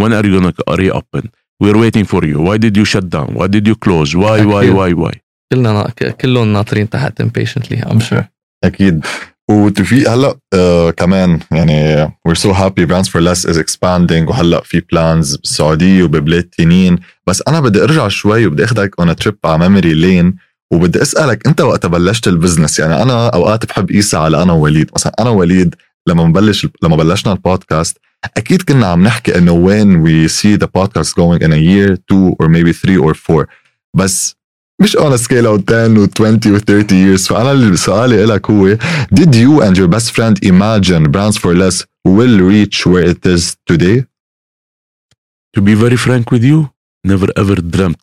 when 0.00 0.10
are 0.12 0.24
you 0.26 0.40
gonna 0.40 0.76
reopen 0.76 1.22
we're 1.64 1.76
waiting 1.84 2.04
for 2.04 2.20
you 2.24 2.36
why 2.48 2.56
did 2.58 2.76
you 2.76 2.84
shut 2.94 3.04
down 3.16 3.28
why 3.38 3.46
did 3.46 3.66
you 3.68 3.74
close 3.86 4.10
why 4.14 4.38
why 4.52 4.64
why 4.78 4.92
why 5.04 5.12
كلنا 5.52 5.90
كلهم 6.20 6.52
ناطرين 6.52 6.88
تحت 6.90 7.22
impatiently 7.22 7.76
I'm 7.86 8.00
sure 8.00 8.24
أكيد. 8.66 9.06
وتوفيق 9.50 10.10
هلأ 10.10 10.36
آه 10.54 10.90
كمان 10.90 11.40
يعني 11.50 12.06
we're 12.06 12.34
so 12.34 12.52
happy 12.52 12.86
brands 12.86 13.08
for 13.08 13.20
less 13.20 13.44
is 13.50 13.56
expanding 13.58 14.28
وهلأ 14.28 14.60
في 14.64 14.80
plans 14.80 15.40
بالسعودية 15.40 16.02
وببلاد 16.02 16.42
تانيين. 16.42 16.98
بس 17.26 17.42
أنا 17.48 17.60
بدي 17.60 17.82
أرجع 17.82 18.08
شوي 18.08 18.46
وبدي 18.46 18.64
اخذك 18.64 18.94
a 19.00 19.24
trip 19.24 19.34
على 19.44 19.68
memory 19.68 19.94
lane 20.04 20.38
وبدي 20.72 21.02
أسألك 21.02 21.46
أنت 21.46 21.60
وقت 21.60 21.86
بلشت 21.86 22.28
ال 22.28 22.34
business 22.34 22.78
يعني 22.78 23.02
أنا 23.02 23.28
أوقات 23.28 23.66
بحب 23.66 23.88
قيسها 23.88 24.20
على 24.20 24.42
أنا 24.42 24.52
ووليد. 24.52 24.90
مثلا 24.94 25.12
أنا 25.20 25.30
ووليد 25.30 25.74
لما 26.06 26.24
نبلش 26.24 26.66
لما 26.82 26.96
بلشنا 26.96 27.32
البودكاست 27.32 27.98
أكيد 28.36 28.62
كنا 28.62 28.86
عم 28.86 29.02
نحكي 29.02 29.38
إنه 29.38 29.66
when 29.68 30.04
we 30.06 30.32
see 30.32 30.56
the 30.56 30.68
podcast 30.68 31.14
going 31.14 31.42
in 31.42 31.52
a 31.52 31.60
year 31.70 31.96
two 32.10 32.36
or 32.40 32.48
maybe 32.48 32.72
three 32.72 32.98
or 33.06 33.14
four. 33.14 33.46
بس 33.94 34.36
مش 34.82 34.96
on 34.96 35.12
a 35.12 35.18
scale 35.18 35.46
of 35.46 35.64
10 35.64 35.98
و 35.98 36.06
20 36.06 36.52
و 36.54 36.58
30 36.58 36.90
years 36.90 37.28
فانا 37.28 37.52
اللي 37.52 37.76
سؤالي 37.76 38.24
لك 38.24 38.50
هو 38.50 38.76
did 39.14 39.34
you 39.34 39.62
and 39.64 39.76
your 39.76 39.88
best 39.96 40.10
friend 40.10 40.36
imagine 40.48 41.10
brands 41.10 41.36
for 41.38 41.54
less 41.54 41.84
will 42.08 42.38
reach 42.40 42.86
where 42.86 43.08
it 43.14 43.26
is 43.36 43.54
today 43.72 44.04
to 45.56 45.60
be 45.62 45.74
very 45.74 45.96
frank 46.06 46.30
with 46.30 46.44
you 46.44 46.68
never 47.08 47.28
ever 47.42 47.60
dreamt 47.76 47.96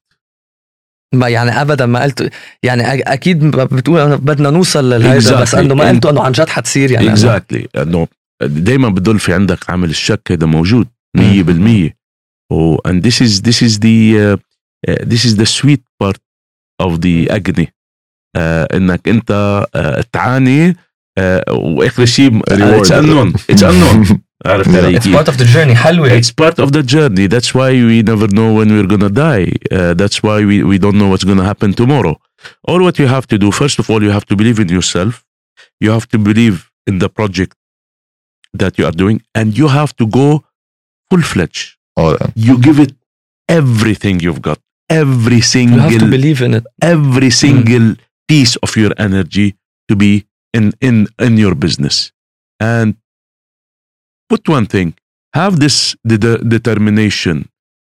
ما 1.14 1.28
يعني 1.28 1.62
ابدا 1.62 1.86
ما 1.86 2.04
قلت 2.04 2.30
يعني 2.64 2.84
أكيد 3.14 3.40
بتقول 3.56 4.00
أنا 4.00 4.16
بدنا 4.16 4.50
نوصل 4.50 5.00
بس 5.18 5.28
Exactly. 5.56 5.58
انه 5.58 5.76
ما 5.76 5.90
قلتوا 5.90 6.12
انه 6.12 6.22
عن 6.24 6.32
جد 6.32 6.50
حتصير 6.50 6.92
يعني 6.92 7.16
أنا- 7.16 7.20
exactly 7.20 7.66
انه 7.82 8.08
دائما 8.42 8.90
بضل 8.90 9.20
في 9.20 9.34
عندك 9.34 9.70
عامل 9.70 9.90
الشك 9.90 10.32
هذا 10.32 10.46
موجود 10.46 10.88
100% 11.18 11.22
و 12.52 12.78
and 12.88 13.02
this 13.02 13.22
is 13.26 13.42
this 13.42 13.62
is 13.68 13.80
the 13.80 14.18
uh, 14.18 14.38
uh, 14.92 15.06
this 15.06 15.26
is 15.26 15.36
the 15.38 15.46
sweet 15.46 15.82
part 16.04 16.18
of 16.83 17.01
the 17.01 17.29
agony 17.31 17.67
uh, 18.37 18.41
انك 18.75 19.09
انت 19.09 19.65
uh, 19.77 20.03
تعاني 20.13 20.73
uh, 20.73 20.77
واخر 21.49 22.05
شيء 22.05 22.31
Reward. 22.31 22.81
it's 22.87 22.91
unknown 22.91 23.33
it's 23.53 23.63
unknown 23.63 24.19
عرفت 24.47 24.69
علي 24.75 24.97
It's 25.01 25.05
كيف؟ 25.05 25.17
part 25.17 25.29
of 25.29 25.37
the 25.39 25.45
journey 25.45 25.75
حلوة 25.75 26.21
It's 26.21 26.31
part 26.31 26.59
of 26.65 26.71
the 26.71 26.83
journey. 26.95 27.27
That's 27.27 27.53
why 27.55 27.71
we 27.91 28.03
never 28.03 28.29
know 28.39 28.49
when 28.59 28.69
we're 28.75 28.87
gonna 28.95 29.11
die. 29.11 29.49
Uh, 29.73 29.95
that's 30.01 30.19
why 30.23 30.39
we, 30.51 30.57
we 30.71 30.79
don't 30.79 30.97
know 31.01 31.09
what's 31.13 31.25
gonna 31.31 31.45
happen 31.53 31.71
tomorrow. 31.83 32.15
All 32.69 32.81
what 32.87 32.97
you 33.03 33.09
have 33.17 33.27
to 33.33 33.37
do, 33.45 33.49
first 33.63 33.77
of 33.81 33.85
all, 33.91 34.01
you 34.07 34.13
have 34.19 34.27
to 34.31 34.37
believe 34.41 34.59
in 34.65 34.69
yourself. 34.77 35.15
You 35.85 35.91
have 35.97 36.07
to 36.15 36.19
believe 36.29 36.57
in 36.91 36.95
the 37.03 37.09
project 37.19 37.57
that 38.61 38.73
you 38.79 38.85
are 38.89 38.97
doing, 39.03 39.19
and 39.39 39.47
you 39.61 39.67
have 39.81 39.93
to 40.01 40.05
go 40.21 40.29
full 41.09 41.25
fledged. 41.33 41.67
All 42.01 42.15
in. 42.23 42.31
You 42.49 42.55
give 42.67 42.79
it 42.85 42.93
everything 43.61 44.15
you've 44.27 44.43
got, 44.49 44.61
every 44.93 45.37
you 45.37 45.79
have 45.79 45.93
to 45.93 45.99
single, 45.99 46.09
believe 46.09 46.41
in 46.43 46.55
it 46.55 46.65
every 46.83 47.31
single 47.31 47.97
piece 48.29 48.57
of 48.65 48.77
your 48.77 48.93
energy 48.99 49.49
to 49.89 49.97
be 49.97 50.27
in 50.53 50.73
in 50.81 51.07
in 51.27 51.37
your 51.37 51.55
business. 51.55 52.13
And 52.61 52.97
put 54.31 54.49
one 54.49 54.67
thing: 54.67 54.95
have 55.35 55.61
this 55.61 55.97
the, 56.05 56.17
the 56.19 56.33
determination 56.39 57.49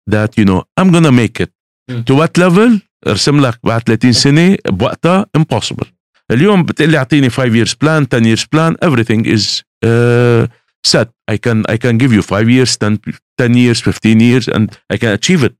that 0.07 0.37
you 0.37 0.45
know 0.45 0.63
I'm 0.77 0.91
gonna 0.91 1.11
make 1.11 1.39
it. 1.39 1.51
Mm. 1.89 2.05
To 2.05 2.15
what 2.15 2.37
level? 2.37 2.79
ارسم 3.07 3.41
لك 3.41 3.59
بعد 3.63 3.81
30 3.81 4.11
سنه 4.11 4.57
بوقتها 4.67 5.25
impossible. 5.37 5.87
اليوم 6.31 6.63
بتقلي 6.63 6.97
اعطيني 6.97 7.29
5 7.29 7.65
years 7.65 7.73
plan, 7.73 8.05
10 8.05 8.25
years 8.25 8.45
plan, 8.45 8.75
everything 8.85 9.25
is 9.25 9.63
uh, 9.85 10.47
set. 10.83 11.09
I 11.31 11.37
can 11.37 11.63
I 11.69 11.77
can 11.77 11.97
give 11.97 12.13
you 12.13 12.21
5 12.21 12.49
years, 12.49 12.77
10, 12.77 12.99
10 13.37 13.57
years, 13.57 13.81
15 13.81 14.19
years, 14.19 14.47
and 14.47 14.69
I 14.93 14.97
can 14.97 15.09
achieve 15.09 15.43
it. 15.43 15.55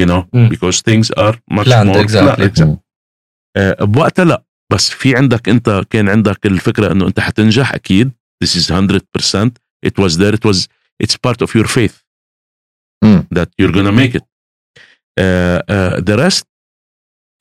You 0.00 0.06
know, 0.10 0.22
Mm. 0.34 0.48
because 0.54 0.76
things 0.88 1.06
are 1.24 1.34
much 1.56 1.66
Planned, 1.66 1.88
more 1.92 2.02
exactly. 2.06 2.48
planned. 2.50 2.76
آه، 3.56 3.84
بوقتها 3.84 4.24
لا 4.24 4.42
بس 4.72 4.90
في 4.90 5.16
عندك 5.16 5.48
انت 5.48 5.82
كان 5.90 6.08
عندك 6.08 6.46
الفكره 6.46 6.92
انه 6.92 7.06
انت 7.06 7.20
حتنجح 7.20 7.74
اكيد 7.74 8.10
this 8.44 8.48
is 8.48 8.70
100% 8.70 9.50
it 9.86 10.02
was 10.04 10.12
there 10.18 10.34
it 10.36 10.50
was 10.50 10.66
it's 11.04 11.16
part 11.26 11.46
of 11.46 11.50
your 11.58 11.66
faith 11.66 11.96
Mm. 13.04 13.20
that 13.38 13.48
you're 13.60 13.72
gonna 13.76 13.96
make 14.02 14.14
it 14.18 14.24
uh, 14.24 15.60
uh, 15.74 15.96
the 16.08 16.16
rest 16.24 16.44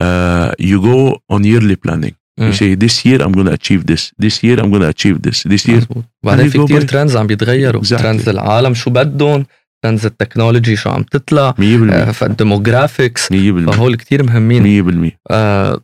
uh, 0.03 0.51
you 0.69 0.77
go 0.91 0.97
on 1.33 1.41
yearly 1.51 1.75
planning 1.85 2.15
you 2.41 2.49
Mm. 2.51 2.53
say 2.61 2.69
this 2.85 2.95
year 3.07 3.19
I'm 3.25 3.33
gonna 3.39 3.55
achieve 3.59 3.81
this 3.91 4.03
this 4.23 4.35
year 4.45 4.57
I'm 4.61 4.69
gonna 4.75 4.91
achieve 4.95 5.17
this 5.27 5.37
this 5.51 5.63
year 5.69 5.77
مزبوط. 5.77 6.03
وبعدين 6.23 6.47
you 6.47 6.51
في 6.51 6.57
go 6.57 6.65
كتير 6.65 6.81
by- 6.81 6.85
ترندز 6.85 7.15
عم 7.15 7.27
بيتغيروا 7.27 7.81
Exactly. 7.83 7.87
ترندز 8.01 8.29
العالم 8.29 8.73
شو 8.73 8.89
بدهم 8.89 9.45
ترندز 9.82 10.06
التكنولوجي 10.06 10.76
شو 10.76 10.90
عم 10.90 11.02
تطلع 11.02 11.54
100% 11.58 11.62
آه، 11.92 12.10
فال 12.10 12.28
demographics 12.28 13.32
100% 13.32 13.34
فهول 13.70 13.96
كتير 13.96 14.22
مهمين. 14.22 14.62
100% 14.62 15.18
آه، 15.30 15.80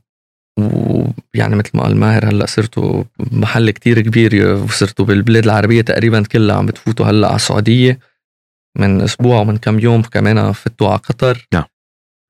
ويعني 0.58 1.56
مثل 1.56 1.70
ما 1.74 1.82
قال 1.82 1.96
ماهر 1.96 2.28
هلأ 2.28 2.46
صرتوا 2.46 3.04
محل 3.18 3.70
كتير 3.70 4.00
كبير 4.00 4.54
وصرتوا 4.54 5.04
بالبلاد 5.04 5.44
العربية 5.44 5.80
تقريبا 5.80 6.22
كلها 6.22 6.56
عم 6.56 6.66
بتفوتوا 6.66 7.06
هلأ 7.06 7.26
على 7.26 7.36
السعودية. 7.36 7.98
من 8.78 9.00
أسبوع 9.00 9.40
ومن 9.40 9.56
كم 9.56 9.78
يوم 9.80 10.02
كمان 10.02 10.52
فتوا 10.52 10.88
على 10.88 10.98
قطر. 10.98 11.46
نعم. 11.52 11.64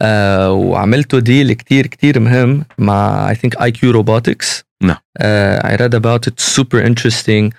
آه 0.02 0.52
وعملتوا 0.52 1.18
ديل 1.20 1.52
كتير 1.52 1.86
كتير 1.86 2.20
مهم 2.20 2.64
مع 2.78 3.32
I 3.34 3.36
think 3.36 3.60
IQ 3.60 3.94
Robotics. 3.96 4.62
نعم. 4.82 4.96
آه 5.16 5.76
I 5.76 5.80
read 5.80 5.94
about 5.94 6.30
it 6.30 6.40
super 6.56 6.80
interesting. 6.86 7.54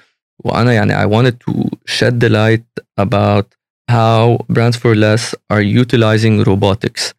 وأنا 0.45 0.73
يعني 0.73 1.03
I 1.03 1.05
wanted 1.05 1.33
to 1.33 1.53
shed 1.85 2.13
the 2.23 2.29
light 2.29 2.83
about 3.01 3.56
how 3.88 4.38
brands 4.48 4.76
for 4.76 4.94
less 4.94 5.34
are 5.50 5.62
utilizing 5.62 6.42
robotics 6.44 7.14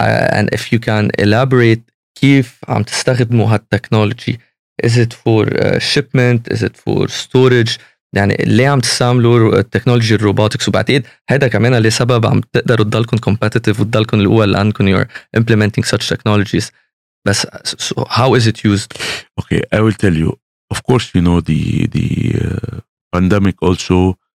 uh, 0.00 0.28
and 0.36 0.48
if 0.52 0.72
you 0.72 0.78
can 0.78 1.10
elaborate 1.18 1.82
كيف 2.20 2.60
عم 2.68 2.82
تستخدموا 2.82 3.54
هالتكنولوجي 3.54 4.40
is 4.86 4.90
it 4.90 5.12
for 5.14 5.46
uh, 5.46 5.78
shipment 5.78 6.54
is 6.54 6.62
it 6.62 6.76
for 6.76 7.08
storage 7.08 7.78
يعني 8.12 8.36
ليه 8.40 8.68
عم 8.68 8.80
تستعملوا 8.80 9.58
التكنولوجي 9.58 10.14
الروبوتكس 10.14 10.68
وبعتقد 10.68 11.06
هذا 11.30 11.48
كمان 11.48 11.74
لسبب 11.74 12.26
عم 12.26 12.40
تقدروا 12.52 12.84
تضلكم 12.84 13.16
competitive 13.16 13.80
وتضلكم 13.80 14.20
الاول 14.20 14.52
لانكم 14.52 14.96
you're 14.96 15.08
implementing 15.38 15.84
such 15.84 16.08
technologies 16.14 16.70
بس 17.26 17.46
so 17.46 18.04
how 18.04 18.34
is 18.34 18.46
it 18.46 18.64
used 18.64 18.92
Okay, 19.40 19.60
I 19.72 19.80
will 19.80 19.92
tell 19.92 20.14
you. 20.14 20.30
Of 20.70 20.82
course, 20.82 21.14
you 21.14 21.22
know 21.26 21.40
the 21.40 21.86
the 21.96 22.08
uh, 22.44 22.80
pandemic 23.12 23.56
also 23.62 23.98
uh, 23.98 24.12
uh, 24.12 24.29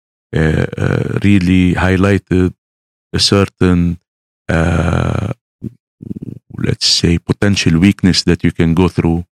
really 1.25 1.75
highlighted 1.75 2.53
a 3.13 3.19
certain, 3.19 3.99
uh, 4.49 5.33
let's 6.59 6.87
say, 6.87 7.19
potential 7.19 7.79
weakness 7.79 8.25
that 8.25 8.43
you 8.45 8.53
can 8.53 8.75
go 8.75 8.89
through. 8.89 9.25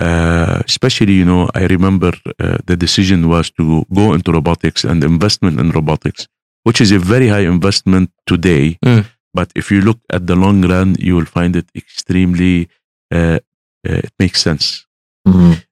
Uh, 0.00 0.60
especially, 0.66 1.12
you 1.12 1.24
know, 1.24 1.48
I 1.54 1.66
remember 1.66 2.12
uh, 2.40 2.58
the 2.66 2.76
decision 2.76 3.28
was 3.28 3.50
to 3.52 3.84
go 3.94 4.12
into 4.12 4.32
robotics 4.32 4.84
and 4.84 5.02
investment 5.04 5.60
in 5.60 5.70
robotics, 5.70 6.26
which 6.64 6.80
is 6.80 6.90
a 6.90 6.98
very 6.98 7.28
high 7.28 7.46
investment 7.46 8.10
today. 8.26 8.76
Mm. 8.84 9.06
But 9.32 9.52
if 9.54 9.70
you 9.70 9.80
look 9.80 10.00
at 10.10 10.26
the 10.26 10.34
long 10.36 10.62
run, 10.62 10.96
you 10.98 11.14
will 11.16 11.26
find 11.26 11.56
it 11.56 11.66
extremely. 11.74 12.68
Uh, 13.12 13.38
uh, 13.86 14.00
it 14.06 14.12
makes 14.18 14.40
sense. 14.42 14.86
Mhm. 15.28 15.62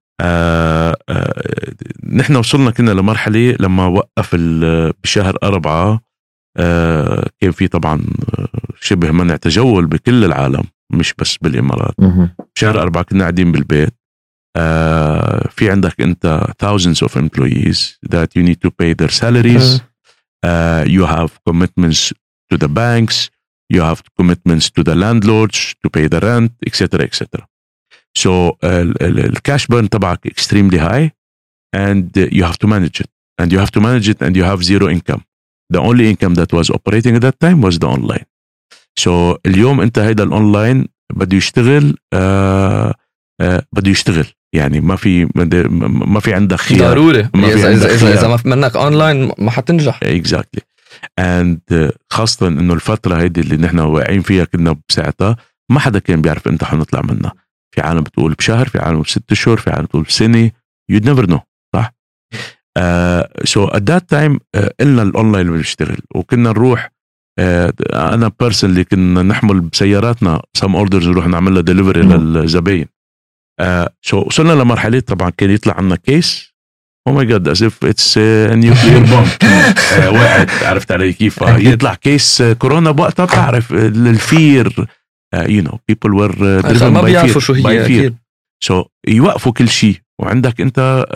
آه 1.09 1.13
آه 1.13 1.75
نحن 2.13 2.37
وصلنا 2.37 2.71
كنا 2.71 2.91
لمرحلة 2.91 3.57
لما 3.61 3.87
وقف 3.87 4.35
بشهر 5.05 5.37
أربعة 5.43 6.01
آه 6.57 7.29
كان 7.41 7.51
في 7.51 7.69
طبعا 7.69 8.03
آه، 8.39 8.49
شبه 8.81 9.11
منع 9.11 9.37
تجول 9.37 9.87
بكل 9.87 10.25
العالم 10.25 10.65
مش 10.93 11.15
بس 11.19 11.37
بالإمارات 11.37 11.95
Mhm. 12.01 12.45
بشهر 12.57 12.83
أربعة 12.83 13.05
كنا 13.05 13.21
قاعدين 13.21 13.53
بالبيت 13.53 13.95
آه 14.57 15.49
في 15.49 15.71
عندك 15.71 16.01
أنت 16.01 16.41
thousands 16.65 17.07
of 17.09 17.13
employees 17.17 17.79
that 18.15 18.29
you 18.37 18.43
need 18.43 18.59
to 18.67 18.71
pay 18.83 18.95
their 19.03 19.11
salaries 19.23 19.81
uh, 20.47 20.85
you 20.97 21.05
have 21.07 21.31
commitments 21.51 22.13
to 22.53 22.57
the 22.59 22.69
banks 22.69 23.17
you 23.75 23.81
have 23.81 24.01
commitments 24.21 24.67
to 24.77 24.83
the 24.89 24.95
landlords 25.05 25.59
to 25.83 25.89
pay 25.97 26.07
the 26.15 26.21
rent 26.29 26.53
etc 26.67 27.05
etc 27.09 27.23
so 28.19 28.27
ال- 28.65 29.03
الكاش 29.03 29.67
burn 29.67 29.89
تبعك 29.89 30.29
extremely 30.29 30.79
high 30.79 31.11
and 31.77 32.05
uh, 32.19 32.29
you 32.39 32.45
have 32.45 32.59
to 32.65 32.69
manage 32.69 33.01
it. 33.01 33.11
And 33.43 33.49
you 33.53 33.59
have 33.65 33.73
to 33.77 33.81
manage 33.81 34.09
it 34.13 34.19
and 34.27 34.37
you 34.37 34.45
have 34.51 34.61
zero 34.63 34.87
income. 34.97 35.23
The 35.75 35.81
only 35.89 36.07
income 36.13 36.35
that 36.41 36.51
was 36.59 36.67
operating 36.79 37.15
at 37.19 37.23
that 37.27 37.37
time 37.45 37.59
was 37.67 37.75
the 37.79 37.89
online. 37.97 38.27
So 39.01 39.39
اليوم 39.47 39.81
انت 39.81 39.99
هيدا 39.99 40.25
الاونلاين 40.25 40.89
بده 41.13 41.37
يشتغل 41.37 41.97
آه 42.13 42.95
آه 43.41 43.63
بده 43.73 43.91
يشتغل. 43.91 44.27
يعني 44.55 44.81
ما 44.81 44.97
في 44.97 45.29
ما 46.07 46.21
في 46.21 46.35
عندك 46.35 46.57
خيار. 46.61 46.91
ضروري. 46.95 47.29
ما 47.35 47.49
في 47.49 47.55
اذا 47.55 47.71
عندك 47.71 47.87
اذا 47.87 48.15
إذا. 48.15 48.29
ما 48.29 48.39
منك 48.45 48.77
اونلاين 48.77 49.33
ما 49.39 49.51
حتنجح. 49.51 50.01
exactly 50.03 50.63
and 51.19 51.93
خاصة 52.11 52.49
إنه 52.49 52.75
الفترة 52.75 53.15
هيدي 53.21 53.41
اللي 53.41 53.57
نحن 53.57 53.79
واقعين 53.79 54.23
فيها 54.23 54.45
كنا 54.45 54.77
بساعتها 54.89 55.37
ما 55.71 55.81
حدا 55.81 55.99
كان 55.99 56.23
بيعرف 56.23 56.49
إمتى 56.49 56.65
حنطلع 56.65 57.03
منها. 57.03 57.33
في 57.75 57.81
عالم 57.81 58.01
بتقول 58.01 58.35
بشهر 58.35 58.69
في 58.69 58.79
عالم 58.79 59.03
بست 59.03 59.33
اشهر 59.33 59.57
في 59.57 59.71
عالم 59.71 59.85
بتقول 59.85 60.03
بسنة. 60.03 60.51
You'd 60.93 61.05
never 61.05 61.27
know 61.27 61.41
صح؟ 61.75 61.93
so 63.45 63.65
at 63.65 63.83
that 63.83 64.11
time 64.11 64.39
قلنا 64.81 65.03
الاونلاين 65.03 65.53
بيشتغل 65.53 65.99
وكنا 66.15 66.51
نروح 66.51 66.93
آه، 67.39 67.73
أنا 67.93 68.31
personally 68.41 68.85
كنا 68.85 69.23
نحمل 69.23 69.61
بسياراتنا 69.61 70.43
some 70.55 70.77
orders 70.77 71.09
نروح 71.09 71.27
نعمل 71.27 71.55
لها 71.55 71.63
ديليفري 71.63 72.03
مم. 72.03 72.13
للزباين. 72.13 72.87
so 74.03 74.19
وصلنا 74.19 74.53
لمرحلة 74.53 75.01
طبعا 75.01 75.31
كان 75.31 75.51
يطلع 75.51 75.75
عنا 75.75 75.97
case 75.97 76.53
oh 77.09 77.13
my 77.13 77.27
god 77.27 77.49
as 77.49 77.63
if 77.63 77.85
it's 77.85 78.19
nuclear 78.19 78.99
bomb 78.99 79.29
وقعت 80.15 80.51
عرفت 80.63 80.93
علي 80.93 81.13
كيف؟ 81.13 81.43
آه، 81.43 81.57
يطلع 81.73 81.95
case 81.95 82.41
آه، 82.41 82.53
كورونا 82.53 82.91
بوقتها 82.91 83.25
بتعرف 83.25 83.73
آه، 85.35 85.43
ال 85.43 85.46
fear 85.46 85.57
you 85.57 85.63
know 85.63 85.79
people 85.89 86.15
were 86.15 86.43
ما 86.91 87.03
بيعرفوا 87.03 87.41
شو 87.41 87.53
هي 87.53 87.85
أكيد. 87.85 88.17
so 88.65 88.85
يوقفوا 89.09 89.53
كل 89.53 89.69
شيء. 89.69 89.97
وعندك 90.19 90.61
أنت 90.61 91.07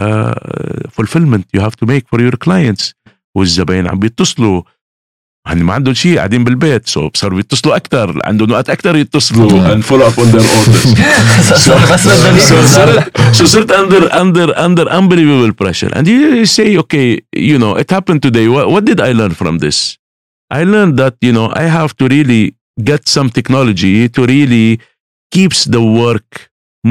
fulfillment 0.93 1.55
you 1.55 1.63
have 1.63 1.75
to 1.75 1.87
make 1.87 2.07
for 2.09 2.21
your 2.21 2.35
clients 2.35 2.95
والزباين 3.37 3.87
عم 3.87 3.99
بيتصلوا. 3.99 4.63
هن 5.47 5.63
ما 5.63 5.75
عندهم 5.75 5.95
شيء 5.95 6.17
قاعدين 6.17 6.45
بالبيت. 6.45 6.89
so 6.89 7.11
صاروا 7.15 7.41
يتصلوا 7.41 7.77
أكثر 7.77 8.21
عندهم 8.25 8.51
وقت 8.51 8.71
أكثر 8.71 8.97
يتصلوا. 8.97 9.51
And 9.75 9.85
follow 9.85 10.07
up 10.07 10.19
on 10.19 10.31
their 10.33 10.47
orders. 10.57 10.87
بس 11.93 12.07
بدنا 12.07 12.41
so 12.41 12.53
نيجي 12.53 13.47
صرت 13.47 13.73
so 13.73 13.75
under 13.75 14.13
under 14.13 14.59
under 14.59 14.89
unbelievable 14.89 15.53
pressure. 15.63 15.91
And 15.97 16.07
you 16.07 16.47
say 16.47 16.77
okay 16.77 17.21
you 17.37 17.59
know 17.59 17.77
it 17.83 17.91
happened 17.91 18.23
today. 18.23 18.49
What, 18.49 18.71
what 18.73 18.85
did 18.85 19.01
I 19.01 19.13
learn 19.13 19.35
from 19.41 19.59
this? 19.59 19.99
I 20.51 20.63
learned 20.65 20.97
that 21.03 21.15
you 21.27 21.33
know 21.33 21.47
I 21.63 21.65
have 21.79 21.97
to 21.99 22.05
really 22.09 22.56
get 22.90 23.02
some 23.16 23.30
technology 23.38 23.98
to 24.16 24.22
really 24.36 24.70
keeps 25.36 25.60
the 25.76 25.82
work 26.04 26.30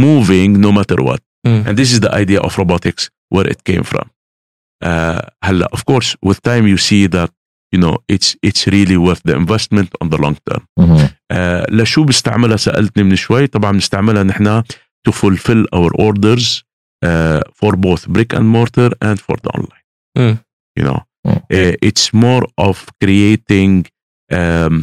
moving 0.06 0.50
no 0.66 0.70
matter 0.78 0.98
what 1.08 1.20
Mm. 1.48 1.62
and 1.66 1.74
this 1.80 1.90
is 1.94 1.98
the 2.06 2.12
idea 2.22 2.40
of 2.46 2.50
robotics 2.62 3.02
where 3.34 3.48
it 3.54 3.60
came 3.70 3.84
from 3.92 4.06
uh, 4.84 5.20
هلا 5.44 5.68
of 5.72 5.80
course 5.90 6.08
with 6.28 6.38
time 6.50 6.64
you 6.72 6.78
see 6.88 7.06
that 7.16 7.30
you 7.74 7.78
know 7.84 7.94
it's 8.14 8.28
it's 8.48 8.62
really 8.76 8.98
worth 9.06 9.22
the 9.28 9.34
investment 9.42 9.88
on 10.02 10.06
the 10.12 10.18
long 10.24 10.36
term 10.50 10.62
Mhm. 10.80 11.08
آه، 11.30 11.66
لشو 11.70 12.04
بستعملها 12.04 12.56
سالتني 12.56 13.02
من 13.02 13.16
شوي 13.16 13.46
طبعا 13.46 13.72
بنستعملها 13.72 14.22
نحن 14.22 14.62
to 15.08 15.12
fulfill 15.12 15.64
our 15.76 15.90
orders 15.98 16.62
uh, 17.06 17.40
for 17.60 17.72
both 17.76 18.02
brick 18.08 18.34
and 18.38 18.44
mortar 18.56 18.90
and 19.08 19.16
for 19.26 19.36
the 19.44 19.50
online 19.58 19.84
Mm. 20.18 20.34
you 20.80 20.84
know 20.88 21.00
Mm. 21.28 21.36
Uh, 21.58 21.74
it's 21.88 22.04
more 22.26 22.44
of 22.68 22.76
creating 23.04 23.72
um, 24.38 24.74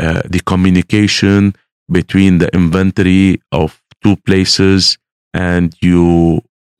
uh, 0.00 0.20
the 0.34 0.40
communication 0.52 1.52
between 1.92 2.38
the 2.42 2.48
inventory 2.60 3.38
of 3.54 3.70
two 4.04 4.16
places 4.28 4.96
and 5.36 5.66
you 5.88 6.04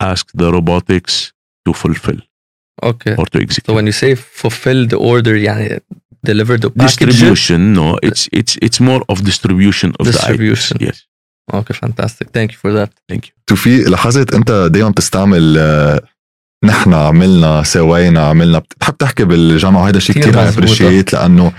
ask 0.02 0.24
the 0.40 0.48
robotics 0.56 1.14
to 1.68 1.72
fulfill 1.72 2.20
اوكي 2.84 3.14
or 3.16 3.24
to 3.24 3.38
execute 3.40 3.66
So 3.66 3.74
when 3.74 3.86
you 3.86 3.92
say 3.92 4.14
fulfill 4.14 4.86
the 4.86 4.96
order 4.98 5.34
يعني 5.34 5.80
deliver 6.28 6.56
the 6.58 6.70
package 6.70 7.06
distribution 7.06 7.60
no 7.74 7.98
it's 8.08 8.22
it's 8.38 8.54
it's 8.66 8.80
more 8.80 9.02
of 9.12 9.16
distribution 9.30 9.88
of 10.00 10.04
Distribution. 10.06 10.76
the 10.78 10.84
items. 10.84 10.96
yes 10.96 11.06
اوكي 11.54 11.74
fantastic 11.74 12.26
thank 12.36 12.50
you 12.52 12.58
for 12.64 12.72
that 12.78 12.90
thank 13.12 13.24
you 13.26 13.30
توفيق 13.46 13.88
لاحظت 13.88 14.34
انت 14.34 14.50
دايما 14.72 14.88
بتستعمل 14.90 15.58
آه، 15.58 16.00
نحن 16.64 16.94
عملنا 16.94 17.62
سوينا 17.62 18.28
عملنا 18.28 18.58
بتحب 18.58 18.96
تحكي 18.96 19.24
بالجامعه 19.24 19.82
وهذا 19.82 19.98
شيء 19.98 20.16
كتير 20.16 20.30
كثير 20.32 20.42
مزبوط. 20.46 20.58
ابريشيت 20.64 21.12
لانه 21.12 21.52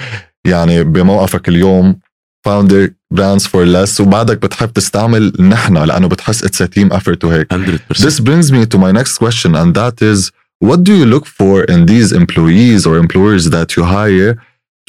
يعني 0.47 0.84
بموقفك 0.84 1.49
اليوم 1.49 1.99
founder 2.45 2.91
Brands 3.11 3.47
For 3.47 3.64
Less 3.64 4.01
وبعدك 4.01 4.43
بتحب 4.43 4.72
تستعمل 4.72 5.32
نحن 5.40 5.76
لأنه 5.78 6.09
بتحس 6.09 6.45
it's 6.45 6.59
team 6.59 6.93
effort 6.93 7.25
وهيك 7.24 7.55
100% 7.55 7.57
This 7.99 8.20
brings 8.20 8.51
me 8.53 8.66
to 8.66 8.78
my 8.78 8.93
next 8.93 9.18
question, 9.18 9.55
and 9.55 9.74
that 9.74 9.97
is 10.12 10.30
what 10.68 10.78
do 10.84 10.93
you 11.01 11.07
look 11.14 11.26
for 11.26 11.57
in 11.74 11.80
these 11.93 12.12
employees 12.22 12.80
or 12.86 12.95
employers 13.05 13.45
that 13.51 13.68
you 13.76 13.82
hire 13.99 14.32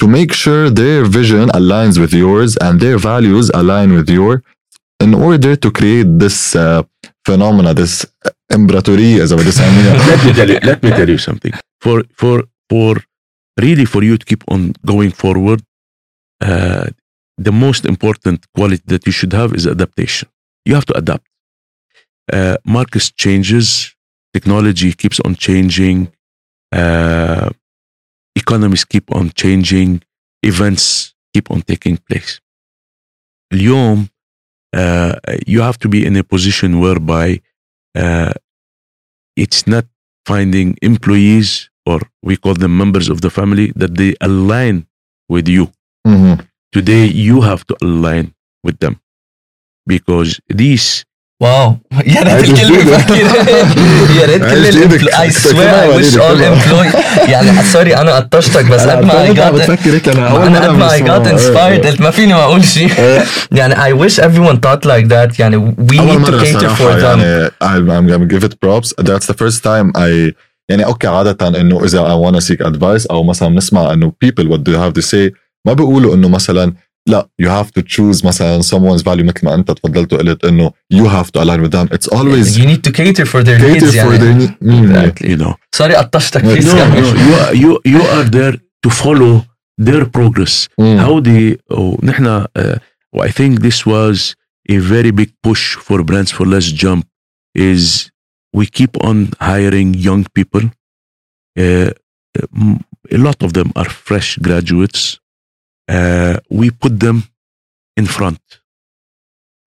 to 0.00 0.06
make 0.18 0.32
sure 0.44 0.62
their 0.82 1.00
vision 1.18 1.46
aligns 1.60 1.96
with 2.02 2.12
yours 2.24 2.50
and 2.64 2.74
their 2.84 2.98
values 3.10 3.46
align 3.60 3.88
with 3.98 4.08
yours 4.18 4.40
in 5.04 5.10
order 5.28 5.52
to 5.64 5.68
create 5.78 6.08
this 6.22 6.36
uh, 6.56 6.82
phenomena, 7.26 7.74
this 7.74 8.06
امبراطورية 8.52 9.22
إذا 9.24 9.36
بدي 9.36 9.48
أسميها. 9.48 9.98
let 9.98 10.24
me 10.26 10.32
tell 10.34 10.50
you 10.50 10.58
let 10.70 10.82
me 10.84 10.90
tell 10.90 11.08
you 11.08 11.18
something 11.18 11.52
for 11.84 12.02
for 12.20 12.42
for 12.72 12.94
really 13.57 13.85
for 13.85 14.03
you 14.03 14.17
to 14.17 14.25
keep 14.25 14.43
on 14.47 14.73
going 14.85 15.11
forward 15.11 15.61
uh, 16.41 16.87
the 17.37 17.51
most 17.51 17.85
important 17.85 18.45
quality 18.55 18.83
that 18.85 19.05
you 19.05 19.11
should 19.11 19.33
have 19.33 19.53
is 19.53 19.65
adaptation 19.67 20.27
you 20.65 20.73
have 20.75 20.85
to 20.85 20.95
adapt 20.97 21.27
uh, 22.33 22.57
markets 22.65 23.11
changes 23.11 23.95
technology 24.33 24.93
keeps 24.93 25.19
on 25.21 25.35
changing 25.35 26.11
uh, 26.71 27.49
economies 28.35 28.85
keep 28.85 29.05
on 29.15 29.31
changing 29.31 30.01
events 30.43 31.13
keep 31.33 31.51
on 31.51 31.61
taking 31.61 31.97
place 31.97 32.39
اليوم 33.53 34.07
uh, 34.75 35.15
you 35.47 35.61
have 35.61 35.77
to 35.79 35.89
be 35.89 36.05
in 36.05 36.15
a 36.15 36.23
position 36.23 36.79
whereby 36.79 37.41
uh, 37.97 38.33
it's 39.35 39.65
not 39.65 39.85
finding 40.25 40.77
employees 40.81 41.69
or 41.91 41.99
we 42.27 42.33
call 42.43 42.55
them 42.63 42.73
members 42.83 43.07
of 43.13 43.17
the 43.25 43.31
family 43.39 43.67
that 43.81 43.91
they 43.99 44.11
align 44.29 44.75
with 45.33 45.47
you. 45.55 45.65
Mhm. 46.07 46.33
Today, 46.75 47.03
you 47.27 47.37
have 47.49 47.61
to 47.69 47.75
align 47.85 48.25
with 48.65 48.77
them 48.83 48.95
because 49.93 50.31
these 50.61 50.87
واو 51.41 51.77
يا 52.05 52.21
ريت 52.21 52.49
الكل 52.49 52.85
بفكر 52.85 53.15
يا 54.19 54.25
ريت 54.25 54.41
كل 54.41 54.65
الامبلوي 54.67 55.21
اي 55.21 55.31
سوير 55.31 55.81
اي 55.81 55.87
ويش 55.89 56.17
اول 56.17 56.43
امبلوي 56.43 56.87
يعني 57.27 57.63
سوري 57.63 57.97
انا 57.97 58.15
قطشتك 58.15 58.65
بس 58.65 58.81
قد 58.81 59.05
ما 59.05 59.23
اي 59.23 59.33
جات 59.33 60.07
انا 60.07 60.59
قد 60.59 60.69
ما 60.69 60.93
اي 60.93 61.01
جات 61.01 61.27
انسبايرد 61.27 61.87
قلت 61.87 62.01
ما 62.01 62.11
فيني 62.11 62.33
ما 62.33 62.43
اقول 62.43 62.63
شيء 62.63 62.91
يعني 63.51 63.75
I 63.75 64.01
wish 64.01 64.19
everyone 64.19 64.57
thought 64.65 64.85
like 64.85 65.07
that 65.07 65.39
يعني 65.39 65.75
we 65.91 65.97
need 65.97 66.25
to 66.25 66.31
cater 66.43 66.69
for 66.75 66.93
them 67.01 67.19
يعني 67.19 67.51
I'm 67.61 68.07
gonna 68.09 68.27
give 68.33 68.43
it 68.43 68.55
props 68.65 68.93
that's 69.09 69.27
the 69.31 69.37
first 69.41 69.63
time 69.63 69.87
I 69.95 70.33
يعني 70.70 70.86
okay 70.86 71.06
عادة 71.06 71.60
إنه 71.60 71.84
إذا 71.84 72.06
I 72.06 72.12
wanna 72.12 72.40
seek 72.40 72.62
advice 72.62 73.06
أو 73.06 73.22
مثلا 73.24 73.48
بنسمع 73.48 73.92
إنه 73.92 74.12
people 74.20 74.48
what 74.48 74.60
do 74.60 74.76
have 74.76 74.92
to 74.92 75.00
say 75.00 75.32
ما 75.66 75.72
بيقولوا 75.72 76.14
إنه 76.14 76.28
مثلا 76.28 76.72
لا 77.08 77.28
you 77.38 77.50
have 77.50 77.70
to 77.70 77.80
choose 77.80 78.26
مثلا 78.26 78.60
someone's 78.60 79.02
value 79.02 79.24
مثل 79.24 79.40
ما 79.42 79.54
أنت 79.54 79.70
تفضلت 79.70 80.12
وقلت 80.12 80.44
إنه 80.44 80.70
يو 80.90 81.06
هاف 81.06 81.30
تو 81.30 81.42
الاين 81.42 81.60
وذ 81.60 81.68
ذم 81.68 81.88
اتس 81.92 82.08
اولويز 82.08 82.58
يو 82.58 82.66
نيد 82.66 82.80
تو 82.80 82.90
كيتر 82.90 83.24
فور 83.24 83.40
ذير 83.40 83.70
نيدز 83.70 83.94
يعني. 83.96 84.10
فور 84.10 84.18
ذير 84.18 84.50
نيدز 84.62 85.46
سوري 85.74 85.94
قطشتك. 85.94 86.44
you 87.54 87.80
you 87.86 88.00
are 88.02 88.22
there 88.22 88.60
to 88.82 88.90
follow 88.90 89.40
their 89.80 90.04
progress 90.04 90.68
how 90.80 91.20
they 91.20 91.58
ونحن 91.70 92.44
و 93.12 93.30
I 93.30 93.35
think 93.35 93.60
this 93.60 93.86
was 93.86 94.34
a 94.70 94.80
very 94.80 95.10
big 95.10 95.28
push 95.44 95.72
for 95.72 96.02
Brands 96.02 96.30
For 96.32 96.48
Less 96.48 96.72
جامب 96.72 97.02
because 97.58 98.13
we 98.58 98.64
keep 98.78 98.92
on 99.08 99.16
hiring 99.50 99.90
young 100.08 100.22
people 100.36 100.64
uh, 101.62 101.90
a 103.16 103.18
lot 103.26 103.38
of 103.46 103.50
them 103.56 103.68
are 103.80 103.90
fresh 104.08 104.30
graduates 104.46 105.02
uh, 105.96 106.34
we 106.58 106.66
put 106.84 106.94
them 107.06 107.18
in 108.00 108.06
front 108.16 108.40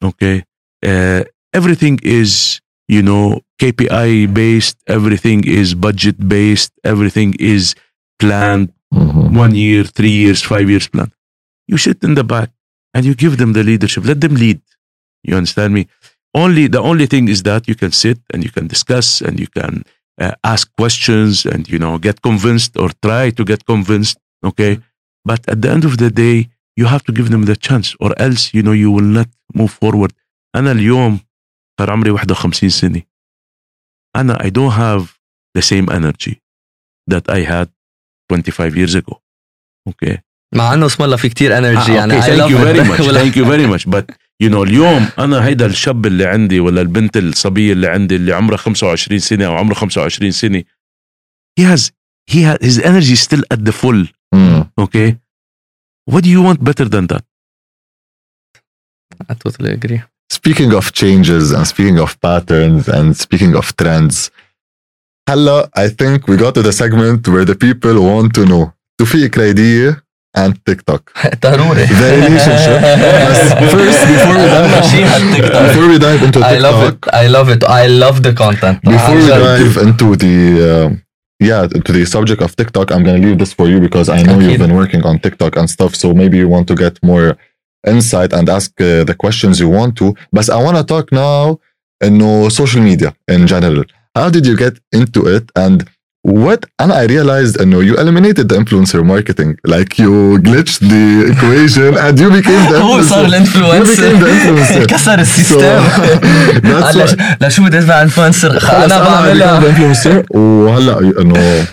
okay 0.09 0.43
uh, 0.85 1.21
everything 1.53 1.95
is 2.03 2.61
you 2.95 3.01
know 3.09 3.25
kpi 3.61 4.09
based 4.41 4.77
everything 4.97 5.39
is 5.59 5.67
budget 5.87 6.17
based 6.37 6.71
everything 6.93 7.31
is 7.39 7.75
planned 8.19 8.69
Mhm. 8.93 9.35
one 9.45 9.53
year, 9.53 9.83
three 9.97 10.15
years, 10.23 10.39
five 10.41 10.67
years 10.73 10.87
plan. 10.87 11.09
You 11.67 11.77
sit 11.77 11.97
in 12.07 12.13
the 12.15 12.23
back 12.23 12.49
and 12.93 13.01
you 13.07 13.13
give 13.23 13.35
them 13.35 13.51
the 13.51 13.61
leadership. 13.61 14.05
Let 14.05 14.21
them 14.23 14.35
lead. 14.43 14.61
You 15.27 15.35
understand 15.35 15.73
me? 15.73 15.83
Only 16.44 16.64
the 16.76 16.82
only 16.90 17.06
thing 17.12 17.24
is 17.34 17.40
that 17.50 17.62
you 17.70 17.76
can 17.82 17.92
sit 18.04 18.18
and 18.32 18.38
you 18.46 18.52
can 18.56 18.66
discuss 18.74 19.08
and 19.26 19.34
you 19.44 19.50
can 19.58 19.72
uh, 20.24 20.34
ask 20.52 20.64
questions 20.80 21.32
and 21.52 21.62
you 21.72 21.78
know 21.82 21.94
get 22.08 22.16
convinced 22.28 22.72
or 22.82 22.88
try 23.06 23.24
to 23.38 23.42
get 23.52 23.60
convinced. 23.72 24.16
Okay, 24.50 24.72
but 25.30 25.40
at 25.52 25.58
the 25.62 25.70
end 25.74 25.84
of 25.90 25.94
the 26.02 26.10
day, 26.24 26.36
you 26.80 26.86
have 26.94 27.02
to 27.08 27.12
give 27.18 27.28
them 27.34 27.42
the 27.50 27.56
chance, 27.66 27.88
or 28.04 28.10
else 28.26 28.42
you 28.56 28.62
know 28.66 28.76
you 28.84 28.90
will 28.96 29.10
not 29.18 29.28
move 29.60 29.72
forward. 29.82 30.12
أنا 30.56 30.72
اليوم 30.72 31.18
صار 31.80 31.90
عمري 31.90 32.10
51 32.18 32.68
سنة. 32.70 33.02
أنا 34.16 34.38
I 34.42 34.50
don't 34.50 34.72
have 34.72 35.02
the 35.58 35.62
same 35.62 35.88
energy 35.90 36.34
that 37.10 37.28
I 37.28 37.40
had 37.40 37.68
25 38.30 38.76
years 38.76 38.94
ago. 38.94 39.20
Okay. 39.90 40.18
مع 40.54 40.74
انه 40.74 40.86
اسم 40.86 41.04
الله 41.04 41.16
في 41.16 41.28
كتير 41.28 41.58
انرجي 41.58 41.92
آه، 41.92 41.94
يعني 41.96 42.20
okay, 42.20 42.24
I 42.24 42.26
thank 42.26 42.38
love 42.40 42.50
you 42.50 42.56
it. 42.58 42.64
very 42.64 42.88
much 42.88 43.00
ولا- 43.06 43.20
thank 43.24 43.34
you 43.36 43.44
very 43.44 43.66
much 43.66 43.90
but 43.90 44.04
you 44.43 44.49
know 44.49 44.61
اليوم 44.63 45.09
أنا 45.19 45.45
هيدا 45.45 45.65
الشاب 45.65 46.05
اللي 46.05 46.25
عندي 46.25 46.59
ولا 46.59 46.81
البنت 46.81 47.17
الصبيه 47.17 47.73
اللي 47.73 47.87
عندي 47.87 48.15
اللي 48.15 48.33
عمرها 48.33 48.57
25 48.57 49.19
سنه 49.19 49.45
أو 49.45 49.55
عمره 49.55 49.73
25 49.73 50.31
سنه 50.31 50.63
he 51.59 51.63
has 51.63 51.81
he 52.31 52.35
has 52.43 52.57
his 52.67 52.79
energy 52.83 53.15
still 53.15 53.43
at 53.53 53.59
the 53.69 53.71
full 53.71 54.07
Mm. 54.35 54.61
okay 54.85 55.09
what 56.11 56.21
do 56.25 56.29
you 56.35 56.41
want 56.47 56.59
better 56.69 56.87
than 56.95 57.05
that 57.11 57.23
I 59.29 59.33
totally 59.45 59.71
agree 59.77 60.01
Speaking 60.39 60.71
of 60.79 60.85
changes 61.01 61.45
and 61.57 61.65
speaking 61.73 61.97
of 62.05 62.09
patterns 62.25 62.83
and 62.97 63.07
speaking 63.25 63.53
of 63.55 63.65
trends, 63.81 64.29
هلا 65.29 65.69
I 65.77 65.87
think 65.89 66.27
we 66.27 66.37
got 66.37 66.53
to 66.55 66.61
the 66.63 66.71
segment 66.81 67.27
where 67.27 67.45
the 67.45 67.55
people 67.55 67.95
want 67.99 68.31
to 68.39 68.45
know 68.49 68.71
توفيق 69.01 69.29
كريدية 69.29 70.03
and 70.36 70.52
TikTok. 70.68 71.02
ضروري 71.42 71.86
The 71.86 72.08
relationship. 72.16 72.80
But 73.60 73.70
first, 73.70 74.00
before 74.12 74.36
we 74.40 74.46
dive, 74.48 74.70
ماشيين 74.76 75.06
على 75.06 75.22
التيك 75.24 75.48
توك. 75.48 75.62
before 75.62 75.88
we 75.88 75.98
dive 75.98 76.22
into 76.26 76.40
I 76.40 76.58
love 76.58 76.90
TikTok, 76.90 77.08
it 77.08 77.14
I 77.14 77.26
love 77.36 77.48
it 77.56 77.64
I 77.64 77.86
love 78.04 78.22
the 78.22 78.32
content 78.42 78.78
before 78.82 79.14
we 79.16 79.30
عن 79.32 79.58
جد. 79.58 79.74
dive 79.74 79.78
into 79.86 80.16
the 80.16 80.36
uh, 80.70 80.90
yeah 81.48 81.66
to 81.86 81.92
the 81.92 82.04
subject 82.14 82.40
of 82.46 82.50
TikTok, 82.60 82.86
I'm 82.92 83.02
gonna 83.06 83.22
leave 83.26 83.38
this 83.42 83.52
for 83.58 83.66
you 83.72 83.78
because 83.86 84.08
I 84.08 84.22
know 84.22 84.36
أكيد. 84.38 84.50
you've 84.50 84.62
been 84.66 84.76
working 84.82 85.02
on 85.10 85.18
TikTok 85.18 85.52
and 85.60 85.68
stuff. 85.76 85.92
So 86.02 86.06
maybe 86.14 86.36
you 86.42 86.48
want 86.48 86.66
to 86.70 86.74
get 86.84 86.94
more 87.12 87.28
insight 87.92 88.30
and 88.36 88.44
ask 88.58 88.70
uh, 88.80 89.04
the 89.10 89.14
questions 89.24 89.54
you 89.64 89.68
want 89.78 89.92
to. 90.00 90.06
But 90.36 90.44
I 90.56 90.58
want 90.66 90.76
to 90.80 90.84
talk 90.94 91.06
now, 91.12 91.58
no 92.24 92.30
social 92.60 92.82
media 92.90 93.10
in 93.34 93.40
general. 93.54 93.84
How 94.18 94.28
did 94.36 94.44
you 94.50 94.56
get 94.64 94.74
into 94.98 95.20
it 95.36 95.44
and 95.64 95.78
what? 96.26 96.60
And 96.78 96.90
I 96.92 97.04
realized, 97.14 97.54
uh, 97.60 97.64
no, 97.64 97.80
you 97.80 97.94
eliminated 98.02 98.44
the 98.50 98.56
influencer 98.62 99.00
marketing. 99.14 99.50
Like 99.74 99.98
you 99.98 100.12
glitched 100.48 100.80
the 100.94 101.06
equation 101.32 101.90
and 102.04 102.14
you 102.22 102.28
became 102.38 102.62
the 102.72 102.78
هو 102.80 103.02
صار 103.02 103.26
influencer. 103.26 103.78
You 103.78 103.84
became 103.84 104.20
the 104.20 104.26
الانفلونسر 104.26 104.84
influencer. 104.84 104.86
كسر 104.86 105.16
So, 105.16 105.20
السيستم 105.20 105.58
that's 105.58 106.96
هلا 106.96 107.06
why- 107.06 107.10
ش- 107.10 107.16
لشو 107.42 107.62
بدي 107.64 107.78
ادفع 107.78 108.02
انفلونسر 108.02 108.58
خلص 108.60 108.70
انا 108.92 109.04
become 109.04 109.08
بعملها 109.08 109.60
the 109.60 109.74
influencer 109.74 110.36
وهلا 110.36 110.98
انه 111.20 111.64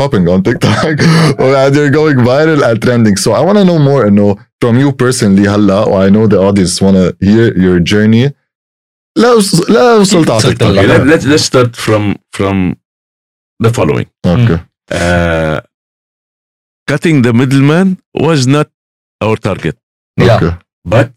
popping 0.00 0.26
on 0.28 0.42
TikTok 0.48 1.00
and 1.38 1.74
you're 1.76 1.90
going 2.00 2.18
viral 2.24 2.62
and 2.68 2.76
trending. 2.84 3.16
So 3.16 3.32
I 3.32 3.40
want 3.40 3.58
to 3.58 3.64
know 3.64 3.78
more 3.78 4.06
انه 4.06 4.36
from 4.64 4.74
you 4.78 4.92
personally 4.92 5.48
هلا 5.48 5.84
و 5.84 6.06
I 6.06 6.10
know 6.10 6.26
the 6.34 6.38
audience 6.38 6.80
want 6.80 6.96
to 6.96 7.26
hear 7.26 7.52
your 7.64 7.78
journey. 7.92 8.30
لا 9.18 9.32
وص- 9.34 9.70
لا 9.70 9.94
وصلت 9.94 10.30
على 10.30 10.36
وصلت 10.38 10.62
TikTok. 10.62 10.66
okay, 10.66 10.86
let, 10.86 11.06
let's 11.12 11.26
let's 11.26 11.44
start 11.52 11.76
from 11.76 12.14
from 12.36 12.76
the 13.65 13.71
following 13.77 14.07
Okay. 14.35 14.59
uh, 14.99 15.57
cutting 16.91 17.21
the 17.27 17.33
middleman 17.41 17.87
was 18.27 18.39
not 18.55 18.67
our 19.25 19.37
target 19.47 19.75
Yeah. 20.17 20.35
Okay. 20.37 20.53
but 20.93 21.07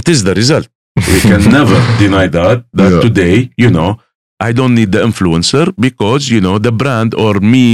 it 0.00 0.06
is 0.08 0.20
the 0.28 0.34
result. 0.34 0.68
We 1.12 1.18
can 1.30 1.42
never 1.58 1.78
deny 2.04 2.26
that. 2.38 2.58
That 2.78 2.92
Yeah. 2.92 3.00
today, 3.06 3.36
you 3.62 3.70
know, 3.76 3.90
I 4.48 4.50
don't 4.58 4.74
need 4.80 4.90
the 4.96 5.02
influencer 5.08 5.66
because 5.86 6.22
you 6.34 6.40
know 6.46 6.56
the 6.66 6.72
brand 6.82 7.10
or 7.24 7.34
me 7.54 7.66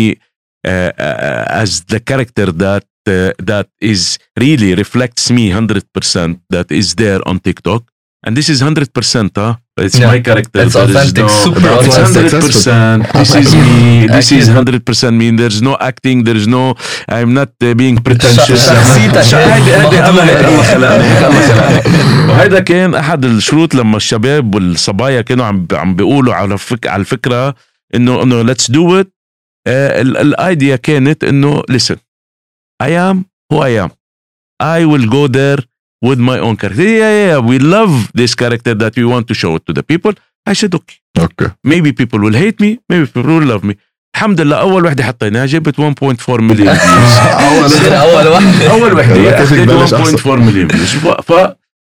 uh, 0.64 0.92
uh, 1.06 1.44
as 1.62 1.70
the 1.92 2.00
character 2.10 2.46
that 2.64 2.84
uh, 3.06 3.32
that 3.50 3.68
is 3.92 4.18
really 4.44 4.70
reflects 4.82 5.24
me 5.36 5.44
hundred 5.58 5.84
percent. 5.94 6.32
That 6.54 6.68
is 6.80 6.94
there 7.02 7.20
on 7.28 7.36
TikTok, 7.40 7.82
and 8.26 8.32
this 8.38 8.48
is 8.54 8.58
hundred 8.68 8.88
percent. 8.96 9.30
Huh? 9.36 9.54
It's 9.86 9.98
Yeah. 10.00 10.10
my 10.12 10.18
character. 10.28 10.58
It's 10.66 10.76
authentic, 10.84 11.24
no- 11.26 11.42
super 11.44 11.60
It's 11.60 11.88
why 11.88 12.02
authentic. 12.04 12.32
hundred 12.32 12.42
percent. 12.50 13.00
This 13.20 13.32
is 13.42 13.50
me. 13.64 14.06
This 14.16 14.28
is 14.38 14.44
أكيد. 14.48 14.56
hundred 14.58 14.80
percent 14.88 15.14
me. 15.20 15.26
There's 15.40 15.60
no 15.68 15.74
acting. 15.90 16.18
There's 16.28 16.46
no. 16.56 16.64
I'm 17.16 17.30
not 17.40 17.50
uh, 17.66 17.74
being 17.82 17.96
pretentious. 18.06 18.62
وهيدا 22.28 22.60
كان 22.60 22.94
احد 22.94 23.24
الشروط 23.24 23.74
لما 23.74 23.96
الشباب 23.96 24.54
والصبايا 24.54 25.20
كانوا 25.20 25.44
عم 25.44 25.66
عم 25.72 25.96
بيقولوا 25.96 26.34
على 26.34 26.58
فك 26.58 26.86
على 26.86 27.00
الفكرة 27.00 27.54
انه 27.94 28.22
انه 28.22 28.42
ليتس 28.42 28.70
دو 28.70 29.00
ات 29.00 29.12
الايديا 29.68 30.76
كانت 30.76 31.24
انه 31.24 31.62
listen 31.72 31.96
I 32.82 32.86
am 32.88 33.16
who 33.52 33.58
I 33.58 33.72
am 33.86 33.90
I 34.62 34.84
will 34.90 35.06
go 35.10 35.28
there 35.28 35.60
with 36.07 36.19
my 36.29 36.37
own 36.45 36.55
character 36.61 36.83
yeah 36.83 37.11
yeah, 37.17 37.27
yeah 37.31 37.39
we 37.49 37.57
love 37.75 37.93
this 38.21 38.31
character 38.41 38.73
that 38.81 38.93
we 38.99 39.05
want 39.13 39.25
to 39.31 39.35
show 39.41 39.51
it 39.57 39.63
to 39.67 39.73
the 39.79 39.83
people 39.91 40.13
I 40.51 40.53
said 40.61 40.73
okay 40.79 40.97
Okay. 41.27 41.47
maybe 41.71 41.89
people 42.01 42.19
will 42.25 42.37
hate 42.43 42.57
me 42.65 42.71
maybe 42.89 43.05
people 43.15 43.31
will 43.39 43.49
love 43.55 43.63
me 43.71 43.75
الحمد 44.15 44.41
لله 44.41 44.55
اول 44.59 44.85
وحده 44.85 45.03
حطيناها 45.03 45.45
جابت 45.45 45.75
1.4 45.81 46.29
مليون 46.29 46.75
شيل 47.67 47.93
اول 47.93 48.27
واحد 48.27 48.61
اول 48.61 48.93
وحده 48.93 49.15
يلا 49.15 49.37
كيف 49.37 49.53
اخذت 49.53 49.69
تبلش 49.69 50.21
1.4 50.23 50.27
مليون 50.27 50.67
فيوز 50.67 50.95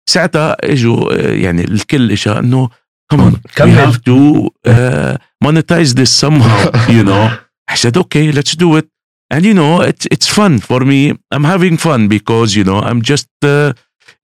فساعتها 0.09 0.57
اجوا 0.63 1.13
آه، 1.13 1.32
يعني 1.34 1.63
الكل 1.63 2.11
اجى 2.11 2.30
انه 2.32 2.69
كمان 3.11 3.32
we 3.34 3.51
كمل. 3.55 3.78
have 3.93 3.95
to 3.95 4.47
uh, 4.69 5.17
monetize 5.47 5.93
this 5.95 6.11
somehow 6.26 6.72
you 6.89 7.03
know 7.03 7.30
I 7.72 7.76
said 7.76 7.97
okay 7.97 8.32
let's 8.32 8.55
do 8.55 8.69
it 8.80 8.88
and 9.34 9.41
you 9.45 9.53
know 9.59 9.74
it's 9.91 10.05
it's 10.15 10.28
fun 10.38 10.53
for 10.69 10.80
me 10.91 10.99
I'm 11.36 11.45
having 11.53 11.76
fun 11.88 12.01
because 12.15 12.49
you 12.57 12.63
know 12.69 12.80
I'm 12.89 13.01
just 13.11 13.28
uh, 13.45 13.49
uh, 13.49 13.69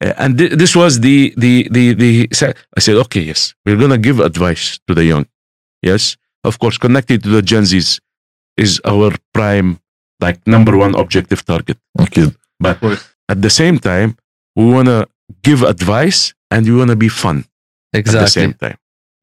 and 0.01 0.37
thi- 0.37 0.53
this 0.61 0.73
was 0.81 0.99
the 1.05 1.33
the 1.43 1.53
the 1.75 1.85
the 2.03 2.11
I 2.77 2.79
said 2.85 2.95
okay 3.05 3.23
yes 3.31 3.41
we're 3.65 3.79
gonna 3.83 3.97
give 4.07 4.17
advice 4.29 4.65
to 4.87 4.91
the 4.99 5.05
young 5.11 5.25
yes 5.89 6.03
of 6.43 6.53
course 6.61 6.77
connected 6.85 7.17
to 7.23 7.29
the 7.29 7.41
Gen 7.41 7.63
Zs 7.71 7.99
is 8.63 8.71
our 8.91 9.09
prime 9.35 9.69
like 10.23 10.39
number 10.55 10.73
one 10.85 10.93
objective 10.95 11.41
target 11.45 11.77
أكيد. 11.99 12.31
but 12.63 12.77
at 13.31 13.41
the 13.41 13.49
same 13.49 13.77
time 13.79 14.09
we 14.55 14.65
want 14.65 14.87
to 14.87 14.99
give 15.43 15.63
advice 15.63 16.33
and 16.51 16.65
we 16.65 16.75
want 16.75 16.89
to 16.89 16.95
be 16.95 17.09
fun 17.09 17.37
at 17.39 17.45
the 17.93 17.99
exactly 17.99 18.41
same 18.41 18.53
time 18.53 18.77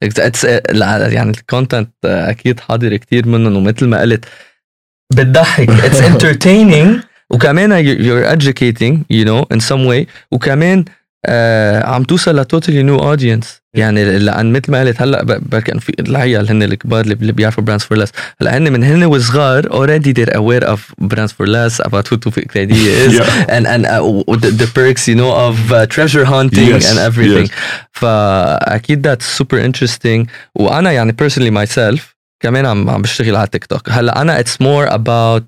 It's, 0.04 0.44
يعني 0.44 1.30
الكونتنت 1.30 1.90
اكيد 2.04 2.60
حاضر 2.60 2.96
كتير 2.96 3.28
منهم 3.28 3.56
ومثل 3.56 3.86
ما 3.88 4.00
قلت 4.00 4.24
بتضحك 5.12 5.70
اتس 5.70 6.00
entertaining 6.00 7.07
وكمان 7.30 7.70
you- 7.84 7.98
you're 8.00 8.36
educating 8.36 8.94
you 9.12 9.24
know 9.28 9.56
in 9.56 9.60
some 9.60 9.86
way 9.90 10.06
وكمان 10.30 10.84
آه 11.26 11.86
عم 11.86 12.02
توصل 12.04 12.40
لتوتالي 12.40 12.82
نيو 12.82 12.98
اودينس 12.98 13.60
يعني 13.74 14.18
لان 14.18 14.52
مثل 14.52 14.72
ما 14.72 14.80
قلت 14.80 15.02
هلا 15.02 15.22
بركن 15.24 15.78
في 15.78 15.92
العيال 16.00 16.48
هن 16.50 16.62
الكبار 16.62 17.00
اللي 17.00 17.32
بيعرفوا 17.32 17.64
براندز 17.64 17.82
فور 17.84 17.98
ليس 17.98 18.08
هلا 18.40 18.56
هن 18.56 18.72
من 18.72 18.84
هن 18.84 19.04
وصغار 19.04 19.70
اوريدي 19.72 20.14
they're 20.24 20.28
aware 20.36 20.64
of 20.66 20.78
brands 21.06 21.32
for 21.32 21.46
less 21.46 21.86
about 21.86 22.08
who 22.08 22.16
Tufik 22.16 22.46
Kredi 22.52 22.72
is 23.06 23.12
yeah. 23.18 23.54
and 23.56 23.66
and 23.74 23.82
uh, 23.86 24.36
the, 24.42 24.50
the 24.62 24.68
perks 24.78 25.02
you 25.10 25.16
know 25.20 25.32
of 25.48 25.56
uh, 25.72 25.86
treasure 25.94 26.24
hunting 26.34 26.68
yes. 26.74 26.90
and 26.90 26.98
everything 27.08 27.46
yes. 27.46 27.88
فاكيد 27.92 29.06
that's 29.08 29.24
super 29.42 29.58
interesting 29.68 30.26
وانا 30.54 30.92
يعني 30.92 31.16
personally 31.22 31.50
myself 31.64 32.00
كمان 32.40 32.66
عم 32.66 32.90
عم 32.90 33.02
بشتغل 33.02 33.36
على 33.36 33.46
تيك 33.52 33.64
توك 33.64 33.90
هلا 33.90 34.20
انا 34.20 34.42
it's 34.42 34.56
more 34.64 34.90
about 34.92 35.42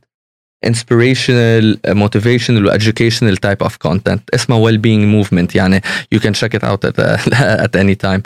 inspirational 0.64 1.77
motivational 1.95 2.70
educational 2.70 3.37
type 3.37 3.62
of 3.62 3.79
content 3.79 4.20
اسمه 4.35 4.70
well-being 4.70 5.24
movement 5.24 5.55
يعني 5.55 5.81
you 6.14 6.18
can 6.18 6.33
check 6.33 6.55
it 6.55 6.64
out 6.64 6.85
at, 6.85 6.99
uh, 6.99 7.64
at 7.64 7.77
any 7.77 7.95
time 7.95 8.22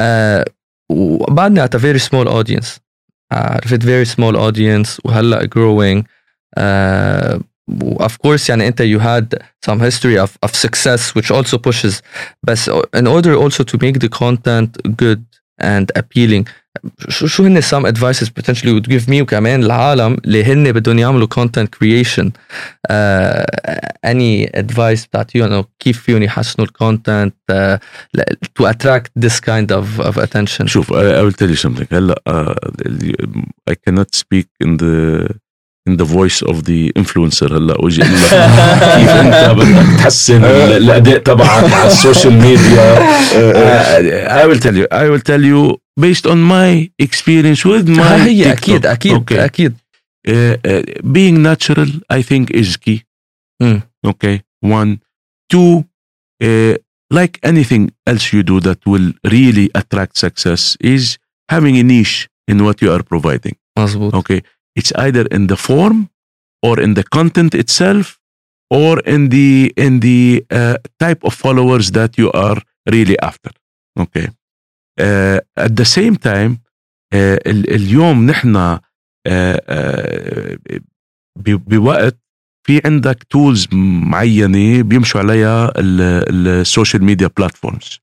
uh, 0.00 0.44
وبعدني 0.88 1.64
at 1.64 1.74
a 1.74 1.78
very 1.78 1.98
small 1.98 2.28
audience 2.28 2.80
عرفت 3.32 3.82
very 3.82 4.04
small 4.04 4.36
audience 4.36 5.00
وهلا 5.04 5.48
growing 5.54 6.04
uh, 6.60 7.40
of 8.00 8.18
course 8.26 8.48
يعني 8.48 8.68
انت 8.68 8.82
you 8.82 8.98
had 8.98 9.38
some 9.66 9.80
history 9.80 10.18
of, 10.18 10.30
of 10.46 10.54
success 10.54 11.14
which 11.14 11.30
also 11.30 11.58
pushes 11.58 12.02
but 12.46 12.58
in 12.94 13.06
order 13.06 13.34
also 13.34 13.64
to 13.64 13.78
make 13.78 13.98
the 13.98 14.08
content 14.08 14.70
good 14.96 15.22
and 15.62 15.86
appealing 15.98 16.44
شو 17.08 17.26
شو 17.26 17.44
هن 17.44 17.62
some 17.62 17.84
advices 17.86 18.28
potentially 18.28 18.72
would 18.72 18.88
give 18.88 19.08
me 19.08 19.20
وكمان 19.22 19.62
العالم 19.62 20.16
اللي 20.24 20.44
هن 20.44 20.72
بدهم 20.72 20.98
يعملوا 20.98 21.28
content 21.40 21.66
creation 21.76 22.26
uh, 22.92 23.44
any 24.06 24.46
advice 24.56 25.06
بتعطيهم 25.08 25.44
انه 25.46 25.64
كيف 25.78 26.02
فيهم 26.02 26.22
يحسنوا 26.22 26.66
الكونتنت 26.66 27.34
uh, 27.52 27.78
to 28.60 28.66
attract 28.66 29.10
this 29.24 29.40
kind 29.40 29.72
of, 29.72 30.00
of 30.00 30.18
attention 30.18 30.66
شوف 30.66 30.92
I, 30.92 30.96
I 30.96 31.22
will 31.22 31.36
tell 31.36 31.50
you 31.50 31.68
something 31.68 31.86
هلا 31.92 32.22
uh, 32.28 32.54
I 33.70 33.74
cannot 33.74 34.14
speak 34.14 34.46
in 34.64 34.76
the 34.76 35.28
in 35.88 35.96
the 35.96 36.04
voice 36.04 36.42
of 36.50 36.56
the 36.64 36.92
influencer 36.98 37.52
هلا 37.52 37.80
واجي 37.80 38.02
اقول 38.02 38.14
لك 38.14 38.96
كيف 38.96 39.08
انت 39.08 39.54
بدك 39.56 39.98
تحسن 39.98 40.44
الاداء 40.44 41.18
تبعك 41.18 41.72
على 41.72 41.86
السوشيال 41.86 42.32
ميديا 42.32 42.98
I 44.42 44.46
will 44.46 44.60
tell 44.60 44.76
you 44.76 44.86
I 44.92 45.08
will 45.10 45.22
tell 45.30 45.42
you 45.42 45.76
based 46.00 46.26
on 46.26 46.38
my 46.42 46.90
experience 47.06 47.64
with 47.64 47.88
my 47.88 48.00
هي 48.00 48.44
TikTok. 48.44 48.58
اكيد 48.58 48.86
اكيد 48.86 49.14
okay. 49.16 49.38
اكيد 49.38 49.74
uh, 50.28 50.32
uh, 50.32 50.82
being 51.02 51.42
natural 51.42 51.90
I 52.12 52.22
think 52.22 52.50
is 52.50 52.76
key 52.76 52.98
mm. 53.62 53.80
okay 54.06 54.36
one 54.78 54.90
two 55.52 55.84
uh, 56.44 56.74
like 57.18 57.34
anything 57.42 57.84
else 58.10 58.24
you 58.34 58.42
do 58.52 58.56
that 58.68 58.78
will 58.86 59.08
really 59.36 59.66
attract 59.80 60.14
success 60.26 60.62
is 60.94 61.04
having 61.54 61.74
a 61.82 61.82
niche 61.82 62.28
in 62.50 62.56
what 62.66 62.76
you 62.82 62.90
are 62.96 63.02
providing 63.02 63.54
مزبوط 63.78 64.14
okay 64.14 64.40
It's 64.79 64.91
either 65.05 65.25
in 65.35 65.47
the 65.47 65.57
form 65.57 66.09
or 66.67 66.79
in 66.79 66.93
the 66.93 67.03
content 67.17 67.53
itself 67.63 68.19
or 68.69 68.99
in 69.13 69.29
the 69.29 69.71
in 69.85 69.99
the 69.99 70.45
uh, 70.51 70.77
type 70.99 71.21
of 71.27 71.33
followers 71.33 71.91
that 71.91 72.11
you 72.17 72.31
are 72.31 72.57
really 72.95 73.17
after 73.29 73.51
okay 74.03 74.27
uh, 74.99 75.39
at 75.65 75.75
the 75.75 75.85
same 75.85 76.15
time 76.15 76.51
uh, 77.13 77.37
اليوم 77.47 78.25
نحن 78.25 78.77
uh, 78.77 78.79
بوقت 81.37 82.17
في 82.65 82.81
عندك 82.85 83.23
تولز 83.23 83.67
معينه 83.73 84.81
بيمشوا 84.81 85.21
عليها 85.21 85.71
السوشيال 85.77 87.03
ميديا 87.03 87.29
بلاتفورمز 87.37 87.99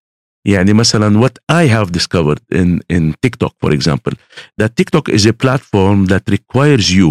يعني 0.47 0.73
مثلا 0.73 1.27
what 1.27 1.37
I 1.51 1.67
have 1.67 1.91
discovered 1.91 2.39
in 2.51 2.79
in 2.89 3.13
TikTok 3.21 3.53
for 3.63 3.71
example 3.71 4.13
that 4.61 4.75
TikTok 4.75 5.09
is 5.09 5.25
a 5.25 5.33
platform 5.33 6.05
that 6.05 6.23
requires 6.37 6.87
you 6.99 7.09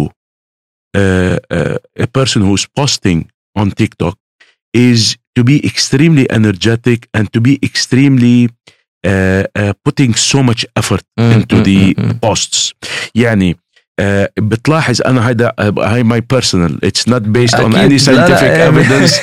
uh, 0.97 1.37
uh, 1.57 1.77
a 2.05 2.07
person 2.07 2.41
who's 2.41 2.65
posting 2.79 3.19
on 3.55 3.71
TikTok 3.71 4.17
is 4.73 5.17
to 5.35 5.43
be 5.43 5.57
extremely 5.71 6.25
energetic 6.39 6.99
and 7.13 7.31
to 7.33 7.39
be 7.41 7.53
extremely 7.69 8.49
uh, 9.05 9.43
uh, 9.55 9.73
putting 9.85 10.15
so 10.15 10.41
much 10.41 10.65
effort 10.75 11.03
mm, 11.19 11.33
into 11.35 11.55
mm, 11.57 11.63
the 11.63 11.93
mm, 11.93 12.19
posts 12.21 12.73
يعني 13.15 13.51
uh, 13.53 13.60
بتلاحظ 14.38 15.00
أنا 15.06 15.28
هيدا 15.28 15.52
هاي 15.78 16.02
my 16.02 16.20
personal 16.30 16.84
it's 16.84 17.08
not 17.08 17.22
based 17.22 17.54
on 17.54 17.74
any 17.74 17.98
scientific 17.98 18.42
evidence 18.42 19.20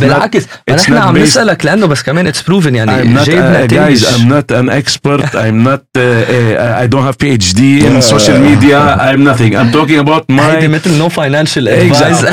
بالعكس. 0.00 0.46
نحن 0.70 0.94
عم 0.94 1.18
نسألك 1.18 1.64
لأنه 1.64 1.86
بس 1.86 2.02
كمان 2.02 2.26
it's 2.26 2.42
proven 2.42 2.74
يعني 2.74 2.92
I'm 3.02 3.18
not 3.18 3.26
جايب 3.26 3.44
نتائج 3.44 3.70
جايز 3.70 4.04
ايم 4.04 4.28
نوت 4.28 4.52
ان 4.52 4.70
اكسبرت 4.70 5.36
ايم 5.36 5.62
نوت 5.62 5.86
اي 5.96 6.86
دونت 6.86 7.04
هاف 7.04 7.16
بي 7.20 7.34
اتش 7.34 7.52
دي 7.54 7.88
ان 7.88 8.00
سوشيال 8.00 8.40
ميديا 8.40 9.10
ايم 9.10 9.24
نوثينج 9.24 9.54
ايم 9.54 9.70
توكينج 9.70 9.98
اباوت 9.98 10.30
ماي 10.30 10.56
هيدي 10.56 10.68
مثل 10.68 10.98
no 10.98 11.08
financial 11.08 11.68
exact 11.68 12.24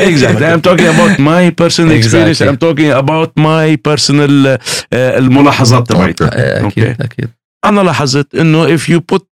exact 0.00 0.42
I'm 0.42 0.60
talking 0.60 0.88
about 0.88 1.20
my 1.20 1.50
personal 1.50 1.96
experience 1.96 2.42
I'm 2.42 2.54
talking 2.54 2.90
about 2.90 3.32
my 3.38 3.76
personal 3.76 4.58
الملاحظات 4.92 5.88
تبعتي 5.88 6.26
eh, 6.26 6.30
أكيد 6.34 6.96
أكيد. 7.00 7.28
أنا 7.64 7.80
لاحظت 7.80 8.34
إنه 8.34 8.74
if 8.74 8.88
you 8.88 9.00
put 9.00 9.29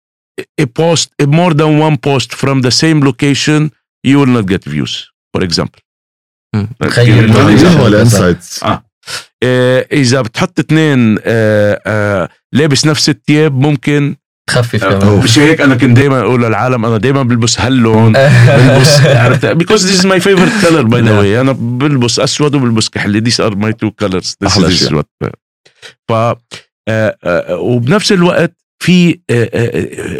a 0.62 0.66
post, 0.66 1.08
a 1.22 1.26
more 1.26 1.54
than 1.54 1.78
one 1.78 1.96
post 1.96 2.34
from 2.34 2.62
the 2.62 2.70
same 2.70 3.00
location, 3.00 3.70
you 4.02 4.18
will 4.20 4.32
not 4.38 4.46
get 4.46 4.64
views, 4.64 5.10
for 5.32 5.42
example. 5.42 5.80
تخيل 6.80 7.36
ولا 7.80 8.00
insights 8.02 8.64
آه. 8.64 8.84
إذا 9.92 10.20
بتحط 10.20 10.58
اثنين 10.58 11.18
آه 11.24 11.80
آه 11.86 12.28
لابس 12.52 12.86
نفس 12.86 13.08
الثياب 13.08 13.54
ممكن 13.54 14.16
تخفف 14.50 14.84
كمان. 14.84 15.18
مش 15.24 15.38
هيك؟ 15.38 15.60
أنا 15.60 15.74
كنت 15.74 15.96
دائما 15.96 16.20
أقول 16.20 16.42
للعالم 16.42 16.84
أنا 16.84 16.96
دائما 16.96 17.22
بلبس 17.22 17.60
هاللون 17.60 18.12
بلبس 18.58 19.00
عرفت؟ 19.00 19.46
Because 19.46 19.82
this 19.82 20.00
is 20.00 20.04
my 20.04 20.20
favorite 20.20 20.64
color 20.64 20.84
by 20.84 21.00
the 21.00 21.14
way. 21.20 21.40
أنا 21.40 21.52
بلبس 21.52 22.20
أسود 22.20 22.54
وبلبس 22.54 22.88
كحلي. 22.88 23.20
Are 23.20 23.54
my 23.54 23.72
two 23.72 23.90
colors. 24.04 24.36
This 24.44 24.56
is 24.56 24.92
what 24.92 25.06
ف 26.08 26.12
وبنفس 27.50 28.12
الوقت 28.12 28.63
في 28.84 29.20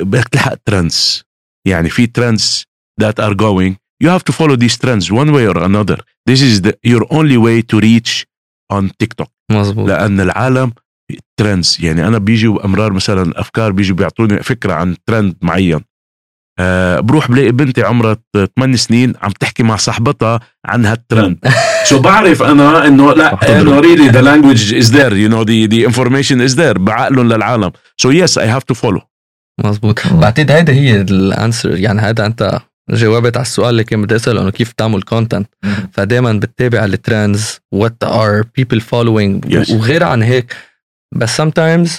بدك 0.02 0.28
تلحق 0.28 0.54
trends 0.64 1.22
يعني 1.68 1.88
في 1.88 2.06
trends 2.06 2.64
that 3.02 3.24
are 3.24 3.34
going. 3.34 3.74
You 4.04 4.08
have 4.08 4.24
to 4.24 4.32
follow 4.32 4.56
these 4.56 4.76
trends 4.82 5.12
one 5.12 5.30
way 5.32 5.46
or 5.52 5.58
another. 5.58 5.98
This 6.30 6.40
is 6.42 6.62
the, 6.62 6.72
your 6.92 7.04
only 7.10 7.38
way 7.46 7.62
to 7.70 7.80
reach 7.80 8.26
on 8.72 8.90
TikTok. 9.02 9.30
مزبوط 9.52 9.88
لأن 9.88 10.20
العالم 10.20 10.72
trends 11.36 11.78
يعني 11.80 12.08
أنا 12.08 12.18
بيجوا 12.18 12.64
أمرار 12.64 12.92
مثلا 12.92 13.40
أفكار 13.40 13.72
بيجوا 13.72 13.96
بيعطوني 13.96 14.42
فكرة 14.42 14.72
عن 14.72 14.96
ترند 15.06 15.36
معين. 15.42 15.80
أه 16.58 17.00
بروح 17.00 17.30
بلاقي 17.30 17.52
بنتي 17.52 17.82
عمرها 17.82 18.16
8 18.56 18.76
سنين 18.76 19.12
عم 19.22 19.30
تحكي 19.30 19.62
مع 19.62 19.76
صاحبتها 19.76 20.40
عن 20.66 20.86
هالترند. 20.86 21.38
so 21.88 21.98
بعرف 21.98 22.42
أنا 22.42 22.86
إنه 22.86 23.12
لا 23.12 23.60
إنه 23.60 23.80
really 23.80 24.08
the 24.08 24.20
language 24.20 24.74
is 24.74 24.96
there 24.96 25.16
you 25.16 25.28
know 25.28 25.42
the 25.42 25.66
the 25.66 25.86
information 25.86 26.40
is 26.40 26.60
there 26.60 26.78
بعقلهم 26.78 27.32
للعالم. 27.32 27.72
so 27.96 28.10
yes 28.10 28.38
I 28.38 28.48
have 28.48 28.62
to 28.62 28.74
follow 28.74 29.00
مزبوط 29.64 30.06
بعتقد 30.06 30.50
هيدا 30.50 30.72
هي 30.72 31.00
ال 31.00 31.10
answer. 31.10 31.76
يعني 31.76 32.00
هذا 32.00 32.26
أنت 32.26 32.60
جاوبت 32.90 33.36
على 33.36 33.42
السؤال 33.42 33.70
اللي 33.70 33.84
كان 33.84 34.02
بدي 34.02 34.16
أسأله 34.16 34.42
إنه 34.42 34.50
كيف 34.50 34.72
تعمل 34.72 35.02
content 35.02 35.48
فدائما 35.92 36.32
بتتابع 36.32 36.84
ال 36.84 36.95
trends 36.95 37.60
what 37.72 38.04
are 38.04 38.44
people 38.56 38.80
following 38.80 39.56
وغير 39.70 40.04
عن 40.04 40.22
هيك 40.22 40.56
بس 41.14 41.40
sometimes 41.40 41.90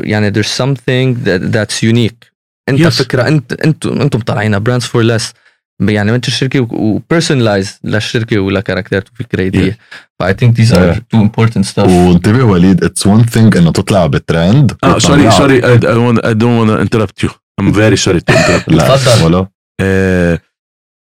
يعني 0.00 0.32
there's 0.32 0.62
something 0.62 1.24
that, 1.24 1.52
that's 1.52 1.82
unique. 1.82 2.29
انت 2.70 2.80
yes. 2.80 2.88
فكرة 2.88 3.28
انت 3.28 3.52
أنتم 3.52 4.00
أنتم 4.00 4.18
طالعين 4.18 4.58
Brands 4.58 4.84
For 4.84 5.02
Less 5.02 5.32
يعني 5.80 6.14
انت 6.14 6.28
الشركة 6.28 6.60
و 6.70 6.79
personalize 6.79 7.78
للشركة 7.84 8.38
ول 8.38 8.50
character 8.50 9.04
وفكرة 9.12 9.44
هديه 9.46 9.78
ف 10.20 10.34
I 10.34 10.38
think 10.38 10.56
these 10.56 10.72
are 10.72 10.94
two 10.94 11.16
important 11.16 11.64
stuff 11.64 11.88
وانتبه 11.88 12.44
وليد 12.44 12.84
it's 12.84 13.06
one 13.06 13.24
thing 13.24 13.56
إنه 13.56 13.72
تطلع 13.72 14.06
بترند 14.06 14.76
آه 14.84 14.98
سوري 14.98 15.30
سوري 15.30 15.66
اي 15.66 15.78
دونت 15.78 16.42
ونت 16.42 16.70
انتربت 16.70 17.24
يو 17.24 17.30
ام 17.60 17.72
فيري 17.72 17.96
سوري 17.96 18.20
تو 18.20 18.34
تفضل. 18.34 19.24
ولا. 19.24 19.46
آه، 19.80 20.38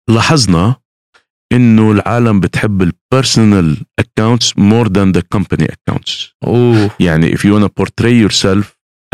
لاحظنا 0.10 0.76
إنه 1.52 1.92
العالم 1.92 2.40
بتحب 2.40 2.82
ال 2.82 2.92
personal 2.92 3.78
accounts 4.00 4.58
more 4.58 4.92
than 4.92 5.12
the 5.12 5.22
company 5.22 5.74
accounts 5.74 6.34
يعني 7.00 7.36
if 7.36 7.40
you 7.40 7.50
wanna 7.54 7.70
portray 7.82 8.28
yourself 8.28 8.66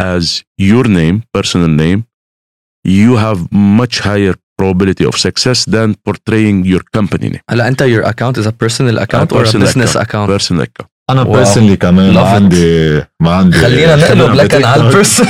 as 0.02 0.44
your 0.62 0.86
name 0.88 1.22
personal 1.38 1.74
name 1.84 2.02
you 2.87 3.17
have 3.17 3.41
much 3.81 4.01
higher 4.01 4.35
probability 4.59 5.05
of 5.11 5.15
success 5.27 5.65
than 5.65 5.89
portraying 6.07 6.65
your 6.65 6.83
company 6.97 7.29
name. 7.29 7.41
هلا 7.51 7.69
انت 7.69 7.83
your 7.83 8.05
account 8.05 8.43
is 8.43 8.47
a 8.47 8.53
personal 8.53 8.99
account 8.99 9.33
a 9.33 9.35
or 9.35 9.45
a 9.45 9.59
business 9.59 9.95
account. 9.95 10.31
account? 10.31 10.31
Personal 10.31 10.63
account. 10.63 10.93
انا 11.11 11.23
بيرسونلي 11.23 11.77
كمان 11.77 12.15
ما 12.15 12.21
عندي 12.21 13.03
ما 13.21 13.31
عندي 13.31 13.59
خلينا 13.59 13.97
نقلب 13.97 14.35
لكن 14.35 14.65
على 14.65 14.89
البيرسون 14.89 15.27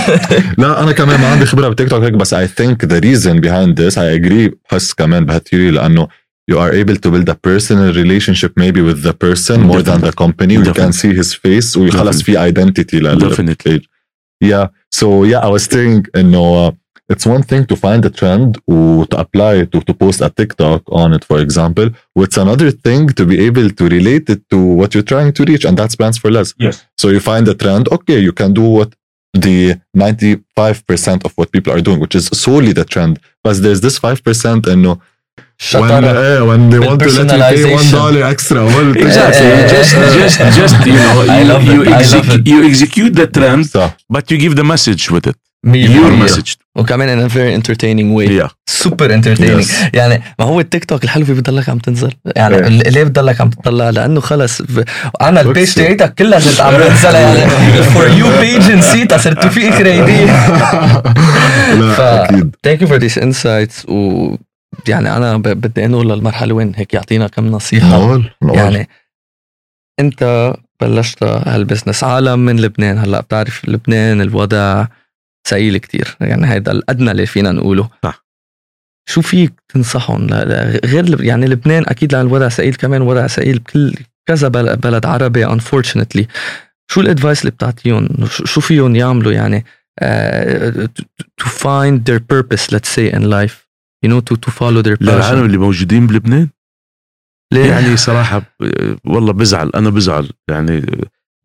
لا 0.58 0.82
انا 0.82 0.92
كمان 0.92 1.20
ما 1.20 1.26
عندي 1.26 1.46
خبره 1.46 1.68
بتيك 1.68 1.88
توك 1.88 2.02
هيك 2.02 2.12
بس 2.12 2.34
اي 2.34 2.46
ثينك 2.46 2.84
ذا 2.84 2.98
ريزن 2.98 3.40
بيهايند 3.40 3.80
ذس 3.80 3.98
اي 3.98 4.14
اجري 4.14 4.50
بحس 4.70 4.92
كمان 4.92 5.24
بهالثيوري 5.26 5.70
لانه 5.70 6.08
you 6.50 6.54
are 6.54 6.72
able 6.72 6.96
to 6.96 7.10
build 7.10 7.28
a 7.28 7.36
personal 7.48 7.92
relationship 8.02 8.52
maybe 8.56 8.80
with 8.88 9.00
the 9.08 9.14
person 9.26 9.58
more 9.70 9.82
than 9.88 10.00
the 10.00 10.12
company 10.22 10.54
you 10.54 10.72
can 10.80 10.90
Definitely. 10.90 10.92
see 10.92 11.14
his 11.20 11.34
face 11.34 11.76
وخلص 11.76 12.22
في 12.22 12.52
identity 12.52 12.94
لل 12.94 13.34
Definitely. 13.34 13.54
page. 13.70 13.84
Yeah. 14.44 14.66
So 15.00 15.06
yeah, 15.24 15.46
I 15.46 15.50
was 15.56 15.64
saying 15.64 16.02
انه 16.16 16.70
uh, 16.70 16.72
it's 17.09 17.25
one 17.25 17.43
thing 17.43 17.65
to 17.65 17.75
find 17.75 18.03
a 18.05 18.09
trend 18.09 18.57
or 18.67 19.05
to 19.07 19.17
apply 19.17 19.55
it 19.55 19.73
or 19.73 19.81
to 19.81 19.93
post 19.93 20.21
a 20.21 20.29
TikTok 20.29 20.83
on 20.87 21.13
it, 21.13 21.23
for 21.23 21.39
example. 21.39 21.89
It's 22.17 22.37
another 22.37 22.71
thing 22.71 23.09
to 23.09 23.25
be 23.25 23.39
able 23.45 23.69
to 23.69 23.83
relate 23.87 24.29
it 24.29 24.41
to 24.49 24.57
what 24.61 24.93
you're 24.93 25.03
trying 25.03 25.31
to 25.33 25.43
reach, 25.45 25.63
and 25.63 25.77
that's 25.77 25.95
plans 25.95 26.17
for 26.17 26.29
less. 26.29 26.53
Yes. 26.57 26.85
So 26.97 27.09
you 27.09 27.19
find 27.19 27.47
a 27.47 27.53
trend, 27.53 27.87
okay, 27.89 28.19
you 28.19 28.33
can 28.33 28.53
do 28.53 28.63
what 28.63 28.93
the 29.33 29.79
95% 29.95 31.25
of 31.25 31.31
what 31.37 31.51
people 31.51 31.71
are 31.71 31.81
doing, 31.81 31.99
which 31.99 32.15
is 32.15 32.27
solely 32.27 32.73
the 32.73 32.83
trend. 32.83 33.19
But 33.43 33.61
there's 33.61 33.81
this 33.81 33.99
5% 33.99 34.67
and 34.67 34.83
no. 34.83 35.01
Shut 35.59 35.81
when, 35.81 36.03
up. 36.03 36.15
Uh, 36.15 36.19
eh, 36.19 36.41
when 36.41 36.69
they 36.69 36.79
want 36.79 36.99
to 36.99 37.07
let 37.07 37.57
you 37.57 37.65
pay 37.65 37.73
one 37.73 37.91
dollar 37.91 38.23
extra, 38.23 38.63
well, 38.63 38.95
exactly. 39.05 39.47
Yeah. 39.47 39.67
Just, 39.67 39.91
just, 40.19 40.37
just 40.59 40.85
you 40.85 40.93
know, 40.93 41.57
you, 41.57 41.83
you, 41.83 41.93
exec, 41.93 42.45
you, 42.45 42.63
execute 42.63 43.15
the 43.15 43.25
trend, 43.25 43.65
but 44.07 44.29
you 44.29 44.37
give 44.37 44.55
the 44.55 44.63
message 44.63 45.09
with 45.09 45.25
it. 45.25 45.35
بالمية. 45.65 46.27
message. 46.27 46.55
وكمان 46.75 47.27
in 47.27 47.29
a 47.29 47.33
very 47.33 47.61
entertaining 47.63 48.17
way. 48.17 48.43
Yeah. 48.43 48.51
super 48.69 49.13
entertaining 49.13 49.63
Yes. 49.65 49.71
يعني 49.93 50.23
ما 50.39 50.45
هو 50.45 50.59
التيك 50.59 50.85
توك 50.85 51.03
الحلو 51.03 51.25
فيه 51.25 51.33
بتضلك 51.33 51.69
عم 51.69 51.77
تنزل؟ 51.77 52.11
يعني 52.35 52.55
إيه. 52.55 52.67
ال- 52.67 52.93
ليه 52.93 53.03
بتضلك 53.03 53.41
عم 53.41 53.49
تطلع؟ 53.49 53.89
لأنه 53.89 54.19
خلص 54.21 54.61
ب... 54.61 54.83
أنا 55.21 55.41
ال 55.41 55.48
page 55.48 55.73
تاعتك 55.73 56.13
كلها 56.13 56.39
صرت 56.39 56.61
عم 56.61 56.73
بنزلها 56.81 57.35
يعني. 57.37 57.83
for 57.83 58.07
you 58.07 58.39
page 58.39 58.71
نسيتها 58.71 59.17
صرت 59.17 59.47
في 59.47 59.69
كريدي 59.69 60.25
لا 60.25 61.93
ف- 61.97 62.01
أكيد. 62.01 62.55
thank 62.63 62.81
you 62.81 62.87
for 62.87 62.97
these 62.97 63.17
insights 63.17 63.85
و 63.89 64.35
يعني 64.87 65.17
أنا 65.17 65.37
ب... 65.37 65.41
بدي 65.41 65.85
أنقل 65.85 66.07
للمرحلة 66.07 66.53
وين؟ 66.53 66.71
هيك 66.75 66.93
يعطينا 66.93 67.27
كم 67.27 67.45
نصيحة. 67.47 67.87
نقول 67.87 68.29
نقول. 68.43 68.57
يعني 68.57 68.89
أنت 69.99 70.53
بلشت 70.81 71.23
هالبزنس 71.23 72.03
عالم 72.03 72.39
من 72.39 72.59
لبنان. 72.59 72.97
هلأ 72.97 73.21
بتعرف 73.21 73.61
لبنان 73.69 74.21
الوضع. 74.21 74.85
ثقيل 75.49 75.77
كتير. 75.77 76.17
يعني 76.21 76.51
هيدا 76.53 76.71
الأدنى 76.71 77.11
اللي 77.11 77.25
فينا 77.25 77.51
نقوله. 77.51 77.89
صح. 78.03 78.25
شو 79.09 79.21
فيك 79.21 79.53
تنصحهم؟ 79.73 80.27
لا- 80.27 80.45
لا، 80.45 80.79
غير. 80.85 81.23
يعني 81.23 81.45
لبنان 81.45 81.83
أكيد 81.87 82.13
لأن 82.13 82.27
الوضع 82.27 82.49
ثقيل 82.49 82.75
كمان 82.75 83.01
وضع 83.01 83.27
ثقيل 83.27 83.59
بكل 83.59 83.93
كذا 84.27 84.47
بل- 84.47 84.75
بلد 84.75 85.05
عربي 85.05 85.45
unfortunately. 85.47 86.23
شو 86.91 87.01
ال 87.01 87.07
advice 87.07 87.41
اللي 87.41 87.51
بتعطيهم؟ 87.51 88.09
شو- 88.25 88.61
فيهم 88.61 88.95
يعملوا 88.95 89.31
يعني؟ 89.31 89.65
uh, 90.01 90.87
to, 90.97 91.13
to 91.41 91.45
find 91.47 91.99
their 92.09 92.19
purpose 92.33 92.63
let's 92.75 92.89
say 92.95 93.11
in 93.17 93.23
life. 93.37 93.67
You 94.05 94.09
know 94.09 94.21
to, 94.21 94.35
to 94.45 94.51
follow 94.51 94.81
their 94.87 94.97
للعالم 95.01 95.45
اللي 95.45 95.57
موجودين 95.57 96.07
بلبنان؟ 96.07 96.49
ليه؟ 97.53 97.65
يعني 97.65 97.97
صراحة 97.97 98.41
والله 99.05 99.33
بزعل 99.33 99.69
أنا 99.75 99.89
بزعل. 99.89 100.29
يعني 100.49 100.85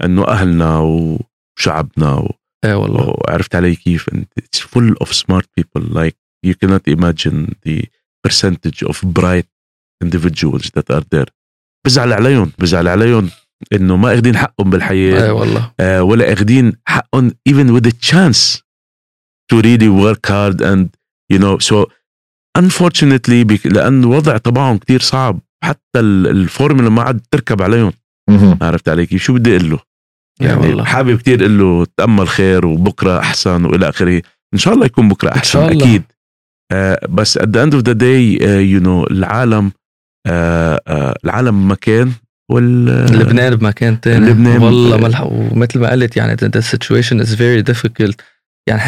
إنه 0.04 0.28
أهلنا 0.28 0.78
وشعبنا 0.78 2.28
إيه 2.64 2.74
والله. 2.74 3.14
وعرفت 3.28 3.54
علي 3.54 3.74
كيف 3.74 4.10
and 4.10 4.24
it's 4.40 4.60
full 4.60 4.94
of 5.04 5.08
smart 5.12 5.44
people 5.60 5.82
like 5.82 6.16
you 6.46 6.54
cannot 6.54 6.82
imagine 6.96 7.54
the 7.66 7.84
percentage 8.26 8.82
of 8.90 8.96
bright 9.18 9.48
individuals 10.04 10.70
that 10.76 10.90
are 10.96 11.04
there. 11.14 11.30
بزعل 11.86 12.12
عليهم 12.12 12.52
بزعل 12.58 12.88
عليهم 12.88 13.30
إنه 13.72 13.96
ما 13.96 14.14
اخذين 14.14 14.36
حقهم 14.36 14.70
بالحياة. 14.70 15.24
إيه 15.24 15.30
والله. 15.30 15.72
آه، 15.80 16.02
ولا 16.02 16.32
اخذين 16.32 16.72
حقهم 16.86 17.30
even 17.48 17.66
with 17.76 17.86
a 17.86 17.92
chance 18.10 18.60
to 19.52 19.56
really 19.62 19.88
work 19.88 20.26
hard 20.30 20.60
and 20.62 20.88
you 21.32 21.38
know 21.38 21.58
so 21.58 21.86
unfortunately 22.58 23.44
بك 23.44 23.66
لأن 23.66 24.00
الوضع 24.04 24.36
تبعهم 24.36 24.78
كتير 24.78 25.00
صعب. 25.00 25.40
حتى 25.64 26.00
ال- 26.00 26.26
الفورمولا 26.26 26.88
ما 26.90 27.02
عاد 27.02 27.20
تركب 27.30 27.62
عليهم. 27.62 27.92
عرفت 28.62 28.88
علي 28.88 29.06
كيف؟ 29.06 29.22
شو 29.22 29.34
بدي 29.34 29.56
أقول 29.56 29.70
له؟ 29.70 29.78
يعني 30.40 30.60
والله. 30.60 30.84
حابب 30.84 31.18
كتير 31.18 31.40
أقول 31.40 31.58
له 31.58 31.86
تأمل 31.96 32.28
خير 32.28 32.66
وبكرة 32.66 33.18
أحسن 33.18 33.64
وإلى 33.64 33.88
آخره. 33.88 34.22
إن 34.54 34.58
شاء 34.58 34.74
الله 34.74 34.86
يكون 34.86 35.08
بكرة 35.08 35.30
أحسن 35.30 35.42
شاء 35.52 35.68
الله. 35.72 35.84
أكيد. 35.84 36.02
آه 36.72 37.06
بس 37.08 37.38
at 37.38 37.42
the 37.42 37.58
end 37.66 37.72
of 37.74 37.82
the 37.82 37.94
day 37.94 38.38
uh, 38.40 38.62
you 38.72 38.84
know 38.86 39.10
العالم 39.10 39.72
آه 40.26 40.80
آه 40.86 41.14
العالم 41.24 41.70
مكان 41.70 42.12
وال 42.50 42.84
لبنان 43.18 43.56
بمكان 43.56 44.00
تاني. 44.00 44.26
لبنان- 44.30 44.62
والله 44.62 44.96
ملح 44.96 45.20
ومثل 45.20 45.78
ما 45.78 45.90
قلت 45.90 46.16
يعني 46.16 46.36
the, 46.36 46.62
situation 46.62 47.24
is 47.24 47.28
very 47.34 47.72
difficult. 47.74 48.14
يعني 48.68 48.80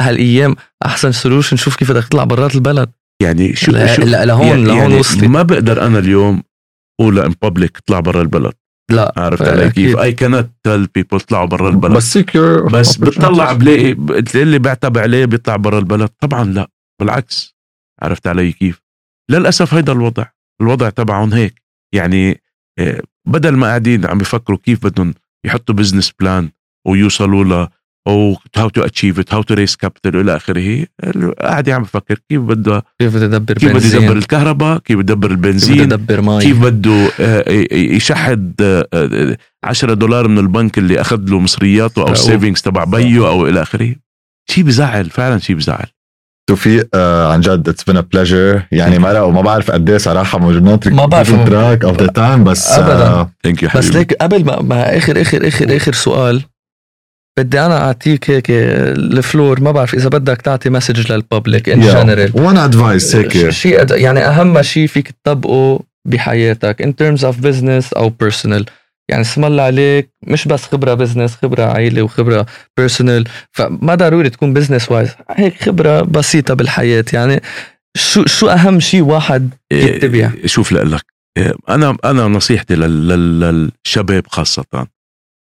هالأيام 0.00 0.56
أحسن 0.86 1.12
سولوشن 1.12 1.56
شوف 1.56 1.76
كيف 1.76 1.92
بدك 1.92 2.04
تطلع 2.04 2.24
برات 2.24 2.54
البلد. 2.54 2.90
يعني 3.22 3.54
شو 3.56 3.72
لهون 3.72 4.46
يعني 4.46 4.64
لهون 4.64 4.78
يعني 4.78 4.94
وصلت. 4.98 5.24
ما 5.24 5.42
بقدر 5.42 5.86
أنا 5.86 5.98
اليوم 5.98 6.42
أقول 7.00 7.18
ان 7.18 7.34
بابليك 7.42 7.76
اطلع 7.76 8.00
برا 8.00 8.22
البلد. 8.22 8.52
لا 8.90 9.12
عرفت 9.16 9.42
علي؟ 9.42 9.70
كيف؟ 9.70 9.98
اي 9.98 10.12
كانت 10.12 10.50
تيل 10.64 10.86
بيبل 10.86 11.16
اطلعوا 11.16 11.46
برا 11.46 11.68
البلد. 11.68 11.92
بس 11.92 12.12
سيكيور 12.12 12.68
بس 12.68 12.96
بتطلع 13.02 13.52
بلاقي 13.52 13.92
اللي 14.34 14.58
بعتب 14.58 14.98
عليه 14.98 15.24
بيطلع 15.24 15.56
برا 15.56 15.78
البلد. 15.78 16.08
طبعا 16.08 16.44
لا 16.44 16.68
بالعكس. 17.00 17.56
عرفت 18.02 18.26
علي 18.26 18.52
كيف؟ 18.52 18.82
للأسف 19.30 19.74
هيدا 19.74 19.92
الوضع. 19.92 20.26
الوضع 20.60 20.90
تبعهم 20.90 21.32
هيك. 21.32 21.62
يعني 21.94 22.40
آه، 22.78 23.02
بدل 23.28 23.56
ما 23.56 23.66
قاعدين 23.66 24.06
عم 24.06 24.18
بيفكروا 24.18 24.58
كيف 24.58 24.86
بدهم 24.86 25.14
يحطوا 25.46 25.74
business 25.74 26.12
plan 26.20 26.50
ويوصلوا 26.86 27.44
له 27.44 27.68
أو 28.08 28.36
how 28.56 28.68
to 28.68 28.82
achieve 28.82 29.18
it, 29.18 29.34
how 29.34 29.42
to 29.42 29.54
raise 29.54 29.76
capital 29.76 30.16
والى 30.16 30.36
آخره. 30.36 30.86
قاعد 31.40 31.70
عم 31.70 31.82
بفكر 31.82 32.18
كيف 32.28 32.40
بده 32.40 32.82
كيف 33.00 33.16
بده 33.16 33.24
يدبر 33.24 33.54
كيف 33.54 33.72
بده 33.76 33.86
يدبر 33.86 34.16
الكهرباء 34.16 34.78
كيف 34.78 34.98
بده 34.98 35.12
يدبر 35.12 35.28
كيف 35.28 35.36
بده 35.38 35.48
البنزين 35.48 35.80
يدبر 35.80 36.20
مي 36.20 36.40
كيف 36.40 36.60
بده 36.60 37.08
آه، 37.20 37.50
ي- 37.50 37.68
يشحد 37.96 38.52
آه، 38.62 38.86
آه، 38.94 39.36
10 39.64 39.94
دولار 39.94 40.28
من 40.28 40.38
البنك 40.38 40.78
اللي 40.78 41.00
أخذ 41.00 41.20
له 41.28 41.38
مصرياته 41.38 42.02
أو 42.02 42.06
أو- 42.06 42.10
ال 42.10 42.16
savings 42.16 42.60
تبع 42.62 42.84
بيو 42.84 43.26
أو 43.28 43.48
إلى 43.48 43.62
آخره. 43.62 43.94
شيء 44.50 44.64
بزعل 44.64 45.10
فعلا 45.10 45.38
شيء 45.38 45.56
بزعل. 45.56 45.86
توفيق 46.48 46.88
آه 46.94 47.32
عن 47.32 47.40
جد 47.40 47.68
it's 47.68 47.84
been 47.84 48.00
a 48.00 48.07
pleasure 48.07 48.62
يعني 48.72 48.98
مرق 48.98 49.22
وما 49.22 49.40
بعرف 49.40 49.70
قد 49.70 49.90
إيه 49.90 49.98
صراحة 49.98 50.38
موجودين 50.38 50.94
ما 50.94 51.06
بعرف. 51.06 51.30
track 51.48 51.84
of 51.84 52.00
the 52.00 52.06
time 52.06 52.44
بس 52.44 52.70
أبداً. 52.72 53.06
آه 53.06 53.30
thank 53.44 53.62
you 53.62 53.68
بس 53.76 53.88
ليك 53.90 54.12
قبل 54.14 54.44
ما, 54.44 54.62
ما 54.62 54.96
اخر 54.96 55.20
اخر 55.20 55.48
اخر 55.48 55.76
آخر 55.76 55.92
سؤال. 55.92 56.42
بدي 57.38 57.60
أنا 57.60 57.78
أعطيك 57.78 58.30
هيك 58.30 58.46
ال 58.50 58.68
floor 58.68 59.60
ما 59.60 59.70
بعرف 59.70 59.94
إذا 59.94 60.08
بدك 60.08 60.42
تعطي 60.42 60.70
message 60.70 61.12
لل 61.12 61.26
public 61.26 61.68
in 61.68 61.80
general 61.80 62.30
one 62.34 62.56
advice 62.56 63.16
هيك. 63.16 63.50
شيء 63.50 63.86
يعني 63.94 64.20
أهم 64.20 64.62
شيء 64.62 64.86
فيك 64.86 65.10
تطبقه 65.24 65.80
بحياتك 66.08 66.82
in 66.82 66.86
terms 67.04 67.20
of 67.22 67.34
business 67.46 67.96
أو 67.96 68.12
personal. 68.24 68.64
يعني 69.08 69.22
اسم 69.22 69.44
الله 69.44 69.62
عليك 69.62 70.10
مش 70.26 70.48
بس 70.48 70.62
خبرة 70.62 70.94
business 70.94 71.34
خبرة 71.34 71.62
عائله 71.62 72.02
وخبرة 72.02 72.46
personal 72.76 73.24
فما 73.52 73.94
ضروري 73.94 74.30
تكون 74.30 74.52
business 74.54 74.92
wise 74.92 75.10
هيك 75.30 75.62
خبرة 75.62 76.00
بسيطة 76.02 76.54
بالحياة. 76.54 77.04
يعني 77.12 77.42
شو 77.96 78.24
شو 78.26 78.48
أهم 78.48 78.80
شيء 78.80 79.02
واحد 79.02 79.50
يتبع 79.72 80.18
إيه، 80.18 80.46
شوف 80.46 80.72
لك 80.72 81.04
أنا 81.68 81.96
أنا 82.04 82.28
نصيحتي 82.28 82.74
لل- 82.74 83.08
لل- 83.08 83.70
للشباب 83.86 84.26
خاصة. 84.26 84.64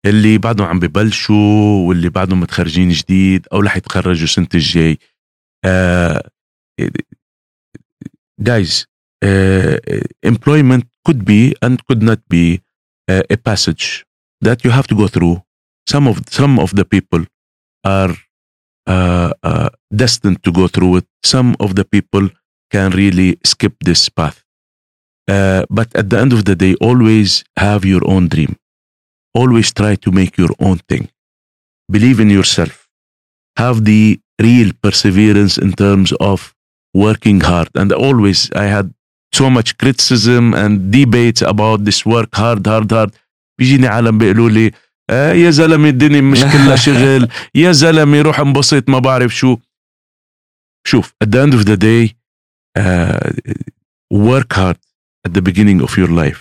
اللي 0.06 0.38
بعدهم 0.38 0.68
عم 0.68 0.80
ببلشوا 0.80 1.88
واللي 1.88 2.10
بعدهم 2.10 2.40
متخرجين 2.40 2.90
جديد 2.90 3.48
أو 3.54 3.60
رح 3.60 3.78
يتخرجوا 3.78 4.24
السنة 4.24 4.48
الجاي 4.54 4.98
جايز 8.40 8.86
employment 10.26 10.84
could 11.08 11.24
be 11.26 11.54
and 11.66 11.78
could 11.88 12.02
not 12.02 12.20
be 12.30 12.62
uh, 13.12 13.22
a 13.30 13.38
passage 13.38 14.06
that 14.46 14.64
you 14.64 14.72
have 14.72 14.88
to 14.88 14.96
go 14.96 15.08
through 15.08 15.36
some 15.92 16.08
of 16.12 16.16
some 16.40 16.60
of 16.60 16.70
the 16.80 16.86
people 16.96 17.22
are 18.00 18.14
uh, 18.94 19.32
uh, 19.44 19.70
destined 20.04 20.40
to 20.46 20.52
go 20.52 20.68
through 20.68 20.94
it 21.00 21.08
some 21.34 21.50
of 21.60 21.70
the 21.76 21.86
people 21.96 22.26
can 22.74 22.92
really 23.02 23.32
skip 23.52 23.76
this 23.90 24.10
path 24.10 24.38
uh, 25.34 25.64
but 25.78 25.88
at 25.96 26.10
the 26.10 26.20
end 26.24 26.34
of 26.38 26.42
the 26.50 26.56
day 26.64 26.74
always 26.88 27.30
have 27.66 27.82
your 27.86 28.04
own 28.14 28.28
dream 28.28 28.54
always 29.41 29.69
try 29.81 29.93
to 30.05 30.11
make 30.21 30.33
your 30.43 30.53
own 30.67 30.79
thing 30.91 31.05
believe 31.95 32.19
in 32.25 32.31
yourself 32.39 32.75
have 33.63 33.77
the 33.91 34.03
real 34.49 34.71
perseverance 34.85 35.55
in 35.65 35.71
terms 35.85 36.11
of 36.31 36.39
working 37.07 37.39
hard 37.51 37.71
and 37.81 37.89
always 38.07 38.39
i 38.65 38.67
had 38.77 38.87
so 39.41 39.47
much 39.57 39.69
criticism 39.83 40.45
and 40.55 40.73
debates 40.99 41.43
about 41.55 41.79
this 41.89 42.01
work 42.15 42.31
hard 42.43 42.67
hard 42.67 42.91
hard 42.97 43.11
بيجيني 43.59 43.87
عالم 43.87 44.19
بيقولوا 44.19 44.51
لي 44.51 44.73
آه 45.11 45.33
يا 45.33 45.51
زلمه 45.51 45.89
الدنيا 45.89 46.21
مش 46.21 46.39
كلها 46.41 46.77
شغل 46.77 47.29
يا 47.55 47.73
زلمه 47.73 48.23
روح 48.23 48.41
انبسط 48.41 48.89
ما 48.89 48.99
بعرف 48.99 49.37
شو 49.37 49.57
شوف 50.87 51.13
at 51.25 51.29
the 51.29 51.39
end 51.47 51.53
of 51.55 51.65
the 51.65 51.77
day 51.77 52.15
uh, 52.79 53.31
work 54.15 54.53
hard 54.53 54.77
at 55.27 55.33
the 55.35 55.43
beginning 55.43 55.81
of 55.83 55.91
your 55.99 56.09
life 56.23 56.41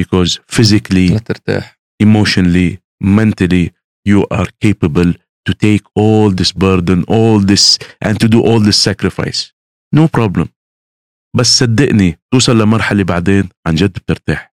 because 0.00 0.38
physically 0.56 1.10
لترتاح 1.16 1.77
emotionally 2.03 2.77
mentally 3.03 3.65
you 4.09 4.25
are 4.31 4.49
capable 4.65 5.13
to 5.45 5.53
take 5.53 5.83
all 5.95 6.29
this 6.39 6.51
burden 6.51 6.99
all 7.07 7.39
this 7.51 7.77
and 8.05 8.19
to 8.19 8.27
do 8.27 8.39
all 8.41 8.59
this 8.59 8.77
sacrifice. 8.89 9.53
No 9.95 10.07
problem. 10.07 10.47
بس 11.35 11.59
صدقني 11.59 12.19
توصل 12.33 12.61
لمرحلة 12.61 13.03
بعدين 13.03 13.49
عن 13.67 13.75
جد 13.75 13.91
بترتاح. 13.91 14.53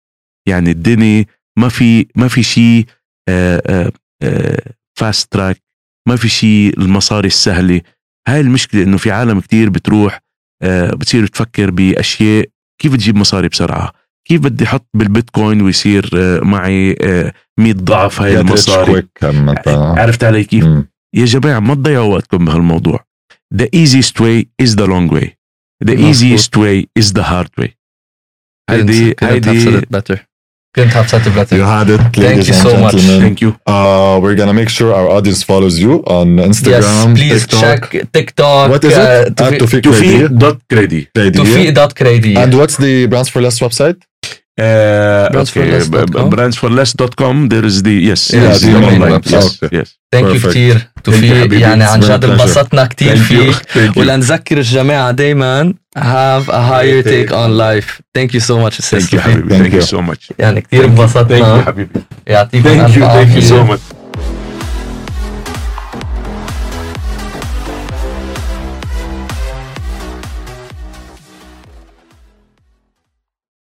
يعني 0.48 0.72
الدنيا 0.72 1.26
ما 1.60 1.70
في 1.70 2.08
ما 2.16 2.28
في 2.28 2.44
شيء 2.44 2.86
فاست 5.00 5.32
تراك 5.32 5.62
ما 6.08 6.16
في 6.16 6.30
شيء 6.30 6.80
المصاري 6.80 7.28
السهلة. 7.28 7.82
هاي 8.28 8.40
المشكلة 8.40 8.84
إنه 8.84 8.98
في 8.98 9.12
عالم 9.12 9.40
كتير 9.40 9.70
بتروح 9.70 10.22
آه، 10.64 10.90
بتصير 10.90 11.28
تفكر 11.28 11.72
بأشياء 11.72 12.46
كيف 12.82 12.96
تجيب 12.96 13.16
مصاري 13.16 13.48
بسرعة؟ 13.48 13.94
كيف 14.28 14.42
بدي 14.42 14.64
أحط 14.64 14.88
بالبيتكوين 14.94 15.62
ويصير 15.62 16.10
آه، 16.16 16.40
معي 16.40 16.96
100 17.60 17.74
ضعف 17.74 18.22
هاي 18.22 18.40
المصاري؟ 18.40 19.08
انت 19.50 19.68
عرفت 20.00 20.24
علي 20.24 20.44
كيف؟ 20.44 20.64
مم. 20.66 20.88
يا 21.16 21.26
جماعة 21.26 21.60
ما 21.60 21.76
تضيعوا 21.76 22.14
وقتكم 22.14 22.46
بهالموضوع. 22.46 23.06
The 23.56 23.68
easiest 23.76 24.20
way 24.22 24.46
is 24.64 24.76
the 24.76 24.88
long 24.88 25.10
way. 25.14 25.28
The 25.86 25.96
easiest 25.98 26.56
way 26.58 26.86
is 27.00 27.14
the 27.14 27.24
hard 27.24 27.50
way. 27.62 27.70
هيدي 28.70 29.16
هيدي 29.22 29.82
Couldn't 30.74 30.92
have 30.92 31.10
said 31.10 31.28
it 31.28 31.36
better. 31.36 31.56
You 31.58 31.64
had 31.64 31.90
it, 31.90 32.00
Thank 32.16 32.48
you 32.48 32.54
so 32.54 32.78
much. 32.80 32.96
Thank 32.96 33.42
you. 33.42 33.58
Uh, 33.66 34.20
we're 34.24 34.36
gonna 34.36 34.54
make 34.54 34.70
sure 34.70 34.94
our 34.94 35.10
audience 35.10 35.44
follows 35.44 35.78
you 35.78 36.00
on 36.06 36.38
Instagram. 36.38 36.82
Yes, 36.82 37.20
please 37.20 37.42
TikTok. 37.48 37.92
check 37.92 38.12
TikTok. 38.14 38.70
What 38.70 38.84
is 38.86 38.94
uh, 38.94 39.26
it? 39.28 39.36
Tufi.credi. 39.36 41.08
Tufi. 41.14 41.32
Tufi. 41.32 41.74
Tufi. 41.74 42.38
And 42.38 42.58
what's 42.58 42.78
the 42.78 43.08
Brands 43.08 43.28
for 43.28 43.42
Less 43.42 43.60
website? 43.60 44.02
Brandsforless.com. 44.61 46.31
brandsforless.com 46.35 47.35
there 47.53 47.65
is 47.71 47.77
the 47.83 47.97
yes 48.11 48.23
Yeah, 48.33 48.43
yes, 48.49 48.61
the 48.61 48.67
the 48.73 48.81
main 48.81 49.03
online 49.03 49.13
website. 49.17 49.43
yes 49.43 49.63
Okay. 49.63 49.77
yes 49.81 49.89
ثانك 50.13 50.25
يو 50.35 50.35
Perfect. 50.41 50.47
كثير 50.49 50.75
you 50.79 51.03
توفيق 51.05 51.35
حبيبي. 51.37 51.61
يعني 51.61 51.85
عن 51.85 52.01
It's 52.03 52.05
been 52.05 52.09
a 52.11 52.13
جد 52.13 52.25
pleasure. 52.27 52.31
انبسطنا 52.41 52.85
كثير 52.87 53.17
thank 53.17 53.19
you 53.21 53.23
فيك 53.23 53.55
thank 53.55 53.95
you 53.95 53.99
ولنذكر 53.99 54.57
الجماعة 54.59 55.11
دايما 55.11 55.75
have 55.99 56.49
a 56.49 56.61
higher 56.71 57.03
take 57.03 57.31
on 57.33 57.51
life 57.59 58.01
thank 58.19 58.31
you 58.35 58.41
so 58.41 58.57
much 58.65 58.75
thank 58.81 58.93
you 58.93 58.97
أستاذ 58.97 59.21
حبيبي 59.21 59.49
Thank 59.59 59.63
thank 59.63 59.75
you 59.75 59.87
you. 59.87 59.91
so 59.91 60.11
much 60.11 60.33
يعني 60.39 60.61
كثير 60.61 60.83
thank 60.83 60.87
you 60.87 61.01
انبسطنا 61.01 61.63
حبيبي 61.67 62.01
يعطيكم 62.27 62.65
thank 62.69 62.85
ألف 62.85 62.97
you 62.97 63.01
thank 63.01 63.03
you 63.03 63.03
عافية 63.03 63.41
so 63.49 63.69
much 63.77 63.81